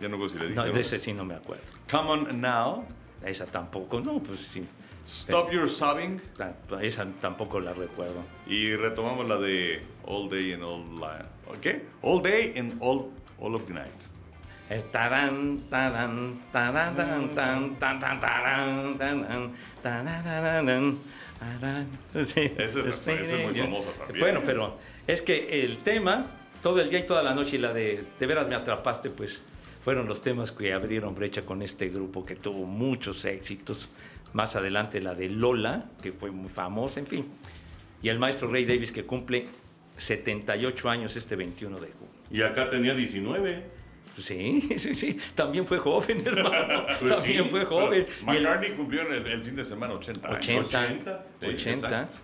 Ya 0.00 0.08
no 0.08 0.16
dije. 0.28 0.50
No, 0.50 0.64
de 0.64 0.80
ese 0.80 0.98
sí 0.98 1.12
no 1.12 1.24
me 1.24 1.34
acuerdo. 1.34 1.64
Come 1.90 2.10
on 2.10 2.40
now. 2.40 2.84
Esa 3.24 3.46
tampoco, 3.46 4.00
no, 4.00 4.18
pues 4.18 4.40
sí. 4.40 4.66
Stop 5.06 5.50
your 5.50 5.68
sobbing. 5.68 6.20
Esa 6.80 7.06
tampoco 7.20 7.60
la 7.60 7.72
recuerdo. 7.74 8.22
Y 8.46 8.74
retomamos 8.76 9.26
la 9.28 9.36
de 9.38 9.82
All 10.06 10.28
Day 10.28 10.52
and 10.52 10.62
All 10.62 10.94
Night. 11.00 11.26
¿Qué? 11.60 11.84
All 12.02 12.22
Day 12.22 12.54
and 12.56 12.74
All, 12.80 13.10
all 13.40 13.54
of 13.54 13.66
the 13.66 13.74
Night. 13.74 13.90
El 14.68 14.84
tarán, 14.84 15.62
tarán, 15.68 16.40
tarán, 16.52 16.94
tan, 16.94 17.34
tan, 17.34 17.74
tan, 17.76 17.98
tan, 17.98 18.20
tarán, 18.20 18.98
tarán, 18.98 19.52
tarararán, 19.82 20.98
tarán. 21.40 21.88
Sí, 22.24 22.52
Esa 22.56 22.80
es- 22.80 23.06
muy 23.06 23.58
famosa 23.60 23.90
también. 23.98 24.20
Bueno, 24.20 24.40
pero 24.46 24.78
es 25.12 25.22
que 25.22 25.64
el 25.64 25.78
tema, 25.78 26.26
todo 26.62 26.80
el 26.80 26.90
día 26.90 27.00
y 27.00 27.06
toda 27.06 27.22
la 27.22 27.34
noche, 27.34 27.56
y 27.56 27.58
la 27.58 27.72
de 27.72 28.02
De 28.18 28.26
veras 28.26 28.48
me 28.48 28.54
atrapaste, 28.54 29.10
pues 29.10 29.40
fueron 29.84 30.06
los 30.06 30.20
temas 30.22 30.52
que 30.52 30.72
abrieron 30.72 31.14
brecha 31.14 31.42
con 31.42 31.62
este 31.62 31.88
grupo 31.88 32.24
que 32.24 32.36
tuvo 32.36 32.66
muchos 32.66 33.24
éxitos. 33.24 33.88
Más 34.32 34.54
adelante 34.56 35.00
la 35.00 35.14
de 35.14 35.28
Lola, 35.28 35.86
que 36.02 36.12
fue 36.12 36.30
muy 36.30 36.48
famosa, 36.48 37.00
en 37.00 37.06
fin. 37.06 37.26
Y 38.02 38.08
el 38.10 38.18
maestro 38.18 38.50
Ray 38.50 38.64
Davis, 38.64 38.92
que 38.92 39.04
cumple 39.04 39.46
78 39.96 40.88
años 40.90 41.16
este 41.16 41.36
21 41.36 41.78
de 41.80 41.88
junio. 41.92 42.14
Y 42.30 42.42
acá 42.42 42.68
tenía 42.68 42.94
19. 42.94 43.80
Sí, 44.18 44.68
sí, 44.76 44.94
sí, 44.96 45.16
también 45.34 45.66
fue 45.66 45.78
joven, 45.78 46.22
hermano. 46.26 46.86
Pues 47.00 47.14
también 47.14 47.44
sí, 47.44 47.48
fue 47.50 47.64
joven. 47.64 48.06
Pero 48.06 48.32
Y 48.32 48.36
el- 48.36 48.42
McCartney 48.44 48.70
cumplió 48.72 49.02
en 49.02 49.14
el, 49.14 49.26
el 49.26 49.42
fin 49.42 49.56
de 49.56 49.64
semana 49.64 49.94
80 49.94 50.28
años. 50.28 50.38
80, 50.66 50.78
80, 50.78 51.26
sí, 51.40 51.46
80. 51.46 51.86
exacto. 51.86 52.14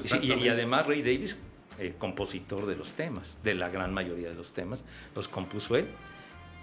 Sí, 0.00 0.18
y- 0.22 0.32
y, 0.44 0.48
además 0.48 0.86
Ray 0.86 1.02
Davis, 1.02 1.38
eh, 1.78 1.94
compositor 1.98 2.66
de 2.66 2.76
los 2.76 2.92
temas, 2.92 3.36
de 3.42 3.54
la 3.54 3.68
gran 3.68 3.92
mayoría 3.92 4.28
de 4.28 4.34
los 4.34 4.52
temas, 4.52 4.84
los 5.14 5.28
compuso 5.28 5.76
él. 5.76 5.86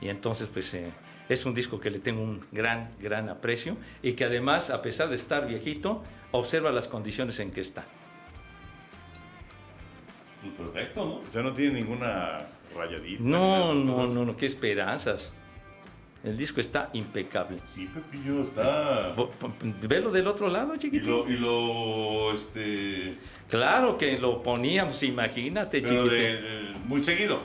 Y 0.01 0.09
entonces, 0.09 0.49
pues, 0.51 0.73
eh, 0.73 0.91
es 1.29 1.45
un 1.45 1.53
disco 1.53 1.79
que 1.79 1.89
le 1.89 1.99
tengo 1.99 2.21
un 2.21 2.45
gran, 2.51 2.91
gran 2.99 3.29
aprecio 3.29 3.77
y 4.01 4.13
que 4.13 4.25
además, 4.25 4.69
a 4.69 4.81
pesar 4.81 5.09
de 5.09 5.15
estar 5.15 5.47
viejito, 5.47 6.03
observa 6.31 6.71
las 6.71 6.87
condiciones 6.87 7.39
en 7.39 7.51
que 7.51 7.61
está. 7.61 7.85
Pues 10.41 10.53
perfecto, 10.53 11.05
¿no? 11.05 11.15
O 11.27 11.31
sea, 11.31 11.41
no 11.41 11.53
tiene 11.53 11.81
ninguna 11.81 12.47
rayadita. 12.75 13.23
No, 13.23 13.73
no, 13.73 14.07
no, 14.07 14.35
qué 14.35 14.45
esperanzas. 14.45 15.31
El 16.23 16.37
disco 16.37 16.61
está 16.61 16.89
impecable. 16.93 17.57
Sí, 17.75 17.89
Pepillo, 17.93 18.43
está. 18.43 19.13
Velo 19.81 20.09
del 20.09 20.27
otro 20.27 20.47
lado, 20.47 20.73
Y 20.75 20.79
chiquito. 20.79 21.25
lo, 21.25 21.29
y 21.29 21.37
lo, 21.37 22.33
este. 22.33 23.17
Claro 23.49 23.97
que 23.97 24.17
lo 24.17 24.41
poníamos, 24.41 25.03
imagínate, 25.03 25.81
Pero 25.81 26.05
chiquito. 26.05 26.13
de, 26.15 26.41
de- 26.41 26.73
muy 26.85 27.03
seguido. 27.03 27.39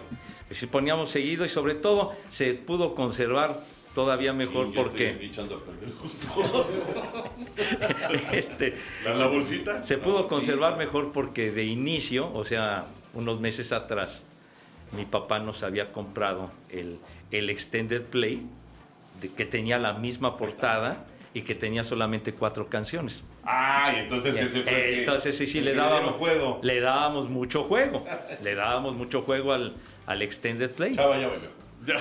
Sí, 0.50 0.66
poníamos 0.66 1.10
seguido 1.10 1.44
y 1.44 1.48
sobre 1.48 1.74
todo 1.74 2.14
se 2.28 2.54
pudo 2.54 2.94
conservar 2.94 3.60
todavía 3.94 4.32
mejor 4.32 4.68
Sí, 4.68 4.72
porque 4.76 5.10
estoy 5.10 5.26
echando 5.26 5.56
a 5.56 5.64
perder 5.64 5.90
sus 5.90 6.14
este, 8.32 8.74
¿La, 9.04 9.14
la 9.14 9.26
bolsita? 9.26 9.82
se 9.82 9.98
pudo 9.98 10.28
conservar 10.28 10.76
mejor 10.78 11.12
porque 11.12 11.50
de 11.50 11.64
inicio, 11.64 12.32
o 12.32 12.44
sea, 12.44 12.86
unos 13.14 13.40
meses 13.40 13.72
atrás, 13.72 14.22
mi 14.96 15.04
papá 15.04 15.38
nos 15.38 15.62
había 15.62 15.92
comprado 15.92 16.50
el, 16.70 16.98
el 17.30 17.50
Extended 17.50 18.02
Play 18.02 18.42
de, 19.20 19.28
que 19.30 19.44
tenía 19.44 19.78
la 19.78 19.92
misma 19.94 20.36
portada 20.36 21.04
y 21.34 21.42
que 21.42 21.54
tenía 21.54 21.84
solamente 21.84 22.32
cuatro 22.32 22.68
canciones. 22.68 23.24
Ah, 23.44 23.92
y 23.94 24.00
entonces 24.00 24.34
ese 24.36 24.62
fue. 24.62 24.72
Eh, 24.72 24.98
Entonces 25.00 25.36
sí, 25.36 25.46
sí 25.46 25.60
le 25.60 25.74
dábamos 25.74 26.14
juego. 26.16 26.60
le 26.62 26.80
dábamos 26.80 27.28
mucho 27.28 27.64
juego, 27.64 28.04
le 28.42 28.54
dábamos 28.54 28.94
mucho 28.94 29.22
juego 29.22 29.52
al, 29.52 29.74
al 30.06 30.22
Extended 30.22 30.70
Play. 30.70 30.94
Chava, 30.94 31.18
ya. 31.18 31.30
Ya. 31.86 31.94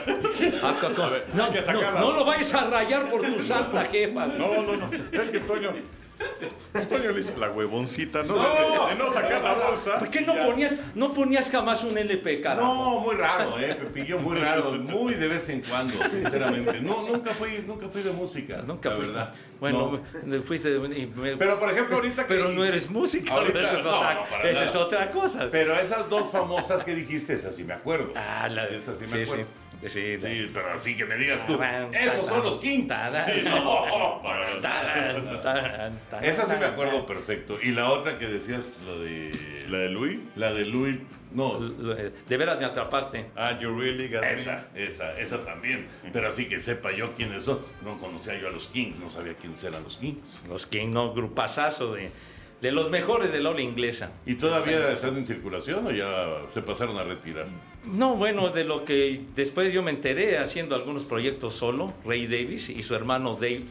Ah, 0.64 0.76
ver, 1.12 1.28
no, 1.36 2.00
no 2.00 2.12
lo 2.12 2.26
vayas 2.26 2.54
a 2.56 2.70
rayar 2.70 3.10
por 3.10 3.22
tu 3.22 3.40
santa 3.46 3.86
jefa. 3.86 4.26
No, 4.28 4.62
no, 4.64 4.76
no. 4.76 4.90
Es 4.92 5.30
que 5.30 5.40
Toño. 5.40 5.72
Toño 6.90 7.12
le 7.12 7.20
hizo 7.20 7.36
la 7.38 7.50
huevoncita, 7.52 8.24
¿no? 8.24 8.36
De, 8.36 8.90
de 8.90 8.96
no 8.96 9.12
sacar 9.14 9.42
la 9.42 9.54
bolsa. 9.54 10.00
¿Por 10.00 10.10
qué 10.10 10.22
no 10.22 10.36
ponías, 10.36 10.74
no 10.96 11.14
ponías 11.14 11.50
jamás 11.50 11.84
un 11.84 11.98
LP, 11.98 12.42
carajo? 12.42 12.68
No, 12.74 13.00
muy 13.00 13.16
raro, 13.16 13.58
eh, 13.60 13.76
Pepillo, 13.76 14.20
muy 14.20 14.38
raro, 14.38 14.72
muy 14.74 15.14
de 15.16 15.28
vez 15.28 15.50
en 15.50 15.62
cuando, 15.62 15.94
sinceramente. 16.10 16.80
No, 16.82 17.04
nunca 17.08 17.32
fui, 17.34 17.64
nunca 17.66 17.88
fui 17.90 18.02
de 18.04 18.12
música, 18.12 18.62
Nunca 18.66 18.90
la 18.90 18.96
fuiste. 18.96 19.14
verdad. 19.16 19.34
Bueno, 19.60 20.00
No. 20.24 20.42
fuiste. 20.44 20.70
y 20.76 21.08
me- 21.08 21.36
Pero 21.38 21.60
por 21.60 21.72
ejemplo, 21.72 21.96
ahorita 21.96 22.28
que 22.28 22.34
pero 22.36 22.50
no 22.50 22.64
eres 22.64 22.90
músico, 22.90 23.34
Ahorita- 23.34 23.60
esa 23.60 23.78
es, 23.80 23.84
no, 23.84 23.90
otra, 23.98 24.14
no, 24.14 24.24
para 24.26 24.44
esa 24.50 24.60
nada. 24.60 24.70
es 24.72 24.76
otra 24.76 25.12
cosa. 25.12 25.48
Pero 25.52 25.80
esas 25.80 26.10
dos 26.10 26.28
famosas 26.32 26.84
que 26.84 26.94
dijiste, 26.94 27.34
esas 27.34 27.56
sí 27.56 27.64
me 27.64 27.74
acuerdo. 27.74 28.12
Ah, 28.16 28.48
la 28.50 28.66
Esas 28.68 29.00
sí 29.00 29.06
me 29.12 29.24
acuerdo. 29.24 29.44
Sí, 29.44 29.50
sí, 29.86 30.50
pero 30.54 30.70
así 30.74 30.96
que 30.96 31.06
me 31.06 31.16
digas 31.16 31.46
tú, 31.46 31.58
Tarán, 31.58 31.94
esos 31.94 32.26
son 32.26 32.44
los 32.44 32.58
Kings. 32.58 32.94
Sí, 33.26 33.44
no, 33.44 34.22
Esa 36.22 36.46
sí 36.46 36.56
me 36.60 36.66
acuerdo 36.66 37.06
perfecto. 37.06 37.58
Y 37.62 37.72
la 37.72 37.92
otra 37.92 38.18
que 38.18 38.28
decías, 38.28 38.80
la 38.86 38.94
de. 38.98 39.66
¿La 39.70 39.78
de 39.80 39.90
Louis? 39.90 40.20
La 40.36 40.54
de 40.54 40.66
Louis. 40.66 40.98
No, 41.32 41.60
De 41.60 42.38
veras 42.38 42.58
me 42.58 42.66
atrapaste. 42.66 43.26
Ah, 43.36 43.60
you 43.60 43.70
really 43.78 44.08
got 44.08 44.22
me. 44.22 44.34
esa, 44.34 44.68
esa, 44.76 45.20
esa 45.20 45.44
también. 45.44 45.88
Pero 46.14 46.28
así 46.28 46.48
que 46.48 46.60
sepa 46.60 46.92
yo 46.94 47.14
quiénes 47.16 47.44
son. 47.44 47.60
No 47.84 47.98
conocía 47.98 48.40
yo 48.40 48.48
a 48.48 48.52
los 48.52 48.68
Kings, 48.68 49.00
no 49.00 49.10
sabía 49.10 49.34
quiénes 49.34 49.64
eran 49.64 49.84
los 49.84 49.98
Kings. 49.98 50.42
Los 50.48 50.66
King, 50.66 50.90
no, 50.92 51.14
grupazazo 51.14 51.94
de, 51.94 52.12
de 52.62 52.72
los 52.72 52.90
mejores 52.90 53.32
de 53.32 53.40
la 53.40 53.52
ola 53.52 53.62
inglesa. 53.62 54.12
¿Y 54.26 54.36
todavía 54.36 54.92
están 54.92 55.16
en 55.18 55.26
circulación 55.26 55.86
o 55.86 55.92
ya 55.92 56.42
se 56.54 56.62
pasaron 56.62 56.98
a 56.98 57.04
retirar? 57.04 57.46
No, 57.86 58.16
bueno, 58.16 58.50
de 58.50 58.64
lo 58.64 58.84
que 58.84 59.22
después 59.36 59.72
yo 59.72 59.84
me 59.84 59.92
enteré 59.92 60.38
haciendo 60.38 60.76
algunos 60.76 61.06
proyectos 61.06 61.54
solo, 61.54 61.94
Ray 62.06 62.28
Davis 62.28 62.70
y 62.70 62.82
su 62.84 62.96
hermano 62.96 63.34
Dave 63.34 63.64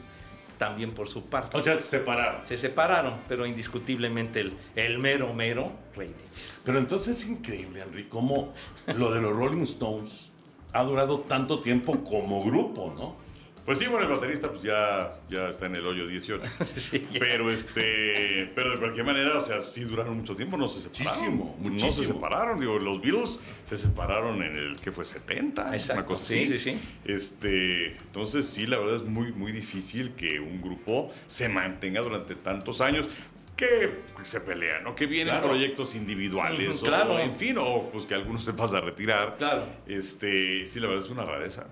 también 0.59 0.93
por 0.93 1.09
su 1.09 1.25
parte. 1.25 1.57
O 1.57 1.63
sea, 1.63 1.77
se 1.77 1.99
separaron. 1.99 2.47
Se 2.47 2.57
separaron, 2.57 3.15
pero 3.29 3.45
indiscutiblemente 3.45 4.41
el, 4.41 4.53
el 4.75 4.99
mero 4.99 5.35
mero 5.35 5.71
Ray 5.95 6.09
Davis. 6.09 6.55
Pero 6.65 6.79
entonces 6.79 7.19
es 7.19 7.29
increíble, 7.29 7.83
Henry, 7.83 8.05
cómo 8.05 8.55
lo 8.97 9.13
de 9.13 9.21
los 9.21 9.37
Rolling 9.37 9.63
Stones 9.63 10.31
ha 10.73 10.83
durado 10.85 11.21
tanto 11.21 11.61
tiempo 11.61 12.03
como 12.05 12.45
grupo, 12.45 12.95
¿no? 12.97 13.26
Pues 13.67 13.79
sí, 13.81 13.87
bueno, 13.89 14.07
el 14.07 14.13
baterista 14.13 14.49
pues 14.49 14.63
ya, 14.63 15.11
ya 15.29 15.49
está 15.49 15.67
en 15.67 15.75
el 15.77 15.85
hoyo 15.87 16.07
18. 16.07 16.43
Pero 17.19 17.51
este, 17.51 18.51
pero 18.55 18.71
de 18.71 18.77
cualquier 18.79 19.05
manera, 19.05 19.39
o 19.39 19.45
sea, 19.45 19.61
sí 19.61 19.83
duraron 19.83 20.17
mucho 20.19 20.37
tiempo, 20.37 20.57
no 20.57 20.69
se 20.69 20.83
separaron. 20.83 21.19
Muchísimo, 21.37 21.57
No 21.61 21.69
muchísimo. 21.71 21.93
se 21.93 22.05
separaron, 22.07 22.61
digo, 22.61 22.79
los 22.79 23.01
Beatles 23.03 23.41
se 23.65 23.77
separaron 23.77 24.41
en 24.43 24.57
el 24.57 24.77
que 24.77 24.93
fue 24.93 25.05
70, 25.05 25.75
Exacto, 25.75 25.95
una 26.01 26.07
cosa 26.07 26.25
sí, 26.29 26.45
así. 26.45 26.59
sí, 26.59 26.71
sí. 26.73 26.79
Este, 27.05 27.87
entonces 27.97 28.47
sí, 28.47 28.67
la 28.67 28.79
verdad 28.79 28.97
es 28.97 29.03
muy 29.03 29.33
muy 29.33 29.51
difícil 29.53 30.13
que 30.13 30.39
un 30.39 30.63
grupo 30.63 31.13
se 31.27 31.49
mantenga 31.49 32.01
durante 32.03 32.37
tantos 32.37 32.81
años 32.81 33.09
que 33.57 33.91
se 34.23 34.41
pelean, 34.43 34.87
o 34.87 34.95
que 34.95 35.07
vienen 35.07 35.33
Claro. 35.35 35.49
proyectos 35.49 35.95
individuales, 35.95 36.79
claro. 36.81 37.15
o 37.15 37.19
en 37.19 37.35
fin, 37.35 37.57
o 37.59 37.89
pues 37.91 38.05
que 38.05 38.15
algunos 38.15 38.45
se 38.45 38.53
pasa 38.53 38.79
a 38.79 38.81
retirar. 38.83 39.35
Claro. 39.39 39.65
Este, 39.87 40.67
sí, 40.67 40.79
la 40.79 40.89
verdad 40.89 41.05
es 41.05 41.11
una 41.11 41.25
rareza. 41.25 41.67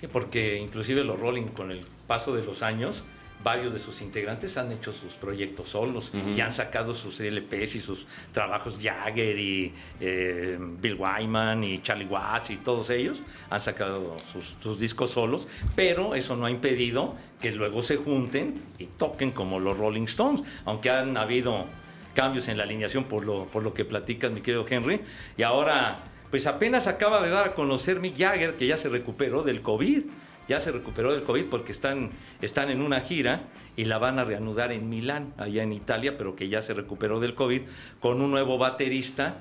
Sí, 0.00 0.06
porque 0.06 0.58
inclusive 0.58 1.04
los 1.04 1.18
Rolling 1.18 1.48
con 1.48 1.70
el 1.70 1.86
paso 2.06 2.34
de 2.34 2.44
los 2.44 2.62
años, 2.62 3.04
varios 3.42 3.74
de 3.74 3.78
sus 3.78 4.00
integrantes 4.00 4.56
han 4.56 4.72
hecho 4.72 4.92
sus 4.92 5.14
proyectos 5.14 5.68
solos 5.68 6.12
y 6.34 6.40
han 6.40 6.50
sacado 6.50 6.94
sus 6.94 7.20
LPs 7.20 7.74
y 7.74 7.80
sus 7.80 8.06
trabajos 8.32 8.78
Jagger 8.80 9.38
y 9.38 9.72
eh, 10.00 10.58
Bill 10.58 10.94
Wyman 10.94 11.62
y 11.62 11.82
Charlie 11.82 12.06
Watts 12.06 12.50
y 12.50 12.56
todos 12.56 12.88
ellos 12.88 13.20
han 13.50 13.60
sacado 13.60 14.16
sus, 14.32 14.56
sus 14.60 14.80
discos 14.80 15.10
solos, 15.10 15.46
pero 15.76 16.14
eso 16.14 16.36
no 16.36 16.46
ha 16.46 16.50
impedido 16.50 17.14
que 17.40 17.52
luego 17.52 17.82
se 17.82 17.96
junten 17.96 18.62
y 18.78 18.86
toquen 18.86 19.30
como 19.30 19.60
los 19.60 19.76
Rolling 19.76 20.04
Stones, 20.04 20.42
aunque 20.64 20.88
han 20.88 21.14
habido 21.18 21.66
cambios 22.14 22.48
en 22.48 22.56
la 22.56 22.62
alineación 22.62 23.04
por 23.04 23.26
lo, 23.26 23.44
por 23.46 23.62
lo 23.62 23.74
que 23.74 23.84
platicas, 23.84 24.32
mi 24.32 24.40
querido 24.40 24.64
Henry. 24.68 25.02
Y 25.36 25.42
ahora, 25.42 25.98
pues 26.30 26.46
apenas 26.46 26.86
acaba 26.86 27.22
de 27.22 27.30
dar 27.30 27.48
a 27.48 27.54
conocer 27.54 28.00
Mick 28.00 28.16
Jagger 28.16 28.54
que 28.54 28.66
ya 28.66 28.76
se 28.76 28.88
recuperó 28.88 29.42
del 29.42 29.62
COVID. 29.62 30.04
Ya 30.46 30.60
se 30.60 30.72
recuperó 30.72 31.12
del 31.12 31.22
COVID 31.22 31.44
porque 31.44 31.72
están, 31.72 32.10
están 32.42 32.70
en 32.70 32.82
una 32.82 33.00
gira 33.00 33.44
y 33.76 33.86
la 33.86 33.98
van 33.98 34.18
a 34.18 34.24
reanudar 34.24 34.72
en 34.72 34.90
Milán, 34.90 35.32
allá 35.38 35.62
en 35.62 35.72
Italia, 35.72 36.18
pero 36.18 36.36
que 36.36 36.48
ya 36.48 36.60
se 36.60 36.74
recuperó 36.74 37.18
del 37.18 37.34
COVID, 37.34 37.62
con 37.98 38.20
un 38.20 38.30
nuevo 38.30 38.58
baterista, 38.58 39.38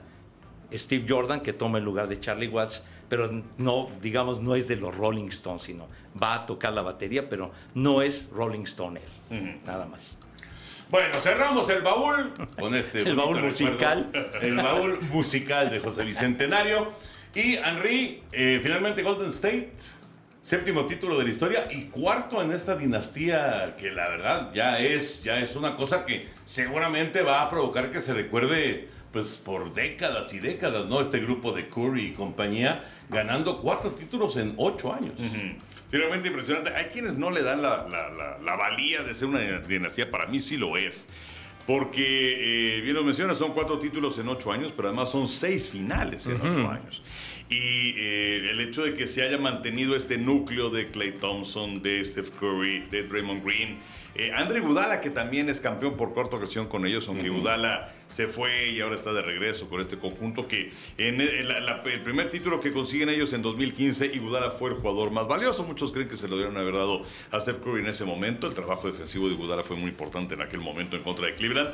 Steve 0.72 1.06
Jordan, 1.08 1.42
que 1.42 1.54
toma 1.54 1.78
el 1.78 1.84
lugar 1.84 2.08
de 2.08 2.20
Charlie 2.20 2.48
Watts, 2.48 2.84
pero 3.10 3.44
no, 3.58 3.90
digamos, 4.02 4.42
no 4.42 4.56
es 4.56 4.68
de 4.68 4.76
los 4.76 4.96
Rolling 4.96 5.28
Stones, 5.28 5.64
sino 5.64 5.88
va 6.22 6.34
a 6.36 6.46
tocar 6.46 6.74
la 6.74 6.82
batería, 6.82 7.30
pero 7.30 7.52
no 7.76 8.02
es 8.02 8.30
Rolling 8.32 8.64
Stone 8.64 9.00
él, 9.30 9.60
nada 9.66 9.86
más. 9.86 10.18
Bueno, 10.90 11.20
cerramos 11.20 11.70
el 11.70 11.82
baúl 11.82 12.32
con 12.60 12.76
este 12.76 13.02
El 13.02 13.16
baúl 13.16 13.36
recuerdo. 13.36 13.48
musical. 13.48 14.30
El 14.42 14.56
baúl 14.58 15.02
musical 15.12 15.70
de 15.72 15.80
José 15.80 16.04
Bicentenario. 16.04 16.92
Y 17.36 17.56
Henry, 17.56 18.22
eh, 18.32 18.60
finalmente 18.62 19.02
Golden 19.02 19.30
State, 19.30 19.74
séptimo 20.42 20.86
título 20.86 21.18
de 21.18 21.24
la 21.24 21.30
historia 21.32 21.66
y 21.72 21.86
cuarto 21.86 22.44
en 22.44 22.52
esta 22.52 22.76
dinastía 22.76 23.76
que 23.80 23.92
la 23.92 24.08
verdad 24.10 24.52
ya 24.54 24.78
es, 24.80 25.24
ya 25.24 25.40
es 25.40 25.56
una 25.56 25.76
cosa 25.76 26.06
que 26.06 26.28
seguramente 26.46 27.24
va 27.24 27.42
a 27.42 27.50
provocar 27.50 27.90
que 27.90 28.02
se 28.02 28.14
recuerde 28.14 28.88
pues 29.12 29.38
por 29.38 29.74
décadas 29.74 30.32
y 30.34 30.40
décadas, 30.40 30.86
¿no? 30.88 31.02
Este 31.02 31.20
grupo 31.20 31.54
de 31.54 31.70
Curry 31.70 32.08
y 32.08 32.12
compañía 32.14 32.84
ganando 33.10 33.62
cuatro 33.62 33.92
títulos 33.92 34.38
en 34.38 34.54
ocho 34.58 34.94
años. 34.94 35.14
Realmente 35.98 36.28
impresionante. 36.28 36.70
Hay 36.74 36.86
quienes 36.86 37.14
no 37.18 37.32
le 37.32 37.42
dan 37.44 37.62
la, 37.62 37.88
la- 37.88 38.10
la- 38.10 38.38
la 38.40 38.56
valía 38.56 39.04
de 39.04 39.14
ser 39.16 39.28
una 39.30 39.40
dinastía, 39.60 40.10
para 40.12 40.26
mí 40.28 40.40
sí 40.40 40.58
lo 40.58 40.78
es. 40.78 41.06
Porque, 41.66 42.78
eh, 42.78 42.82
bien 42.82 42.94
lo 42.94 43.04
mencionas, 43.06 43.38
son 43.38 43.54
cuatro 43.54 43.80
títulos 43.80 44.18
en 44.20 44.28
ocho 44.28 44.52
años, 44.52 44.74
pero 44.76 44.90
además 44.90 45.10
son 45.10 45.30
seis 45.30 45.70
finales 45.70 46.26
en 46.28 46.36
ocho 46.42 46.70
años. 46.70 47.02
Y 47.54 47.94
eh, 47.98 48.50
el 48.52 48.60
hecho 48.62 48.84
de 48.84 48.94
que 48.96 49.06
se 49.06 49.22
haya 49.22 49.38
mantenido 49.38 49.96
este 49.96 50.18
núcleo 50.18 50.70
de 50.72 50.88
Clay 50.88 51.12
Thompson, 51.20 51.82
de 51.84 52.04
Steph 52.04 52.32
Curry, 52.32 52.80
de 52.90 53.04
Draymond 53.04 53.46
Green, 53.46 53.78
eh, 54.16 54.32
Andre 54.36 54.60
Gudala, 54.60 55.02
que 55.02 55.10
también 55.10 55.50
es 55.50 55.60
campeón 55.60 55.96
por 55.96 56.14
corta 56.14 56.38
ocasión 56.38 56.68
con 56.68 56.86
ellos, 56.86 57.08
aunque 57.08 57.30
Gudala 57.30 57.94
se 58.08 58.28
fue 58.28 58.70
y 58.70 58.80
ahora 58.82 58.96
está 58.96 59.12
de 59.14 59.22
regreso 59.24 59.68
con 59.70 59.82
este 59.82 59.98
conjunto, 59.98 60.48
que 60.48 60.72
en 60.98 61.20
el, 61.22 61.48
la- 61.48 61.60
la- 61.60 61.84
el 61.86 62.02
primer 62.02 62.30
título 62.32 62.60
que 62.60 62.72
consiguen 62.72 63.10
ellos 63.10 63.34
en 63.34 63.42
2015, 63.42 64.12
y 64.14 64.20
Gudala 64.20 64.52
fue 64.52 64.70
el 64.72 64.78
jugador 64.78 65.12
más 65.12 65.28
valioso. 65.28 65.64
Muchos 65.64 65.92
creen 65.92 66.08
que 66.08 66.18
se 66.18 66.28
lo 66.28 66.36
dieron 66.38 66.58
haber 66.58 66.74
dado 66.76 67.04
a 67.32 67.40
Steph 67.40 67.58
Curry 67.64 67.82
en 67.82 67.88
ese 67.88 68.06
momento. 68.06 68.48
El 68.48 68.54
trabajo 68.56 68.88
defensivo 68.88 69.30
de 69.30 69.36
Gudala 69.36 69.64
fue 69.64 69.76
muy 69.78 69.90
importante 69.90 70.36
en 70.36 70.42
aquel 70.42 70.60
momento 70.60 70.96
en 70.96 71.04
contra 71.04 71.26
de 71.28 71.36
Cleveland. 71.36 71.70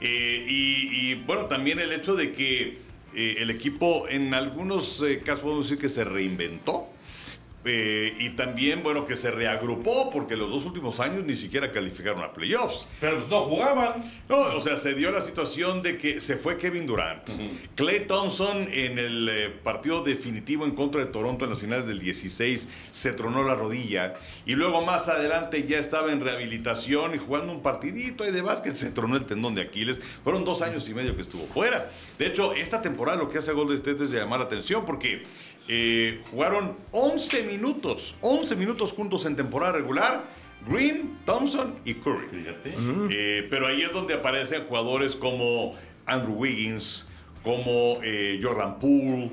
Eh, 0.00 0.44
y, 0.48 1.10
y, 1.10 1.14
bueno, 1.26 1.46
también 1.46 1.78
el 1.80 1.92
hecho 1.92 2.14
de 2.14 2.32
que 2.32 2.78
eh, 3.14 3.36
el 3.38 3.50
equipo 3.50 4.08
en 4.08 4.34
algunos 4.34 5.02
eh, 5.02 5.20
casos 5.24 5.42
podemos 5.42 5.66
decir 5.66 5.80
que 5.80 5.88
se 5.88 6.04
reinventó. 6.04 6.88
Eh, 7.64 8.16
y 8.18 8.30
también, 8.30 8.82
bueno, 8.82 9.06
que 9.06 9.16
se 9.16 9.30
reagrupó 9.30 10.10
porque 10.10 10.34
los 10.34 10.50
dos 10.50 10.64
últimos 10.64 10.98
años 10.98 11.24
ni 11.24 11.36
siquiera 11.36 11.70
calificaron 11.70 12.22
a 12.22 12.32
playoffs. 12.32 12.86
Pero 13.00 13.26
no 13.28 13.42
jugaban. 13.42 14.02
No, 14.28 14.36
o 14.36 14.60
sea, 14.60 14.76
se 14.76 14.94
dio 14.94 15.10
la 15.10 15.20
situación 15.20 15.82
de 15.82 15.98
que 15.98 16.20
se 16.20 16.36
fue 16.36 16.56
Kevin 16.56 16.86
Durant. 16.86 17.28
Clay 17.74 18.06
Thompson 18.06 18.66
en 18.72 18.98
el 18.98 19.28
eh, 19.28 19.48
partido 19.62 20.02
definitivo 20.02 20.64
en 20.64 20.72
contra 20.72 21.00
de 21.04 21.08
Toronto 21.08 21.44
en 21.44 21.50
las 21.50 21.60
finales 21.60 21.86
del 21.86 22.00
16 22.00 22.68
se 22.90 23.12
tronó 23.12 23.44
la 23.44 23.54
rodilla. 23.54 24.14
Y 24.46 24.54
luego 24.54 24.82
más 24.82 25.08
adelante 25.08 25.66
ya 25.66 25.78
estaba 25.78 26.12
en 26.12 26.20
rehabilitación 26.20 27.14
y 27.14 27.18
jugando 27.18 27.52
un 27.52 27.62
partidito 27.62 28.24
ahí 28.24 28.32
de 28.32 28.42
básquet 28.42 28.74
se 28.74 28.90
tronó 28.90 29.16
el 29.16 29.26
tendón 29.26 29.54
de 29.54 29.62
Aquiles. 29.62 30.00
Fueron 30.24 30.44
dos 30.44 30.62
años 30.62 30.88
y 30.88 30.94
medio 30.94 31.14
que 31.14 31.22
estuvo 31.22 31.46
fuera. 31.46 31.90
De 32.18 32.26
hecho, 32.26 32.54
esta 32.54 32.80
temporada 32.80 33.18
lo 33.18 33.28
que 33.28 33.38
hace 33.38 33.52
Golden 33.52 33.76
State 33.76 34.04
es 34.04 34.10
llamar 34.10 34.40
la 34.40 34.46
atención 34.46 34.84
porque 34.84 35.24
eh, 35.68 36.20
jugaron 36.30 36.76
11 36.92 37.44
minutos, 37.44 38.14
11 38.20 38.56
minutos 38.56 38.92
juntos 38.92 39.24
en 39.26 39.36
temporada 39.36 39.72
regular. 39.72 40.24
Green, 40.68 41.18
Thompson 41.24 41.74
y 41.84 41.94
Curry. 41.94 42.26
Fíjate. 42.30 42.74
Eh, 43.10 43.46
pero 43.48 43.66
ahí 43.66 43.82
es 43.82 43.92
donde 43.92 44.14
aparecen 44.14 44.62
jugadores 44.64 45.16
como 45.16 45.74
Andrew 46.06 46.34
Wiggins, 46.34 47.06
como 47.42 47.98
eh, 48.02 48.38
Jordan 48.42 48.78
Poole, 48.78 49.30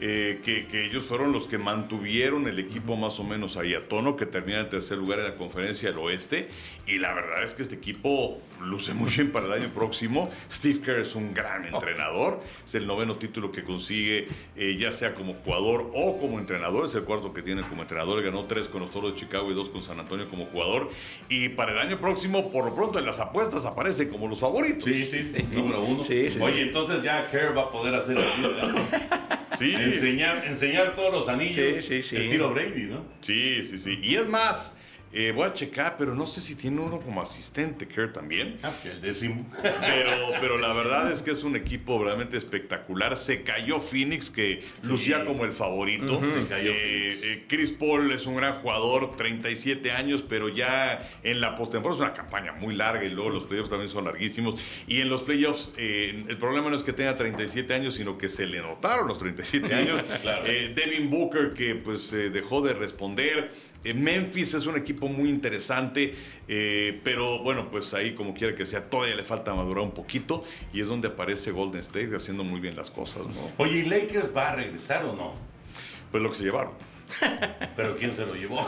eh, 0.00 0.40
que, 0.42 0.66
que 0.66 0.86
ellos 0.86 1.04
fueron 1.04 1.32
los 1.32 1.46
que 1.46 1.58
mantuvieron 1.58 2.48
el 2.48 2.58
equipo 2.58 2.96
más 2.96 3.18
o 3.20 3.24
menos 3.24 3.56
ahí 3.56 3.74
a 3.74 3.88
tono, 3.88 4.16
que 4.16 4.26
termina 4.26 4.60
en 4.60 4.70
tercer 4.70 4.98
lugar 4.98 5.18
en 5.18 5.26
la 5.26 5.34
conferencia 5.36 5.90
del 5.90 5.98
oeste. 5.98 6.48
Y 6.86 6.98
la 6.98 7.12
verdad 7.14 7.44
es 7.44 7.54
que 7.54 7.62
este 7.62 7.76
equipo 7.76 8.40
luce 8.62 8.94
muy 8.94 9.10
bien 9.10 9.30
para 9.30 9.46
el 9.46 9.52
año 9.52 9.68
próximo. 9.72 10.30
Steve 10.50 10.80
Kerr 10.80 11.00
es 11.00 11.14
un 11.14 11.32
gran 11.34 11.64
entrenador, 11.66 12.40
es 12.64 12.74
el 12.74 12.86
noveno 12.86 13.16
título 13.16 13.52
que 13.52 13.62
consigue, 13.62 14.28
eh, 14.56 14.76
ya 14.78 14.90
sea 14.90 15.14
como 15.14 15.34
jugador 15.34 15.90
o 15.94 16.18
como 16.18 16.38
entrenador, 16.38 16.86
es 16.86 16.94
el 16.94 17.02
cuarto 17.02 17.32
que 17.32 17.42
tiene 17.42 17.62
como 17.62 17.82
entrenador, 17.82 18.22
ganó 18.22 18.44
tres 18.44 18.68
con 18.68 18.80
los 18.80 18.90
Toros 18.90 19.14
de 19.14 19.20
Chicago 19.20 19.50
y 19.50 19.54
dos 19.54 19.68
con 19.68 19.82
San 19.82 20.00
Antonio 20.00 20.28
como 20.28 20.46
jugador. 20.46 20.90
Y 21.28 21.50
para 21.50 21.72
el 21.72 21.78
año 21.78 22.00
próximo, 22.00 22.50
por 22.50 22.64
lo 22.64 22.74
pronto 22.74 22.98
en 22.98 23.06
las 23.06 23.20
apuestas 23.20 23.64
aparece 23.66 24.08
como 24.08 24.28
los 24.28 24.40
favoritos. 24.40 24.84
Sí, 24.84 25.06
sí, 25.06 25.32
número 25.52 25.82
uno. 25.82 26.02
Sí, 26.02 26.30
sí, 26.30 26.38
Oye, 26.40 26.54
sí. 26.54 26.60
entonces 26.62 27.02
ya 27.02 27.30
Kerr 27.30 27.56
va 27.56 27.62
a 27.62 27.70
poder 27.70 27.94
hacer 27.94 28.18
así. 28.18 28.42
Sí, 29.58 29.74
enseñar, 29.94 30.44
enseñar 30.46 30.94
todos 30.94 31.12
los 31.12 31.28
anillos. 31.28 31.76
Sí, 31.76 31.82
sí, 31.82 32.02
sí. 32.02 32.16
Estilo 32.16 32.52
Brady, 32.52 32.84
¿no? 32.84 33.04
sí, 33.20 33.64
sí, 33.64 33.78
sí. 33.78 33.98
Y 34.02 34.16
es 34.16 34.26
más, 34.26 34.76
eh, 35.12 35.32
voy 35.34 35.44
a 35.46 35.54
checar, 35.54 35.96
pero 35.98 36.14
no 36.14 36.26
sé 36.26 36.40
si 36.40 36.54
tiene 36.54 36.80
uno 36.80 37.00
como 37.00 37.20
asistente, 37.20 37.88
Kerr 37.88 38.12
también. 38.12 38.56
Ah, 38.62 38.72
que 38.82 38.90
el 38.90 39.00
décimo. 39.00 39.44
Pero, 39.60 40.12
pero 40.40 40.58
la 40.58 40.72
verdad 40.72 41.10
es 41.10 41.22
que 41.22 41.32
es 41.32 41.42
un 41.42 41.56
equipo 41.56 42.02
realmente 42.02 42.36
espectacular. 42.36 43.16
Se 43.16 43.42
cayó 43.42 43.80
Phoenix, 43.80 44.30
que 44.30 44.62
lucía 44.84 45.24
como 45.24 45.44
el 45.44 45.52
favorito. 45.52 46.20
Se 46.20 46.46
cayó 46.46 46.70
Eh, 46.70 47.18
eh, 47.22 47.44
Chris 47.48 47.72
Paul 47.72 48.12
es 48.12 48.26
un 48.26 48.36
gran 48.36 48.54
jugador, 48.60 49.16
37 49.16 49.90
años, 49.92 50.22
pero 50.26 50.48
ya 50.48 51.00
en 51.22 51.40
la 51.40 51.56
postemporada 51.56 52.00
es 52.02 52.06
una 52.08 52.14
campaña 52.16 52.52
muy 52.52 52.76
larga 52.76 53.04
y 53.04 53.08
luego 53.10 53.30
los 53.30 53.44
playoffs 53.44 53.70
también 53.70 53.88
son 53.90 54.04
larguísimos. 54.04 54.60
Y 54.86 55.00
en 55.00 55.08
los 55.08 55.22
playoffs, 55.22 55.72
eh, 55.76 56.24
el 56.28 56.36
problema 56.38 56.70
no 56.70 56.76
es 56.76 56.82
que 56.82 56.92
tenga 56.92 57.16
37 57.16 57.74
años, 57.74 57.96
sino 57.96 58.16
que 58.16 58.28
se 58.28 58.46
le 58.46 58.60
notaron 58.60 59.08
los 59.08 59.18
37 59.18 59.74
años. 59.74 60.02
Claro. 60.22 60.44
Devin 60.44 61.10
Booker, 61.10 61.52
que 61.52 61.74
pues 61.74 62.10
dejó 62.10 62.62
de 62.62 62.74
responder. 62.74 63.50
Eh, 63.82 63.94
Memphis 63.94 64.54
es 64.54 64.66
un 64.66 64.76
equipo 64.76 65.08
muy 65.08 65.30
interesante, 65.30 66.14
eh, 66.48 67.00
pero 67.02 67.38
bueno, 67.42 67.70
pues 67.70 67.94
ahí 67.94 68.14
como 68.14 68.34
quiera 68.34 68.54
que 68.54 68.66
sea, 68.66 68.88
todavía 68.90 69.16
le 69.16 69.24
falta 69.24 69.54
madurar 69.54 69.84
un 69.84 69.92
poquito 69.92 70.44
y 70.72 70.80
es 70.80 70.86
donde 70.86 71.08
aparece 71.08 71.50
Golden 71.50 71.80
State 71.80 72.14
haciendo 72.14 72.44
muy 72.44 72.60
bien 72.60 72.76
las 72.76 72.90
cosas, 72.90 73.26
¿no? 73.26 73.52
Oye, 73.56 73.78
¿y 73.78 73.82
Lakers 73.84 74.36
va 74.36 74.50
a 74.50 74.56
regresar 74.56 75.04
o 75.04 75.14
no? 75.14 75.34
Pues 76.10 76.22
lo 76.22 76.30
que 76.30 76.36
se 76.36 76.44
llevaron. 76.44 76.72
Pero 77.76 77.96
¿quién 77.96 78.14
se 78.14 78.26
lo 78.26 78.34
llevó? 78.34 78.60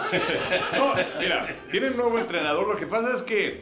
No, 0.77 0.95
mira, 1.21 1.57
tiene 1.71 1.91
un 1.91 1.97
nuevo 1.97 2.19
entrenador. 2.19 2.67
Lo 2.67 2.77
que 2.77 2.87
pasa 2.87 3.15
es 3.15 3.23
que 3.23 3.61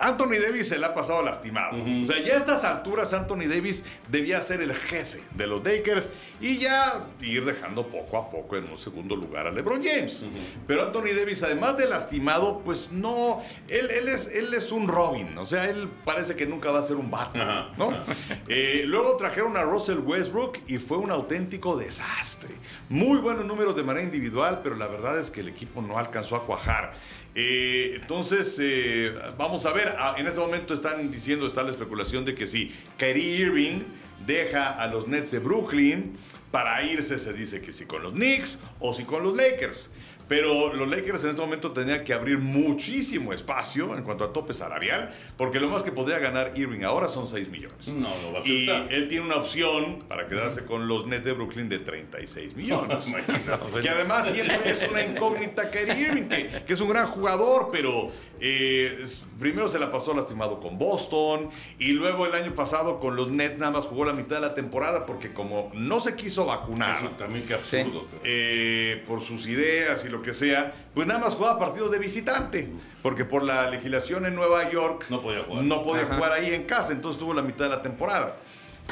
Anthony 0.00 0.38
Davis 0.42 0.68
se 0.68 0.78
le 0.78 0.86
ha 0.86 0.94
pasado 0.94 1.22
lastimado. 1.22 1.76
O 1.76 2.04
sea, 2.04 2.18
ya 2.20 2.34
a 2.34 2.36
estas 2.38 2.64
alturas 2.64 3.12
Anthony 3.12 3.46
Davis 3.48 3.84
debía 4.10 4.40
ser 4.40 4.60
el 4.60 4.74
jefe 4.74 5.20
de 5.34 5.46
los 5.46 5.64
Lakers 5.64 6.08
y 6.40 6.58
ya 6.58 7.06
ir 7.20 7.44
dejando 7.44 7.86
poco 7.86 8.18
a 8.18 8.30
poco 8.30 8.56
en 8.56 8.68
un 8.68 8.78
segundo 8.78 9.16
lugar 9.16 9.46
a 9.46 9.52
LeBron 9.52 9.82
James. 9.82 10.24
Pero 10.66 10.82
Anthony 10.82 11.14
Davis, 11.16 11.42
además 11.42 11.76
de 11.76 11.86
lastimado, 11.88 12.60
pues 12.64 12.92
no, 12.92 13.42
él, 13.68 13.88
él, 13.90 14.08
es, 14.08 14.28
él 14.34 14.52
es 14.54 14.72
un 14.72 14.88
Robin. 14.88 15.36
O 15.38 15.46
sea, 15.46 15.68
él 15.68 15.88
parece 16.04 16.36
que 16.36 16.46
nunca 16.46 16.70
va 16.70 16.80
a 16.80 16.82
ser 16.82 16.96
un 16.96 17.10
Batman. 17.10 17.68
¿no? 17.76 17.96
Eh, 18.48 18.84
luego 18.86 19.16
trajeron 19.16 19.56
a 19.56 19.62
Russell 19.62 19.98
Westbrook 19.98 20.58
y 20.66 20.78
fue 20.78 20.98
un 20.98 21.10
auténtico 21.10 21.76
desastre. 21.76 22.54
Muy 22.88 23.18
buenos 23.18 23.44
números 23.44 23.74
de 23.74 23.82
manera 23.82 24.04
individual, 24.04 24.60
pero 24.62 24.76
la 24.76 24.86
verdad 24.86 25.18
es 25.18 25.30
que 25.30 25.40
el 25.40 25.48
equipo 25.48 25.82
no 25.82 25.98
alcanzó 25.98 26.36
a 26.36 26.44
cuajar. 26.44 26.92
Eh, 27.38 27.98
entonces, 28.00 28.58
eh, 28.62 29.14
vamos 29.36 29.66
a 29.66 29.72
ver, 29.72 29.75
ah, 29.98 30.14
en 30.18 30.26
este 30.26 30.38
momento 30.40 30.74
están 30.74 31.10
diciendo, 31.10 31.46
está 31.46 31.62
la 31.62 31.70
especulación 31.70 32.24
de 32.24 32.34
que 32.34 32.46
si 32.46 32.74
Kyrie 32.98 33.36
Irving 33.42 33.80
deja 34.26 34.80
a 34.80 34.86
los 34.86 35.06
Nets 35.08 35.30
de 35.30 35.38
Brooklyn 35.38 36.16
para 36.50 36.82
irse, 36.84 37.18
se 37.18 37.32
dice 37.32 37.60
que 37.60 37.72
si 37.72 37.84
con 37.84 38.02
los 38.02 38.12
Knicks 38.12 38.58
o 38.80 38.94
si 38.94 39.04
con 39.04 39.22
los 39.22 39.36
Lakers. 39.36 39.90
Pero 40.28 40.72
los 40.74 40.88
Lakers 40.88 41.22
en 41.22 41.30
este 41.30 41.40
momento 41.40 41.70
tenían 41.70 42.02
que 42.02 42.12
abrir 42.12 42.38
muchísimo 42.38 43.32
espacio 43.32 43.96
en 43.96 44.02
cuanto 44.02 44.24
a 44.24 44.32
tope 44.32 44.54
salarial, 44.54 45.10
porque 45.36 45.60
lo 45.60 45.68
más 45.68 45.84
que 45.84 45.92
podría 45.92 46.18
ganar 46.18 46.50
Irving 46.56 46.82
ahora 46.82 47.08
son 47.08 47.28
6 47.28 47.48
millones. 47.48 47.86
No, 47.86 48.08
lo 48.24 48.32
va 48.32 48.40
a 48.40 48.42
Y 48.44 48.68
aceptar. 48.68 48.92
él 48.92 49.06
tiene 49.06 49.24
una 49.24 49.36
opción 49.36 50.02
para 50.08 50.26
quedarse 50.26 50.64
con 50.64 50.88
los 50.88 51.06
Nets 51.06 51.24
de 51.24 51.32
Brooklyn 51.32 51.68
de 51.68 51.78
36 51.78 52.56
millones. 52.56 53.06
que 53.82 53.88
además 53.88 54.26
siempre 54.26 54.68
es 54.68 54.88
una 54.90 55.04
incógnita 55.04 55.70
Kyrie 55.70 56.08
Irving, 56.08 56.24
que, 56.24 56.64
que 56.66 56.72
es 56.72 56.80
un 56.80 56.88
gran 56.88 57.06
jugador, 57.06 57.68
pero 57.70 58.10
eh, 58.40 59.04
primero 59.40 59.68
se 59.68 59.78
la 59.78 59.90
pasó 59.90 60.14
lastimado 60.14 60.60
con 60.60 60.78
Boston 60.78 61.48
y 61.78 61.92
luego 61.92 62.26
el 62.26 62.34
año 62.34 62.54
pasado 62.54 62.98
con 63.00 63.16
los 63.16 63.28
Nets 63.30 63.58
nada 63.58 63.72
más 63.72 63.86
jugó 63.86 64.04
la 64.04 64.12
mitad 64.12 64.36
de 64.36 64.42
la 64.42 64.54
temporada 64.54 65.06
porque 65.06 65.32
como 65.32 65.70
no 65.74 66.00
se 66.00 66.14
quiso 66.16 66.46
vacunar 66.46 66.96
Eso 66.98 67.08
también 67.10 67.44
qué 67.46 67.54
absurdo. 67.54 68.06
eh, 68.24 69.02
por 69.06 69.22
sus 69.22 69.46
ideas 69.46 70.04
y 70.04 70.08
lo 70.08 70.22
que 70.22 70.34
sea, 70.34 70.72
pues 70.94 71.06
nada 71.06 71.20
más 71.20 71.34
jugaba 71.34 71.58
partidos 71.58 71.90
de 71.90 71.98
visitante, 71.98 72.68
porque 73.02 73.24
por 73.24 73.42
la 73.42 73.70
legislación 73.70 74.26
en 74.26 74.34
Nueva 74.34 74.70
York 74.70 75.06
No 75.08 75.20
podía 75.22 75.42
jugar. 75.44 75.64
no 75.64 75.82
podía 75.84 76.06
jugar 76.06 76.32
ahí 76.32 76.52
en 76.54 76.64
casa, 76.64 76.92
entonces 76.92 77.18
tuvo 77.18 77.34
la 77.34 77.42
mitad 77.42 77.64
de 77.64 77.70
la 77.70 77.82
temporada. 77.82 78.36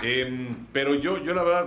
Em, 0.02 0.54
pero 0.72 0.94
yo, 0.94 1.22
yo 1.22 1.34
la 1.34 1.44
verdad, 1.44 1.66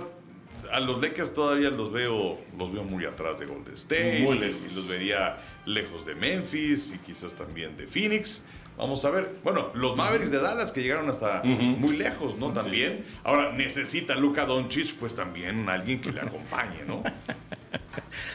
a 0.72 0.80
los 0.80 1.00
Lakers 1.00 1.32
todavía 1.34 1.70
los 1.70 1.92
veo, 1.92 2.38
los 2.58 2.72
veo 2.72 2.82
muy 2.84 3.04
atrás 3.04 3.38
de 3.38 3.46
Golden 3.46 3.74
State, 3.74 4.20
Muy 4.20 4.38
lejos. 4.38 4.60
y 4.70 4.74
los 4.74 4.86
vería 4.88 5.36
lejos 5.66 6.04
de 6.06 6.14
Memphis 6.14 6.92
y 6.94 6.98
quizás 6.98 7.34
también 7.34 7.76
de 7.76 7.86
Phoenix. 7.86 8.42
Vamos 8.76 9.04
a 9.04 9.10
ver. 9.10 9.30
Bueno, 9.42 9.70
los 9.74 9.96
Mavericks 9.96 10.30
de 10.30 10.38
Dallas 10.38 10.70
que 10.70 10.82
llegaron 10.82 11.08
hasta 11.10 11.42
muy 11.44 11.96
lejos, 11.96 12.36
¿no? 12.38 12.52
También. 12.52 13.04
Ahora 13.24 13.50
necesita 13.52 14.14
Luka 14.14 14.46
Doncic, 14.46 14.94
pues 14.94 15.14
también 15.16 15.68
alguien 15.68 16.00
que 16.00 16.12
le 16.12 16.20
acompañe, 16.20 16.82
¿no? 16.86 17.02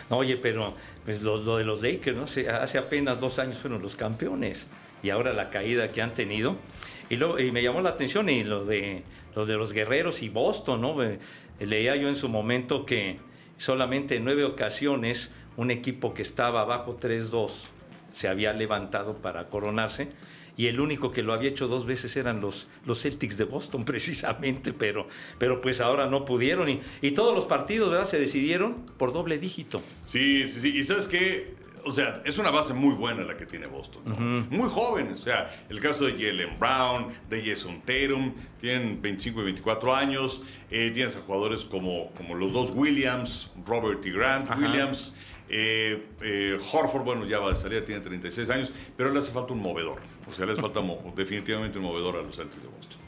Oye, 0.10 0.36
pero 0.38 0.74
pues 1.06 1.22
lo, 1.22 1.38
lo 1.38 1.58
de 1.58 1.64
los 1.66 1.82
Lakers, 1.82 2.18
¿no? 2.18 2.28
Se- 2.28 2.50
hace 2.50 2.78
apenas 2.78 3.20
dos 3.20 3.40
años 3.40 3.58
fueron 3.58 3.82
los 3.82 3.96
campeones 3.96 4.68
y 5.02 5.10
ahora 5.10 5.34
la 5.34 5.50
caída 5.50 5.92
que 5.92 6.02
han 6.02 6.14
tenido. 6.14 6.58
Y 7.10 7.16
me 7.52 7.62
llamó 7.62 7.82
la 7.82 7.90
atención 7.92 8.28
y 8.30 8.44
lo 8.44 8.66
de, 8.66 9.04
lo 9.36 9.46
de 9.46 9.56
los 9.56 9.72
guerreros 9.72 10.22
y 10.24 10.30
Boston, 10.30 10.82
¿no? 10.82 10.96
Leía 11.60 11.96
yo 11.96 12.10
en 12.10 12.16
su 12.16 12.30
momento 12.30 12.86
que 12.86 13.20
solamente 13.58 14.18
en 14.18 14.26
nueve 14.26 14.44
ocasiones 14.44 15.32
un 15.56 15.72
equipo 15.72 16.14
que 16.14 16.22
estaba 16.22 16.62
abajo 16.62 16.98
3-2 16.98 17.52
se 18.12 18.28
había 18.28 18.54
levantado 18.54 19.18
para 19.18 19.50
coronarse 19.50 20.10
y 20.56 20.68
el 20.68 20.80
único 20.80 21.12
que 21.12 21.24
lo 21.24 21.34
había 21.34 21.50
hecho 21.50 21.68
dos 21.68 21.86
veces 21.86 22.16
eran 22.16 22.42
los, 22.42 22.68
los 22.86 23.02
Celtics 23.02 23.38
de 23.38 23.46
Boston 23.46 23.86
precisamente, 23.86 24.74
pero, 24.74 25.08
pero 25.38 25.62
pues 25.62 25.82
ahora 25.82 26.08
no 26.08 26.26
pudieron 26.26 26.70
y, 26.70 26.82
y 27.02 27.12
todos 27.12 27.36
los 27.36 27.46
partidos 27.46 27.90
¿verdad? 27.90 28.06
se 28.06 28.20
decidieron 28.20 28.86
por 28.98 29.14
doble 29.14 29.38
dígito. 29.40 29.82
Sí, 30.06 30.50
sí, 30.50 30.60
sí. 30.60 30.78
Y 30.78 30.84
sabes 30.84 31.08
qué? 31.08 31.63
O 31.86 31.92
sea, 31.92 32.22
es 32.26 32.38
una 32.38 32.52
base 32.52 32.74
muy 32.74 32.94
buena 32.96 33.24
la 33.24 33.38
que 33.38 33.46
tiene 33.46 33.68
Boston. 33.68 34.02
¿no? 34.06 34.16
Muy 34.58 34.70
joven. 34.70 35.14
O 35.14 35.18
sea, 35.18 35.50
el 35.70 35.80
caso 35.80 36.06
de 36.06 36.14
Jalen 36.14 36.58
Brown, 36.60 37.08
de 37.30 37.44
Jason 37.46 37.82
Tatum, 37.82 38.34
tienen 38.60 39.02
25 39.02 39.42
y 39.42 39.44
24 39.46 39.96
años. 39.96 40.42
Eh, 40.72 40.92
tienes 40.94 41.16
a 41.16 41.22
jugadores 41.22 41.66
como, 41.66 42.12
como 42.12 42.36
los 42.36 42.54
dos 42.54 42.72
Williams, 42.72 43.52
Robert 43.66 44.06
y 44.06 44.12
Grant 44.12 44.50
Ajá. 44.50 44.60
Williams. 44.60 45.16
Eh, 45.50 46.08
eh, 46.22 46.58
Horford, 46.72 47.04
bueno, 47.04 47.26
ya 47.26 47.40
va 47.40 47.50
de 47.50 47.56
salida, 47.56 47.84
tiene 47.86 48.02
36 48.02 48.50
años, 48.50 48.72
pero 48.98 49.12
le 49.12 49.20
hace 49.20 49.32
falta 49.32 49.54
un 49.54 49.60
movedor. 49.60 50.02
O 50.28 50.34
sea, 50.34 50.46
le 50.46 50.54
hace 50.54 50.62
falta 50.62 50.82
definitivamente 51.16 51.78
un 51.78 51.84
movedor 51.84 52.16
a 52.16 52.22
los 52.22 52.36
Celtics 52.36 52.62
de 52.62 52.70
Boston. 52.70 53.00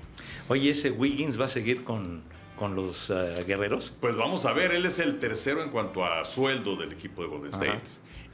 Oye, 0.48 0.70
ese 0.70 0.92
Wiggins 0.92 1.40
va 1.40 1.46
a 1.46 1.48
seguir 1.48 1.84
con, 1.84 2.24
con 2.56 2.76
los 2.76 3.10
eh, 3.10 3.34
guerreros. 3.48 3.94
Pues 4.00 4.16
vamos 4.16 4.46
a 4.46 4.54
ver, 4.54 4.74
él 4.74 4.86
es 4.86 5.00
el 5.00 5.20
tercero 5.20 5.64
en 5.64 5.70
cuanto 5.70 6.06
a 6.06 6.24
sueldo 6.24 6.76
del 6.76 6.92
equipo 6.92 7.24
de 7.24 7.28
Golden 7.30 7.54
State. 7.54 7.82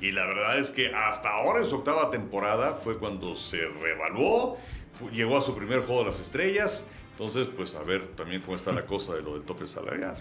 Y 0.02 0.12
la 0.12 0.26
verdad 0.26 0.58
es 0.58 0.72
que 0.72 0.93
hasta 0.93 1.30
ahora 1.30 1.60
en 1.60 1.70
su 1.70 1.76
octava 1.76 2.10
temporada 2.10 2.74
fue 2.74 2.97
cuando 2.97 3.36
se 3.36 3.68
revaluó, 3.82 4.58
llegó 5.14 5.38
a 5.38 5.41
su 5.41 5.56
primer 5.56 5.82
juego 5.82 6.04
de 6.04 6.10
las 6.10 6.20
estrellas. 6.20 6.88
Entonces, 7.12 7.47
pues 7.56 7.76
a 7.76 7.84
ver 7.84 8.08
también 8.16 8.41
cómo 8.41 8.58
está 8.58 8.72
la 8.72 8.86
cosa 8.86 9.14
de 9.14 9.22
lo 9.22 9.34
del 9.34 9.43
tope 9.43 9.68
salarial. 9.68 10.16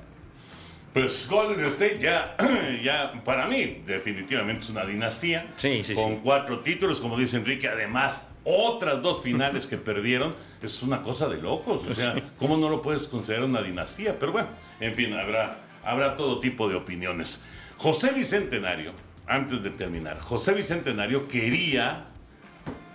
Pues 0.92 1.26
Golden 1.30 1.64
State 1.66 1.98
ya, 2.00 2.36
ya 2.82 3.22
para 3.24 3.46
mí 3.46 3.82
definitivamente 3.86 4.64
es 4.64 4.70
una 4.70 4.84
dinastía. 4.84 5.46
Sí, 5.56 5.82
sí, 5.84 5.94
Con 5.94 6.14
sí. 6.14 6.20
cuatro 6.22 6.58
títulos, 6.60 7.00
como 7.00 7.16
dice 7.16 7.36
Enrique, 7.36 7.68
además 7.68 8.28
otras 8.44 9.00
dos 9.00 9.22
finales 9.22 9.66
que 9.66 9.76
perdieron. 9.76 10.34
Es 10.60 10.82
una 10.82 11.00
cosa 11.02 11.28
de 11.28 11.38
locos. 11.40 11.82
O 11.88 11.94
sea, 11.94 12.16
¿cómo 12.36 12.56
no 12.56 12.68
lo 12.68 12.82
puedes 12.82 13.06
considerar 13.06 13.44
una 13.44 13.62
dinastía? 13.62 14.18
Pero 14.18 14.32
bueno, 14.32 14.48
en 14.78 14.94
fin, 14.94 15.14
habrá, 15.14 15.58
habrá 15.84 16.16
todo 16.16 16.38
tipo 16.38 16.68
de 16.68 16.74
opiniones. 16.74 17.42
José 17.78 18.12
Bicentenario, 18.12 18.92
antes 19.30 19.62
de 19.62 19.70
terminar, 19.70 20.18
José 20.20 20.52
Bicentenario 20.54 21.26
quería 21.28 22.06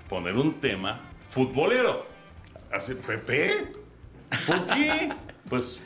poner 0.10 0.36
un 0.36 0.60
tema 0.60 1.00
futbolero. 1.30 2.06
¿Hace 2.72 2.96
Pepe? 2.96 3.68
¿Por 4.46 4.68
qué? 4.68 5.12
Pues, 5.50 5.80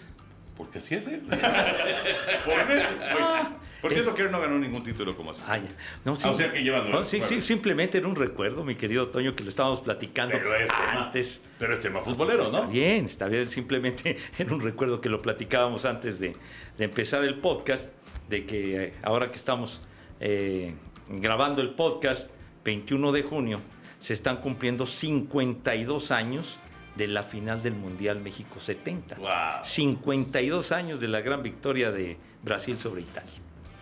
porque 0.55 0.77
así 0.77 0.95
es 0.95 1.05
él. 1.07 1.19
Por, 1.29 2.71
eso. 2.71 2.87
Oye, 2.97 3.49
por 3.81 3.91
cierto, 3.91 4.15
que 4.15 4.21
él 4.21 4.31
no 4.31 4.39
ganó 4.39 4.57
ningún 4.57 4.81
título 4.83 5.17
como 5.17 5.31
así. 5.31 5.43
Ay, 5.49 5.67
no, 6.05 6.13
Ah, 6.23 6.29
o 6.29 6.33
sea 6.33 6.49
que 6.49 6.61
nueve. 6.61 6.89
no, 6.89 7.03
sí, 7.03 7.19
sí, 7.21 7.41
simplemente 7.41 7.97
era 7.97 8.07
un 8.07 8.15
recuerdo, 8.15 8.63
mi 8.63 8.75
querido 8.75 9.09
Toño, 9.09 9.35
que 9.35 9.43
lo 9.43 9.49
estábamos 9.49 9.81
platicando 9.81 10.33
Pero 10.37 10.55
es 10.55 10.67
tema, 10.69 11.03
antes. 11.03 11.41
pero 11.59 11.73
es 11.73 11.81
tema 11.81 11.99
futbolero, 11.99 12.45
Está 12.45 12.61
¿no? 12.61 12.67
bien, 12.69 13.03
está 13.03 13.27
bien. 13.27 13.47
Simplemente 13.47 14.17
era 14.37 14.53
un 14.53 14.61
recuerdo 14.61 15.01
que 15.01 15.09
lo 15.09 15.21
platicábamos 15.21 15.83
antes 15.83 16.21
de, 16.21 16.37
de 16.77 16.85
empezar 16.85 17.25
el 17.25 17.35
podcast, 17.35 17.91
de 18.29 18.45
que 18.45 18.83
eh, 18.85 18.93
ahora 19.03 19.29
que 19.29 19.35
estamos 19.37 19.81
eh, 20.19 20.73
grabando 21.07 21.61
el 21.61 21.71
podcast, 21.71 22.29
21 22.65 23.11
de 23.11 23.23
junio, 23.23 23.59
se 23.99 24.13
están 24.13 24.37
cumpliendo 24.37 24.85
52 24.85 26.11
años 26.11 26.59
de 26.95 27.07
la 27.07 27.23
final 27.23 27.63
del 27.63 27.75
Mundial 27.75 28.19
México 28.19 28.59
70. 28.59 29.15
Wow. 29.15 29.29
52 29.63 30.71
años 30.71 30.99
de 30.99 31.07
la 31.07 31.21
gran 31.21 31.41
victoria 31.43 31.91
de 31.91 32.17
Brasil 32.43 32.77
sobre 32.77 33.01
Italia. 33.01 33.31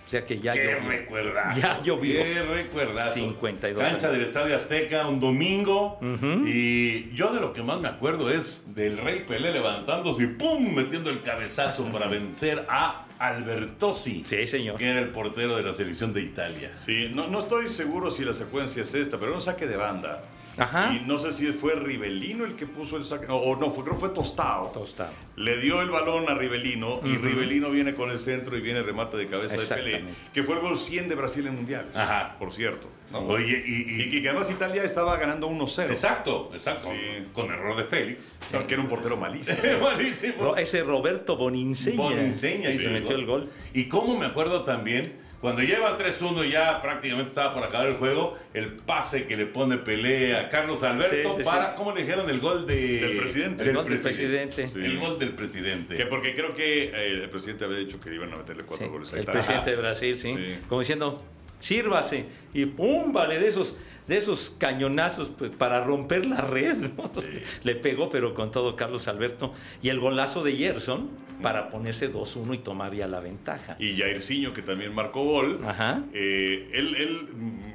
O 0.05 0.09
sea 0.09 0.25
que 0.25 0.39
ya 0.39 0.53
Qué 0.53 0.63
llovió. 0.71 0.89
recuerdazo. 0.89 1.59
Ya 1.59 1.83
llovió. 1.83 2.23
Qué 2.23 2.41
recuerdazo. 2.43 3.13
52 3.15 3.83
Cancha 3.83 4.07
años. 4.07 4.17
del 4.19 4.27
Estadio 4.27 4.55
Azteca, 4.55 5.05
un 5.07 5.19
domingo. 5.19 5.99
Y 6.45 7.11
yo 7.13 7.33
de 7.33 7.41
lo 7.41 7.51
que 7.51 7.61
más 7.61 7.81
me 7.81 7.89
acuerdo 7.89 8.29
es 8.29 8.63
del 8.73 8.97
Rey 8.99 9.25
Pelé 9.27 9.51
levantándose 9.51 10.23
y 10.23 10.27
¡pum! 10.27 10.73
metiendo 10.73 11.09
el 11.09 11.21
cabezazo 11.21 11.85
para 11.91 12.07
vencer 12.07 12.65
a 12.69 13.05
Albertosi. 13.19 14.23
Sí, 14.25 14.47
señor. 14.47 14.77
Que 14.77 14.89
era 14.89 14.99
el 14.99 15.09
portero 15.09 15.55
de 15.57 15.63
la 15.63 15.73
selección 15.73 16.13
de 16.13 16.21
Italia. 16.21 16.71
Sí, 16.77 17.11
no, 17.13 17.27
no 17.27 17.39
estoy 17.39 17.69
seguro 17.69 18.11
si 18.11 18.23
la 18.23 18.33
secuencia 18.33 18.83
es 18.83 18.93
esta, 18.93 19.17
pero 19.17 19.27
era 19.27 19.35
un 19.35 19.41
saque 19.41 19.67
de 19.67 19.77
banda. 19.77 20.23
Ajá. 20.57 20.93
Y 20.93 21.05
no 21.05 21.19
sé 21.19 21.33
si 21.33 21.45
fue 21.47 21.75
Rivelino 21.75 22.45
el 22.45 22.53
que 22.55 22.65
puso 22.65 22.97
el 22.97 23.05
saque, 23.05 23.27
o, 23.29 23.55
no, 23.55 23.69
fue, 23.71 23.83
creo 23.83 23.95
que 23.95 23.99
fue 24.01 24.09
Tostado. 24.09 24.67
Tostado. 24.71 25.11
Le 25.35 25.57
dio 25.57 25.81
el 25.81 25.89
balón 25.89 26.29
a 26.29 26.33
Rivelino 26.33 26.99
y 27.03 27.15
Rivelino 27.17 27.69
viene 27.69 27.93
con 27.93 28.09
el 28.09 28.17
centro 28.19 28.57
y 28.57 28.61
viene 28.61 28.81
remate 28.81 29.17
de 29.17 29.27
cabeza 29.27 29.55
de 29.55 29.67
Pelé, 29.67 30.03
que 30.33 30.43
fue 30.43 30.55
el 30.55 30.61
gol 30.61 30.77
100 30.77 31.09
de 31.09 31.15
Brasil 31.15 31.45
en 31.47 31.55
mundiales. 31.55 31.95
Ajá. 31.95 32.35
Por 32.39 32.51
cierto. 32.53 32.89
¿no? 33.11 33.19
Oye, 33.19 33.63
y. 33.65 33.71
Y, 34.01 34.17
y- 34.17 34.21
que 34.21 34.27
además 34.29 34.51
Italia 34.51 34.83
estaba 34.83 35.15
ganando 35.17 35.47
1-0. 35.49 35.91
exacto, 35.91 36.49
exacto. 36.53 36.89
Sí. 36.91 37.25
Con 37.33 37.49
error 37.51 37.77
de 37.77 37.83
Félix. 37.85 38.39
Que 38.67 38.73
era 38.73 38.81
un 38.83 38.89
portero 38.89 39.15
malísimo. 39.15 39.57
Ro- 40.39 40.57
ese 40.57 40.83
Roberto 40.83 41.37
Boninseña. 41.37 41.97
Boninseña 41.97 42.69
y 42.71 42.73
hizo 42.73 42.81
se 42.81 42.87
el 42.87 42.93
metió 42.93 43.15
el 43.15 43.25
gol. 43.25 43.49
Y 43.73 43.85
cómo 43.85 44.17
me 44.17 44.25
acuerdo 44.25 44.63
también, 44.63 45.13
cuando 45.41 45.61
lleva 45.61 45.97
3-1 45.97 46.49
ya 46.49 46.81
prácticamente 46.81 47.29
estaba 47.29 47.53
por 47.53 47.63
acabar 47.63 47.87
el 47.87 47.95
juego, 47.95 48.37
el 48.53 48.73
pase 48.73 49.25
que 49.25 49.37
le 49.37 49.45
pone 49.45 49.77
pelea 49.77 50.41
a 50.41 50.49
Carlos 50.49 50.81
Alberto 50.83 51.31
Sí, 51.33 51.37
sí, 51.37 51.43
para, 51.43 51.67
sí. 51.67 51.71
¿cómo 51.77 51.93
le 51.93 52.01
dijeron? 52.01 52.29
El 52.29 52.39
gol 52.39 52.65
de, 52.65 52.99
Del 52.99 53.17
presidente. 53.17 53.63
El 53.63 53.75
gol 53.75 53.87
del 53.87 53.99
presidente. 53.99 54.63
El 54.73 54.99
gol 54.99 55.19
del 55.19 55.31
presidente. 55.33 55.95
que 55.95 56.05
porque 56.07 56.33
creo 56.33 56.55
que 56.55 56.85
eh, 56.85 57.23
el 57.23 57.29
presidente 57.29 57.65
había 57.65 57.77
dicho 57.77 57.99
que 57.99 58.13
iban 58.13 58.33
a 58.33 58.37
meterle 58.37 58.63
cuatro 58.63 58.89
goles 58.89 59.13
el 59.13 59.25
presidente 59.25 59.71
de 59.71 59.75
Brasil, 59.75 60.15
sí. 60.15 60.35
Como 60.67 60.81
diciendo, 60.81 61.23
sírvase. 61.59 62.25
Y 62.53 62.65
pum, 62.65 63.13
vale, 63.13 63.39
de 63.39 63.47
esos, 63.47 63.75
de 64.07 64.17
esos 64.17 64.53
cañonazos 64.57 65.29
pues, 65.29 65.51
para 65.51 65.83
romper 65.83 66.25
la 66.25 66.41
red. 66.41 66.75
¿no? 66.75 67.11
Le 67.63 67.75
pegó, 67.75 68.09
pero 68.09 68.33
con 68.33 68.51
todo 68.51 68.75
Carlos 68.75 69.07
Alberto. 69.07 69.53
Y 69.81 69.89
el 69.89 69.99
golazo 69.99 70.43
de 70.43 70.55
Gerson 70.55 71.09
para 71.41 71.69
ponerse 71.69 72.11
2-1 72.11 72.55
y 72.55 72.57
tomar 72.59 72.93
ya 72.93 73.07
la 73.07 73.19
ventaja. 73.19 73.75
Y 73.79 73.97
Jairzinho, 73.97 74.53
que 74.53 74.61
también 74.63 74.93
marcó 74.93 75.23
gol. 75.23 75.59
Ajá. 75.65 76.01
Eh, 76.13 76.69
él, 76.73 76.95
él 76.95 77.27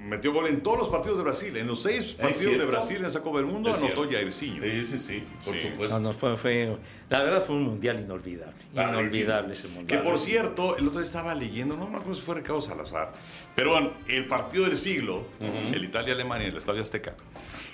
metió 0.04 0.32
gol 0.32 0.48
en 0.48 0.62
todos 0.62 0.78
los 0.78 0.88
partidos 0.88 1.18
de 1.18 1.24
Brasil. 1.24 1.56
En 1.56 1.68
los 1.68 1.80
seis 1.82 2.16
partidos 2.20 2.58
de? 2.58 2.64
Brasil 2.64 2.96
en 2.98 3.04
esa 3.06 3.20
Copa 3.22 3.38
del 3.38 3.46
Mundo 3.46 3.70
Es 3.70 3.76
anotó. 3.80 4.08
Jairzinho. 4.10 4.62
Sí, 4.62 4.84
sí, 4.84 4.98
sí, 4.98 5.24
por 5.44 5.54
Sí. 5.54 5.68
supuesto. 5.68 5.98
No, 6.00 6.08
no, 6.08 6.12
fue, 6.12 6.36
fue- 6.36 6.76
la 7.08 7.22
verdad 7.22 7.44
fue 7.44 7.54
un 7.56 7.62
mundial 7.64 8.00
inolvidable. 8.00 8.54
Inolvidable 8.74 9.52
ese 9.52 9.68
Que 9.68 9.74
mundial. 9.74 10.02
por 10.02 10.18
cierto, 10.18 10.76
el 10.76 10.88
otro 10.88 10.98
día 11.00 11.06
estaba 11.06 11.34
leyendo, 11.34 11.76
no 11.76 11.86
me 11.88 11.96
acuerdo 11.98 12.14
si 12.16 12.22
fue 12.22 12.34
Ricardo 12.36 12.62
Salazar, 12.62 13.12
pero 13.54 13.70
bueno, 13.72 13.90
el 14.08 14.26
partido 14.26 14.64
del 14.64 14.76
siglo, 14.78 15.24
el 15.40 15.84
Italia-Alemania, 15.84 16.48
el 16.48 16.56
Estadio 16.56 16.82
Azteca, 16.82 17.14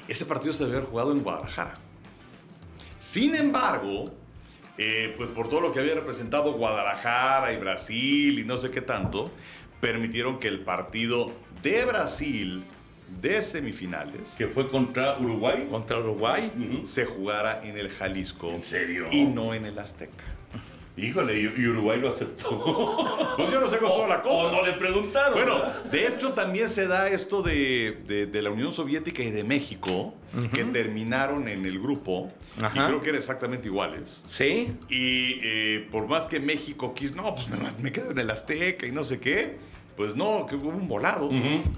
ese 0.07 0.27
partido 0.27 0.53
se 0.53 0.65
debe 0.65 0.77
haber 0.79 0.89
jugado 0.91 1.13
en 1.13 1.23
Guadalajara. 1.23 1.75
Sin 2.99 3.35
embargo, 3.37 4.11
eh, 4.79 5.13
pues 5.17 5.29
por 5.31 5.49
todo 5.49 5.61
lo 5.61 5.73
que 5.73 5.81
había 5.81 5.95
representado 5.95 6.53
Guadalajara 6.53 7.53
y 7.53 7.57
Brasil 7.59 8.39
y 8.39 8.45
no 8.45 8.57
sé 8.59 8.71
qué 8.71 8.81
tanto, 8.81 9.31
permitieron 9.81 10.39
que 10.39 10.49
el 10.49 10.61
partido 10.61 11.33
de 11.63 11.85
Brasil 11.85 12.63
de 13.21 13.41
semifinales 13.41 14.21
Que 14.37 14.49
fue 14.49 14.69
contra 14.69 15.19
Uruguay. 15.19 15.67
Contra 15.71 15.99
Uruguay. 15.99 16.83
Se 16.87 17.07
jugara 17.07 17.65
en 17.65 17.79
el 17.79 17.89
Jalisco 17.89 18.51
¿En 18.51 18.63
serio? 18.63 19.07
y 19.11 19.25
no 19.25 19.55
en 19.55 19.65
el 19.67 19.79
Azteca. 19.79 20.25
Híjole, 20.99 21.41
y, 21.41 21.67
Uruguay 21.67 22.01
lo 22.01 22.09
aceptó. 22.09 22.97
Pues 23.39 23.53
yo 23.53 23.61
no 23.61 23.69
sé 23.69 23.79
cómo 23.79 23.91
estuvo 23.93 24.09
la 24.09 24.21
cosa. 24.21 24.35
O 24.35 24.51
no 24.53 24.67
le 24.67 24.73
preguntaron. 24.73 25.35
Bueno, 25.35 25.55
¿verdad? 25.61 25.85
de 25.85 26.07
hecho 26.09 26.33
también 26.33 26.69
se 26.69 26.89
da 26.89 27.07
esto 27.09 27.41
de, 27.43 27.99
de- 28.07 28.27
de 28.27 28.43
la 28.43 28.51
Unión 28.51 28.73
Soviética 28.73 29.23
y 29.23 29.31
de 29.31 29.45
México, 29.45 30.13
que 30.53 30.65
terminaron 30.65 31.47
en 31.47 31.65
el 31.67 31.79
grupo, 31.79 32.33
Ajá. 32.61 32.73
y 32.83 32.87
creo 32.87 33.01
que 33.01 33.11
eran 33.11 33.21
exactamente 33.21 33.69
iguales. 33.69 34.25
Sí. 34.27 34.73
Y 34.89 35.39
eh, 35.45 35.89
por 35.93 36.09
más 36.09 36.25
que 36.25 36.41
México 36.41 36.95
quiso, 36.95 37.15
no, 37.15 37.33
pues 37.35 37.49
me, 37.49 37.59
me 37.81 37.93
quedo 37.93 38.11
en 38.11 38.19
el 38.19 38.29
Azteca 38.31 38.87
y 38.87 38.91
no 38.93 39.05
sé 39.05 39.21
qué, 39.21 39.57
pues 39.97 40.17
no, 40.17 40.47
que 40.47 40.57
hubo 40.57 40.69
un 40.71 40.89
volado. 40.89 41.31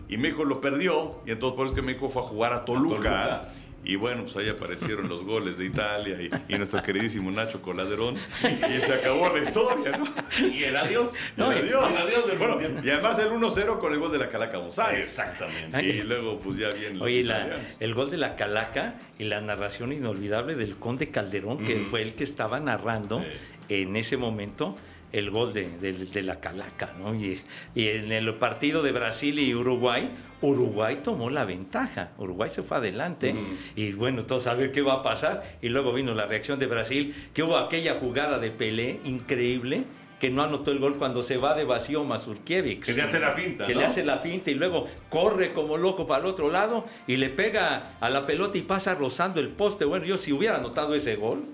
Y 0.09 0.17
México 0.17 0.45
lo 0.45 0.61
perdió, 0.63 1.21
y 1.27 1.31
entonces 1.33 1.57
por 1.57 1.67
eso 1.67 1.75
es 1.75 1.81
que 1.81 1.87
México 1.87 2.09
fue 2.09 2.23
a 2.23 2.25
jugar 2.25 2.53
a 2.55 2.65
Toluca. 2.65 2.95
Toluca. 2.97 3.49
Y 3.83 3.97
bueno, 3.97 4.25
pues 4.25 4.37
ahí 4.37 4.49
aparecieron 4.49 5.09
los 5.09 5.25
goles 5.25 5.57
de 5.57 5.65
Italia 5.65 6.19
y, 6.21 6.31
y 6.55 6.59
nuestro 6.59 6.83
queridísimo 6.83 7.31
Nacho 7.31 7.63
Coladerón. 7.63 8.15
Y 8.45 8.81
se 8.81 8.93
acabó 8.95 9.31
la 9.35 9.43
historia, 9.43 9.97
¿no? 9.97 10.07
Y 10.47 10.65
el 10.65 10.77
adiós. 10.77 11.15
No, 11.39 11.51
el 11.51 11.65
adiós. 11.65 11.91
El 11.91 11.97
adiós 11.97 12.27
del 12.29 12.39
bueno, 12.39 12.57
mundial. 12.59 12.85
y 12.85 12.91
además 12.91 13.19
el 13.19 13.31
1-0 13.31 13.79
con 13.79 13.93
el 13.95 13.99
gol 13.99 14.13
de 14.13 14.19
la 14.19 14.29
Calaca 14.29 14.59
González. 14.59 15.01
Exactamente. 15.01 15.75
Ay. 15.77 15.89
Y 15.91 16.03
luego, 16.03 16.39
pues 16.41 16.59
ya 16.59 16.69
los 16.93 17.01
Oye, 17.01 17.23
la- 17.25 17.59
el 17.81 17.95
gol 17.95 18.11
de 18.11 18.19
la 18.19 18.37
Calaca 18.37 18.97
y 19.19 19.25
la 19.25 19.41
narración 19.41 19.93
inolvidable 19.95 20.57
del 20.57 20.77
Conde 20.77 21.09
Calderón, 21.11 21.65
que 21.65 21.87
fue 21.91 22.03
el 22.03 22.15
que 22.15 22.25
estaba 22.25 22.61
narrando 22.61 23.21
Sí. 23.21 23.27
en 23.71 23.97
ese 23.97 24.17
momento 24.19 24.77
el 25.13 25.31
gol 25.31 25.53
de, 25.55 25.79
de- 25.79 25.93
de 25.95 26.23
la 26.23 26.39
Calaca, 26.39 26.93
¿no? 26.99 27.15
Y, 27.15 27.41
y 27.75 27.89
en 27.89 28.13
el 28.13 28.35
partido 28.35 28.83
de 28.83 28.93
Brasil 28.93 29.39
y 29.39 29.55
Uruguay, 29.55 30.11
Uruguay 30.43 31.01
tomó 31.03 31.29
la 31.31 31.45
ventaja, 31.45 32.11
Uruguay 32.19 32.49
se 32.49 32.63
fue 32.63 32.79
adelante 32.79 33.35
y 33.77 33.93
bueno, 33.93 34.25
todos 34.25 34.47
a 34.47 34.55
ver 34.55 34.73
qué 34.73 34.81
va 34.83 34.95
a 34.95 35.03
pasar 35.03 35.43
y 35.61 35.69
luego 35.69 35.93
vino 35.93 36.15
la 36.15 36.27
reacción 36.27 36.59
de 36.59 36.67
Brasil, 36.67 37.15
que 37.35 37.43
hubo 37.43 37.57
aquella 37.59 37.95
jugada 37.95 38.39
de 38.39 38.51
Pelé 38.51 39.01
increíble 39.05 39.85
que 40.19 40.31
no 40.31 40.43
anotó 40.43 40.71
el 40.71 40.79
gol 40.79 40.97
cuando 40.97 41.23
se 41.23 41.39
va 41.39 41.55
de 41.55 41.65
vacío 41.65 42.05
Mazurkiewicz. 42.05 42.85
Que 42.85 42.93
le 42.93 43.03
hace 43.03 43.19
la 43.19 43.33
finta, 43.33 43.67
Que 43.67 43.73
¿no? 43.73 43.81
le 43.81 43.87
hace 43.87 44.05
la 44.05 44.19
finta 44.19 44.51
y 44.51 44.55
luego 44.55 44.87
corre 45.09 45.53
como 45.55 45.79
loco 45.79 46.07
para 46.07 46.21
el 46.21 46.27
otro 46.27 46.51
lado 46.51 46.85
y 47.07 47.17
le 47.17 47.31
pega 47.31 47.95
a 48.01 48.11
la 48.11 48.27
pelota 48.27 48.59
y 48.59 48.63
pasa 48.63 48.95
rozando 48.95 49.41
el 49.41 49.49
poste. 49.49 49.87
Bueno, 49.87 50.05
yo 50.05 50.19
si 50.19 50.33
hubiera 50.33 50.59
anotado 50.59 50.95
ese 50.95 51.17
gol, 51.17 51.45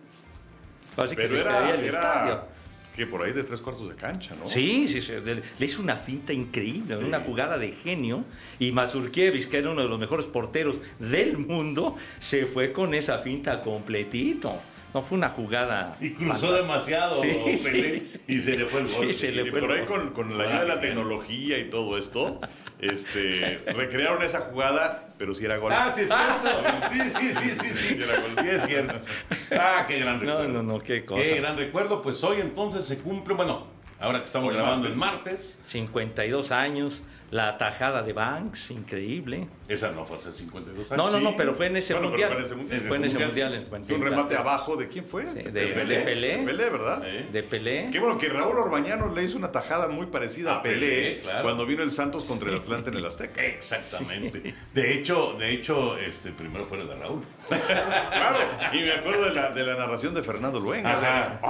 así 0.97 1.15
que 1.15 1.29
se 1.29 1.41
era, 1.41 1.71
el 1.71 1.85
era 1.85 1.87
estadio. 1.87 2.56
Que 2.97 3.07
por 3.07 3.23
ahí 3.23 3.33
de 3.33 3.43
tres 3.45 3.61
cuartos 3.61 3.89
de 3.89 3.95
cancha, 3.95 4.35
¿no? 4.35 4.47
Sí, 4.47 4.89
sí, 4.89 5.03
sí, 5.03 5.13
le 5.59 5.67
hizo 5.67 5.83
una 5.83 5.97
finta 5.97 6.33
increíble, 6.33 6.97
una 6.97 7.21
jugada 7.21 7.59
de 7.59 7.71
genio. 7.73 8.25
Y 8.59 8.73
Mazurkiewicz, 8.73 9.47
que 9.47 9.59
era 9.59 9.71
uno 9.71 9.83
de 9.83 9.89
los 9.89 9.99
mejores 9.99 10.27
porteros 10.27 10.77
del 10.99 11.37
mundo, 11.39 11.97
se 12.19 12.47
fue 12.47 12.73
con 12.73 12.95
esa 12.95 13.19
finta 13.19 13.61
completito. 13.63 14.59
No 14.95 15.03
fue 15.03 15.19
una 15.19 15.29
jugada. 15.29 15.97
Y 16.01 16.11
cruzó 16.11 16.55
demasiado 16.55 17.21
Sí, 17.21 17.29
Pelé, 17.63 18.03
sí, 18.05 18.19
y 18.29 18.41
se 18.41 18.57
le 18.57 18.65
fue 18.65 18.81
el 18.81 18.87
gol. 18.89 19.07
Sí, 19.09 19.13
se 19.15 19.31
le 19.33 19.43
Y 19.47 19.51
fue 19.51 19.61
por 19.61 19.71
el 19.73 19.81
ahí 19.81 19.87
gol. 19.87 20.13
con, 20.15 20.29
con 20.29 20.39
la 20.39 20.45
ayuda 20.45 20.61
de 20.63 20.69
la 20.69 20.81
tecnología 20.81 21.59
y 21.59 21.69
todo 21.69 21.99
esto, 21.99 22.41
este, 22.81 23.63
recrearon 23.75 24.23
esa 24.23 24.41
jugada, 24.43 25.09
pero 25.19 25.35
si 25.35 25.45
era 25.45 25.57
gol. 25.57 25.73
Ah, 25.73 25.93
sí 25.95 26.03
es 26.03 26.09
cierto. 26.09 26.89
Sí, 26.93 27.09
sí, 27.09 27.33
sí, 27.33 27.51
sí, 27.55 27.75
sí. 27.75 27.95
Sí, 27.95 28.03
era 28.03 28.21
gol. 28.21 28.33
Sí 28.41 28.49
es 28.49 28.63
cierto. 28.67 28.95
Ah, 29.53 29.85
qué 29.87 30.01
gran 30.01 30.21
recuerdo. 30.21 30.49
no, 30.49 30.63
no, 30.63 30.81
qué 30.81 31.05
cosa. 31.05 31.23
Qué 31.23 31.37
gran 31.37 31.57
recuerdo. 31.57 32.03
Pues 32.03 32.23
hoy 32.25 32.41
entonces 32.41 32.85
se 32.85 32.99
cumple, 32.99 33.35
bueno, 33.35 33.67
ahora 34.01 34.19
que 34.19 34.27
estamos 34.27 34.51
Hoy 34.51 34.57
grabando 34.61 34.89
el 34.89 34.97
martes. 34.97 35.23
martes, 35.25 35.63
52 35.67 36.51
años, 36.51 37.03
la 37.31 37.59
tajada 37.59 38.03
de 38.03 38.13
Banks, 38.13 38.71
increíble. 38.71 39.49
esa 39.69 39.91
no 39.91 40.07
fue 40.07 40.17
hace 40.17 40.31
52 40.31 40.91
No, 40.93 40.95
años. 41.07 41.13
no, 41.13 41.19
Sí. 41.19 41.25
no, 41.25 41.37
pero 41.37 41.55
fue 41.55 41.67
en 41.67 41.77
ese 41.77 41.93
Bueno, 41.95 42.09
mundial. 42.11 42.31
fue 42.31 42.39
en 42.39 42.45
ese. 42.45 42.55
Fue 42.55 42.97
en 42.99 43.05
ese 43.05 43.19
mundial, 43.19 43.51
mundial. 43.51 43.55
en 43.55 43.85
Fue 43.87 43.97
un 43.97 44.03
remate 44.05 44.37
abajo 44.37 44.77
de 44.77 44.89
quién 44.89 45.05
fue? 45.05 45.25
Sí, 45.27 45.35
de, 45.43 45.51
Pelé. 45.51 45.85
de 45.99 45.99
Pelé. 46.05 46.39
Pelé, 46.45 46.71
¿verdad? 46.71 47.03
¿Eh? 47.05 47.27
De 47.33 47.43
Pelé. 47.43 47.89
Qué 47.91 47.99
bueno 47.99 48.17
que 48.17 48.29
Raúl 48.29 48.57
Orbañano 48.59 49.13
le 49.15 49.25
hizo 49.25 49.37
una 49.39 49.51
tajada 49.51 49.89
muy 49.89 50.07
parecida 50.07 50.53
a 50.55 50.57
A 50.59 50.63
Pelé, 50.63 50.79
Pelé, 50.79 51.21
claro. 51.23 51.43
cuando 51.43 51.67
vino 51.67 51.83
el 51.83 51.91
Santos 51.91 52.25
contra 52.25 52.49
el 52.51 52.57
Atlante 52.59 52.91
en 52.91 52.97
el 52.97 53.05
Azteca. 53.07 53.43
Exactamente. 53.45 54.55
De 54.73 54.93
hecho, 54.95 55.35
de 55.39 55.51
hecho, 55.53 55.99
este 55.99 56.31
primero 56.31 56.67
fue 56.67 56.81
el 56.81 56.87
de 56.89 56.95
Raúl. 56.97 57.23
Claro, 57.49 58.39
y 58.73 58.79
me 58.79 58.93
acuerdo 58.93 59.25
de 59.25 59.35
la, 59.35 59.51
de 59.51 59.65
la 59.65 59.75
narración 59.75 60.15
de 60.15 60.23
Fernando 60.23 60.61
Luenga. 60.61 61.41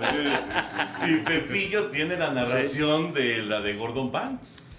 Sí. 0.00 0.30
Y 1.10 1.16
Pepillo 1.16 1.86
tiene 1.88 2.16
la 2.16 2.30
narración 2.30 3.12
de 3.14 3.38
la 3.42 3.60
de 3.60 3.74
Gordon 3.80 4.12
Banks. 4.12 4.74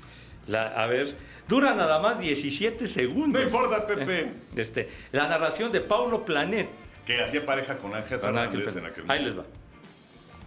La- 0.47 0.67
a 0.69 0.87
ver, 0.87 1.15
dura 1.47 1.73
nada 1.75 1.99
más 1.99 2.19
17 2.19 2.87
segundos. 2.87 3.41
No 3.41 3.45
importa, 3.47 3.85
Pepe. 3.85 4.31
Este, 4.55 4.89
la 5.11 5.27
narración 5.27 5.71
de 5.71 5.81
Paulo 5.81 6.23
Planet. 6.23 6.69
Que 7.05 7.21
hacía 7.21 7.45
pareja 7.45 7.77
con 7.77 7.93
Ángel 7.95 8.19
Fernández 8.19 8.75
en 8.75 8.85
aquel 8.85 9.09
Ahí 9.11 9.23
les 9.25 9.37
va. 9.37 9.43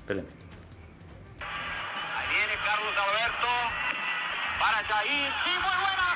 Espérenme. 0.01 0.29
Ahí 1.41 2.27
viene 2.31 2.55
Carlos 2.65 2.95
Alberto 2.95 3.49
para 4.61 4.79
Jair. 4.85 5.33
Y 5.47 5.55
muy 5.59 5.77
buena 5.83 6.07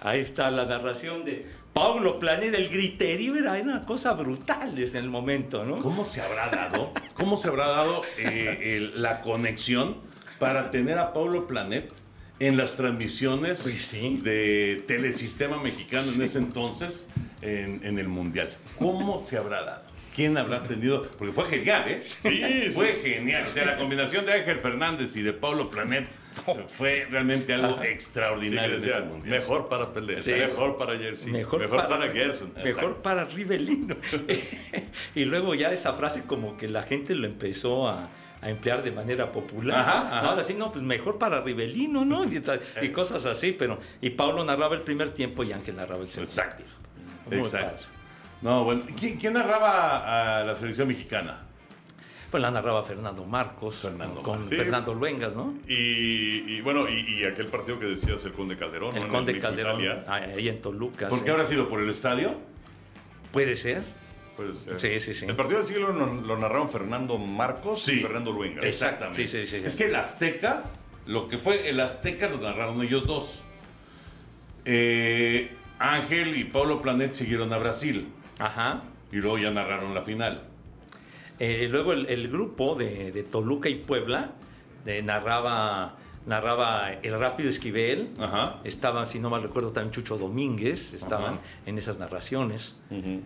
Ahí 0.00 0.20
está 0.20 0.50
la 0.50 0.64
narración 0.64 1.24
de 1.24 1.46
Paulo 1.72 2.18
Planet. 2.18 2.54
El 2.54 2.68
griterío 2.68 3.36
era 3.36 3.52
una 3.54 3.84
cosa 3.84 4.12
brutal 4.14 4.78
en 4.78 4.96
el 4.96 5.08
momento, 5.08 5.64
¿no? 5.64 5.76
¿Cómo 5.76 6.04
se 6.04 6.20
habrá 6.22 6.48
dado? 6.48 6.92
¿Cómo 7.14 7.36
se 7.36 7.48
habrá 7.48 7.68
dado 7.68 8.02
eh, 8.18 8.76
el- 8.76 9.02
la 9.02 9.20
conexión 9.20 9.96
para 10.38 10.70
tener 10.70 10.98
a 10.98 11.12
Paulo 11.12 11.46
Planet 11.46 11.92
en 12.38 12.56
las 12.56 12.76
transmisiones 12.76 13.60
Pues 13.62 13.84
sí. 13.84 14.18
de 14.22 14.82
Telesistema 14.86 15.62
Mexicano 15.62 16.10
en 16.12 16.22
ese 16.22 16.38
entonces 16.38 17.08
en, 17.42 17.80
en 17.84 17.98
el 17.98 18.08
Mundial? 18.08 18.48
¿Cómo 18.78 19.24
se 19.28 19.36
habrá 19.36 19.62
dado? 19.62 19.82
¿Quién 20.16 20.36
habrá 20.38 20.62
tenido? 20.62 21.06
Porque 21.18 21.32
fue 21.32 21.44
genial, 21.44 21.84
¿eh? 21.88 22.00
Sí, 22.02 22.70
Fue 22.74 22.94
genial. 22.94 23.44
O 23.44 23.48
sea, 23.48 23.64
la 23.64 23.76
combinación 23.78 24.24
de 24.26 24.32
Ángel 24.32 24.58
Fernández 24.60 25.14
y 25.16 25.22
de 25.22 25.32
Paulo 25.34 25.70
Planet 25.70 26.08
fue 26.68 27.06
realmente 27.10 27.52
algo 27.54 27.78
Sí, 27.82 27.88
extraordinario 27.88 28.76
decía, 28.80 28.98
ese 28.98 29.06
Mundial. 29.06 29.40
mejor 29.40 29.68
para 29.68 29.92
Pelé, 29.92 30.22
Sí. 30.22 30.32
mejor 30.32 30.76
para 30.78 30.96
Jersey, 30.98 31.32
Mejor 31.32 31.60
mejor, 31.60 31.76
para- 31.76 31.88
para, 31.88 32.12
Gerson. 32.12 32.52
Mejor 32.54 32.68
Exacto. 32.68 33.02
para 33.02 33.24
Rivelino. 33.24 33.96
y 35.14 35.24
luego 35.24 35.54
ya 35.54 35.72
esa 35.72 35.92
frase 35.94 36.22
como 36.26 36.56
que 36.56 36.68
la 36.68 36.82
gente 36.82 37.14
lo 37.14 37.26
empezó 37.26 37.88
a, 37.88 38.08
a 38.42 38.48
emplear 38.50 38.82
de 38.82 38.92
manera 38.92 39.32
popular. 39.32 39.80
Ajá, 39.80 40.00
ajá. 40.18 40.28
Ahora 40.30 40.42
sí, 40.42 40.54
no, 40.54 40.72
pues 40.72 40.84
mejor 40.84 41.18
para 41.18 41.40
Rivelino, 41.42 42.04
¿no? 42.04 42.24
Y, 42.24 42.42
y 42.82 42.88
cosas 42.90 43.26
así, 43.26 43.52
pero... 43.52 43.78
Y 44.00 44.10
Paulo 44.10 44.44
narraba 44.44 44.74
el 44.76 44.82
primer 44.82 45.10
tiempo 45.10 45.44
y 45.44 45.52
Ángel 45.52 45.76
narraba 45.76 46.02
el 46.02 46.08
segundo. 46.08 46.30
Exacto. 46.30 46.62
Exacto. 47.30 47.86
No, 48.42 48.64
bueno. 48.64 48.82
¿Quién, 48.98 49.18
quién 49.18 49.34
narraba 49.34 50.38
a 50.40 50.44
la 50.44 50.56
selección 50.56 50.88
mexicana? 50.88 51.42
Pues 52.30 52.40
la 52.40 52.50
narraba 52.52 52.84
Fernando 52.84 53.24
Marcos, 53.24 53.76
Fernando 53.76 54.20
con. 54.22 54.46
Fernando 54.48 54.94
Luengas, 54.94 55.34
¿no? 55.34 55.54
Y, 55.66 55.74
y 56.56 56.60
bueno, 56.60 56.88
y, 56.88 57.18
y 57.20 57.24
aquel 57.24 57.46
partido 57.48 57.78
que 57.80 57.86
decías, 57.86 58.24
el 58.24 58.32
Conde 58.32 58.56
Calderón, 58.56 58.94
El 58.94 59.00
¿no? 59.00 59.06
En 59.06 59.12
Conde 59.12 59.32
México, 59.32 59.48
Calderón, 59.48 59.80
Italia. 59.80 60.04
ahí 60.06 60.48
en 60.48 60.62
Toluca. 60.62 61.08
¿Por 61.08 61.24
qué 61.24 61.30
habrá 61.30 61.44
sido? 61.46 61.68
¿Por 61.68 61.80
el 61.80 61.90
estadio? 61.90 62.36
Puede 63.32 63.56
ser. 63.56 63.82
Puede 64.36 64.54
ser. 64.54 64.78
Sí, 64.78 65.00
sí, 65.00 65.12
sí. 65.14 65.26
El 65.26 65.34
partido 65.34 65.58
del 65.58 65.66
siglo 65.66 65.92
lo, 65.92 66.06
lo 66.06 66.36
narraron 66.38 66.68
Fernando 66.68 67.18
Marcos 67.18 67.88
y. 67.88 67.98
Fernando 68.00 68.30
Luenga. 68.30 68.60
Exactamente. 68.62 69.26
Sí, 69.26 69.46
sí, 69.46 69.46
sí. 69.48 69.62
Es 69.64 69.74
que 69.74 69.86
el 69.86 69.94
Azteca, 69.96 70.64
lo 71.06 71.26
que 71.26 71.36
fue 71.36 71.68
el 71.68 71.80
Azteca 71.80 72.28
lo 72.28 72.38
narraron 72.38 72.80
ellos 72.82 73.06
dos. 73.08 73.42
Eh, 74.64 75.50
Ángel 75.80 76.36
y 76.36 76.44
Pablo 76.44 76.80
Planet 76.82 77.14
siguieron 77.14 77.52
a 77.52 77.58
Brasil 77.58 78.08
Ajá. 78.38 78.82
y 79.10 79.16
luego 79.16 79.38
ya 79.38 79.50
narraron 79.50 79.94
la 79.94 80.02
final. 80.02 80.42
Eh, 81.40 81.66
luego 81.70 81.92
el, 81.92 82.06
el 82.06 82.28
grupo 82.28 82.74
de, 82.76 83.10
de 83.12 83.22
Toluca 83.24 83.68
y 83.68 83.76
Puebla 83.76 84.32
de, 84.84 85.02
narraba, 85.02 85.96
narraba 86.26 86.92
el 86.92 87.18
Rápido 87.18 87.48
Esquivel. 87.50 88.10
Ajá. 88.18 88.60
Estaban, 88.64 89.06
si 89.06 89.18
no 89.18 89.30
mal 89.30 89.42
recuerdo, 89.42 89.72
también 89.72 89.92
Chucho 89.92 90.18
Domínguez, 90.18 90.92
estaban 90.94 91.34
Ajá. 91.34 91.42
en 91.66 91.78
esas 91.78 91.98
narraciones. 91.98 92.76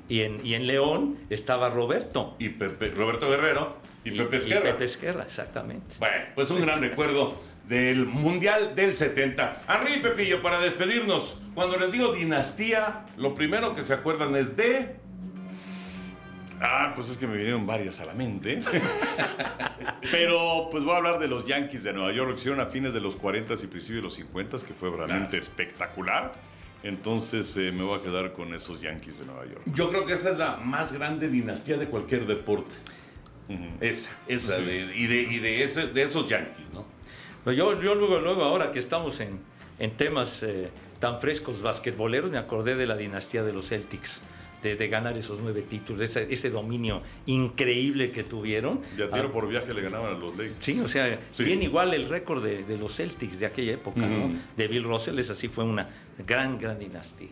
y, 0.09 0.21
en, 0.23 0.41
y 0.47 0.55
en 0.55 0.67
León 0.67 1.19
estaba 1.29 1.71
Roberto. 1.71 2.37
Y 2.39 2.51
Pepe- 2.51 2.91
Roberto 2.91 3.29
Guerrero 3.29 3.77
y, 4.05 4.13
Pepe 4.13 4.37
Esquerra. 4.37 4.63
Pepe 4.63 4.85
Esquerra, 4.85 5.25
exactamente. 5.25 5.97
Bueno, 5.99 6.25
pues 6.35 6.51
un 6.51 6.61
gran 6.61 6.81
recuerdo 6.81 7.35
del 7.69 8.07
Mundial 8.07 8.75
del 8.75 8.95
70. 8.95 9.63
Henry 9.69 9.95
y 9.95 10.01
Pepillo, 10.01 10.43
para 10.43 10.61
despedirnos, 10.61 11.41
cuando 11.55 11.79
les 11.79 11.91
digo 11.91 12.13
dinastía, 12.13 13.07
lo 13.17 13.35
primero 13.35 13.75
que 13.75 13.83
se 13.85 13.93
acuerdan 13.95 14.37
es 14.37 14.57
de... 14.57 15.03
Ah, 16.61 16.93
pues 16.95 17.11
es 17.11 17.19
que 17.19 17.27
me 17.27 17.37
vinieron 17.37 17.67
varias 17.67 18.01
a 18.01 18.07
la 18.07 18.15
mente. 18.15 18.61
Pero 20.11 20.69
pues 20.71 20.85
voy 20.85 20.95
a 20.95 20.97
hablar 20.99 21.19
de 21.19 21.29
los 21.29 21.47
Yankees 21.47 21.83
de 21.85 21.93
Nueva 21.93 22.13
York, 22.13 22.31
que 22.35 22.37
hicieron 22.41 22.61
a 22.61 22.67
fines 22.67 22.93
de 22.95 23.01
los 23.01 23.17
40 23.17 23.55
y 23.55 23.67
principios 23.67 23.97
de 23.97 24.03
los 24.03 24.15
50, 24.15 24.59
que 24.59 24.75
fue 24.75 24.91
realmente 24.91 25.31
Claro. 25.31 25.43
espectacular. 25.43 26.33
Entonces 26.83 27.57
eh, 27.57 27.73
me 27.73 27.83
voy 27.83 27.99
a 27.99 28.03
quedar 28.03 28.33
con 28.33 28.55
esos 28.55 28.81
Yankees 28.81 29.19
de 29.19 29.25
Nueva 29.27 29.47
York. 29.47 29.63
Yo 29.67 29.89
creo 29.89 30.05
que 30.05 30.13
esa 30.15 30.31
es 30.31 30.39
la 30.39 30.57
más 30.57 30.93
grande 30.93 31.29
dinastía 31.29 31.77
de 31.79 31.87
cualquier 31.89 32.27
deporte. 32.27 32.75
Esa, 33.81 34.11
esa, 34.27 34.59
Sí. 34.59 34.65
de- 34.65 34.97
y, 34.97 35.07
de, 35.07 35.17
y 35.23 35.39
de, 35.39 35.65
ese- 35.65 35.89
de 35.89 36.03
esos 36.03 36.29
Yankees, 36.29 36.67
¿no? 36.73 36.85
Pero 37.45 37.55
yo, 37.57 37.81
yo 37.83 37.95
luego, 37.95 38.21
luego, 38.21 38.43
ahora 38.45 38.73
que 38.73 38.79
estamos 38.79 39.21
en, 39.21 39.39
en 39.79 39.91
temas 39.99 40.43
eh, 40.43 40.71
tan 40.99 41.21
frescos 41.21 41.61
basquetboleros, 41.61 42.31
me 42.31 42.39
acordé 42.39 42.75
de 42.75 42.87
la 42.87 42.97
dinastía 42.97 43.43
de 43.45 43.53
los 43.53 43.69
Celtics, 43.69 44.23
de, 44.65 44.75
de 44.77 44.89
ganar 44.89 45.17
esos 45.17 45.39
nueve 45.41 45.63
títulos, 45.63 46.03
ese, 46.03 46.27
ese 46.33 46.51
dominio 46.51 47.03
increíble 47.27 48.11
que 48.11 48.25
tuvieron. 48.25 48.81
Ya 48.99 49.09
tiro 49.09 49.29
Ah, 49.29 49.31
por 49.31 49.47
viaje 49.47 49.73
le 49.73 49.83
ganaban 49.83 50.17
a 50.17 50.19
los 50.19 50.33
Lakers. 50.37 50.57
Sí, 50.59 50.81
o 50.81 50.89
sea, 50.89 51.19
Sí. 51.33 51.45
bien 51.45 51.63
igual 51.63 51.95
el 51.95 52.09
récord 52.09 52.43
de, 52.43 52.65
de 52.65 52.77
los 52.79 52.97
Celtics 52.97 53.39
de 53.39 53.47
aquella 53.47 53.73
época, 53.75 54.01
¿no? 54.01 54.33
De 54.57 54.67
Bill 54.69 54.83
Russell, 54.85 55.19
esa 55.19 55.37
sí 55.37 55.49
fue 55.49 55.65
una 55.65 55.89
gran, 56.27 56.59
gran 56.59 56.79
dinastía. 56.79 57.29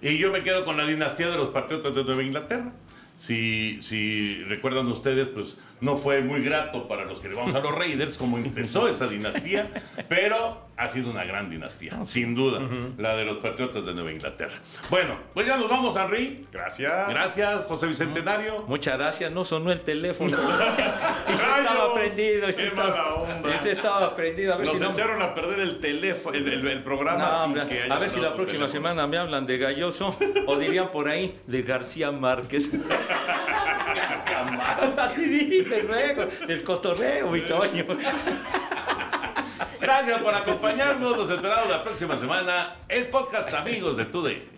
Y 0.00 0.16
yo 0.16 0.30
me 0.32 0.42
quedo 0.42 0.64
con 0.64 0.76
la 0.76 0.86
dinastía 0.86 1.28
de 1.28 1.36
los 1.36 1.48
Patriotas 1.48 1.94
de 1.94 2.04
Nueva 2.04 2.22
Inglaterra. 2.22 2.72
Si, 3.18 3.78
si 3.82 4.44
recuerdan 4.44 4.86
ustedes, 4.86 5.26
pues 5.26 5.58
no 5.80 5.96
fue 5.96 6.20
muy 6.20 6.40
grato 6.40 6.86
para 6.86 7.04
los 7.04 7.18
que 7.18 7.28
le 7.28 7.34
vamos 7.34 7.52
a 7.56 7.60
los 7.60 7.74
Raiders 7.74 8.16
como 8.16 8.38
empezó 8.38 8.86
esa 8.90 9.08
dinastía, 9.08 9.68
pero 10.08 10.67
ha 10.78 10.88
sido 10.88 11.10
una 11.10 11.24
gran 11.24 11.50
dinastía, 11.50 12.04
sin 12.04 12.34
duda, 12.36 12.60
la 12.98 13.16
de 13.16 13.24
los 13.24 13.38
Patriotas 13.38 13.84
de 13.84 13.94
Nueva 13.94 14.12
Inglaterra. 14.12 14.54
Bueno, 14.90 15.16
pues 15.34 15.46
ya 15.46 15.56
nos 15.56 15.68
vamos, 15.68 15.96
Henry. 15.96 16.46
Gracias. 16.52 17.08
Gracias, 17.08 17.66
José 17.66 17.86
Bicentenario. 17.88 18.62
Muchas 18.68 18.96
gracias, 18.96 19.32
no 19.32 19.44
sonó 19.44 19.72
el 19.72 19.80
teléfono. 19.80 20.36
y 21.32 21.36
se 21.36 21.44
estaba 21.58 21.94
prendido. 21.94 22.48
y 22.48 22.52
se 22.52 22.58
¡Qué 22.62 22.66
estaba, 22.68 23.14
onda! 23.14 23.56
y 23.56 23.58
se 23.64 23.70
estaba 23.72 24.14
prendido. 24.14 24.54
A 24.54 24.56
ver 24.58 24.66
Nos 24.66 24.78
si 24.78 24.84
no- 24.84 24.90
echaron 24.92 25.20
a 25.20 25.34
perder 25.34 25.58
el 25.60 25.80
teléfono, 25.80 26.36
el, 26.36 26.48
el- 26.48 26.68
el 26.68 26.82
programa 26.84 27.24
No, 27.24 27.32
sin 27.32 27.42
hombre, 27.58 27.66
que 27.66 27.92
a 27.92 27.98
ver 27.98 28.08
si 28.10 28.20
la 28.20 28.34
próxima 28.34 28.66
teléfono. 28.66 28.68
semana 28.68 29.06
me 29.08 29.18
hablan 29.18 29.46
de 29.46 29.58
Galloso 29.58 30.16
o 30.46 30.56
dirían 30.58 30.90
por 30.92 31.08
ahí 31.08 31.38
de 31.46 31.62
García 31.62 32.12
Márquez. 32.12 32.70
Así 34.98 35.26
dice 35.28 35.82
luego, 35.82 36.26
del 36.46 36.62
cotorreo, 36.62 37.30
mi 37.30 37.40
Toño. 37.40 37.84
Gracias 39.88 40.20
por 40.20 40.34
acompañarnos. 40.34 41.16
Los 41.16 41.30
esperamos 41.30 41.70
la 41.70 41.82
próxima 41.82 42.18
semana. 42.18 42.76
El 42.88 43.08
podcast 43.08 43.54
Amigos 43.54 43.96
de 43.96 44.04
Today. 44.04 44.57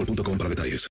boostmobile.com 0.05 0.37
para 0.37 0.49
detalles. 0.49 0.89